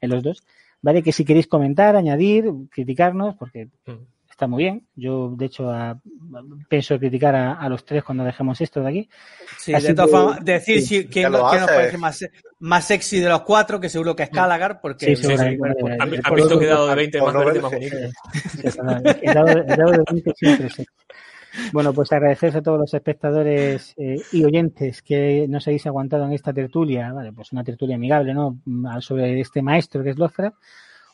en 0.00 0.10
los 0.10 0.22
dos, 0.22 0.44
¿vale? 0.80 1.02
Que 1.02 1.10
si 1.10 1.24
queréis 1.24 1.48
comentar, 1.48 1.96
añadir, 1.96 2.52
criticarnos, 2.70 3.34
porque 3.34 3.68
Mm. 3.86 3.92
Está 4.38 4.46
muy 4.46 4.62
bien. 4.62 4.86
Yo, 4.94 5.34
de 5.36 5.46
hecho, 5.46 5.68
a- 5.68 5.98
pienso 6.68 6.96
criticar 6.96 7.34
a, 7.34 7.54
a 7.54 7.68
los 7.68 7.84
tres 7.84 8.04
cuando 8.04 8.22
dejemos 8.22 8.60
esto 8.60 8.80
de 8.80 8.88
aquí. 8.88 9.08
Sí, 9.58 9.74
Así 9.74 9.88
de 9.88 9.94
todas 9.94 10.10
formas, 10.12 10.44
decir 10.44 10.80
sí, 10.80 10.86
si, 11.02 11.06
quién, 11.08 11.24
ya 11.24 11.28
lo 11.30 11.48
quién 11.48 11.60
nos 11.62 11.70
parece 11.70 11.98
más, 11.98 12.24
más 12.60 12.84
sexy 12.84 13.18
de 13.18 13.28
los 13.28 13.42
cuatro, 13.42 13.80
que 13.80 13.88
seguro 13.88 14.14
que 14.14 14.22
es 14.22 14.30
Calagar, 14.30 14.80
porque 14.80 15.16
Sí, 15.16 15.16
Sí, 15.16 15.36
sí. 15.36 15.56
Vale, 15.56 15.96
¿Has 16.22 16.34
visto 16.34 16.56
que 16.56 16.66
he 16.66 16.68
dado 16.68 16.86
de 16.86 16.94
20 16.94 17.18
Por 17.18 17.26
más 17.26 17.34
no 17.34 17.44
verde 17.46 17.60
más 17.62 17.72
bonito? 17.72 17.96
El 19.22 19.34
dado, 19.34 19.92
de 19.92 20.04
20 20.12 20.32
siempre 20.36 20.70
sí. 20.70 20.86
Bueno, 21.72 21.92
pues 21.92 22.12
agradecer 22.12 22.56
a 22.56 22.62
todos 22.62 22.78
los 22.78 22.94
espectadores 22.94 23.92
eh, 23.96 24.22
y 24.30 24.44
oyentes 24.44 25.02
que 25.02 25.46
nos 25.48 25.66
habéis 25.66 25.84
aguantado 25.88 26.24
en 26.26 26.32
esta 26.32 26.52
tertulia, 26.52 27.10
vale, 27.12 27.32
pues 27.32 27.50
una 27.50 27.64
tertulia 27.64 27.96
amigable, 27.96 28.34
¿no? 28.34 28.60
Mm, 28.66 29.00
Sobre 29.00 29.40
este 29.40 29.62
maestro 29.62 30.04
que 30.04 30.10
es 30.10 30.18
Lovecraft. 30.18 30.56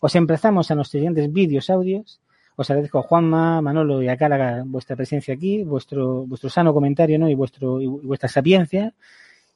Os 0.00 0.14
emplazamos 0.14 0.70
a 0.70 0.74
los 0.74 0.88
siguientes 0.88 1.32
vídeos, 1.32 1.70
audios. 1.70 2.20
Os 2.56 2.70
agradezco 2.70 2.98
a 2.98 3.02
Juanma, 3.02 3.60
Manolo 3.60 4.02
y 4.02 4.08
a 4.08 4.16
Cálaga 4.16 4.62
vuestra 4.64 4.94
presencia 4.96 5.34
aquí, 5.34 5.64
vuestro, 5.64 6.24
vuestro 6.26 6.48
sano 6.50 6.72
comentario, 6.72 7.18
¿no? 7.18 7.28
Y 7.28 7.34
vuestro, 7.34 7.80
y 7.80 7.86
vuestra 7.86 8.28
sapiencia. 8.28 8.94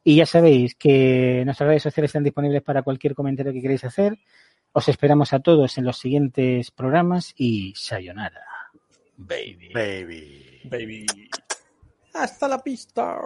Y 0.03 0.17
ya 0.17 0.27
sabéis 0.27 0.75
que 0.75 1.43
nuestras 1.45 1.69
redes 1.69 1.83
sociales 1.83 2.09
están 2.09 2.25
disponibles 2.25 2.63
para 2.63 2.83
cualquier 2.83 3.15
comentario 3.15 3.53
que 3.53 3.61
queráis 3.61 3.85
hacer. 3.85 4.19
Os 4.73 4.89
esperamos 4.89 5.33
a 5.33 5.41
todos 5.41 5.79
en 5.79 5.85
los 5.85 5.99
siguientes 5.99 6.71
programas 6.71 7.35
y 7.37 7.73
sayonara. 7.77 8.45
Baby. 9.17 9.71
Baby. 9.75 10.61
Baby. 10.65 11.07
hasta 12.15 12.49
la 12.49 12.59
pista. 12.59 13.19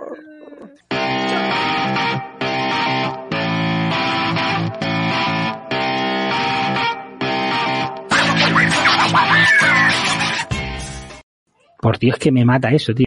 Por 11.82 11.98
Dios 11.98 12.16
que 12.16 12.30
me 12.30 12.44
mata 12.44 12.70
eso, 12.70 12.94
tío. 12.94 13.00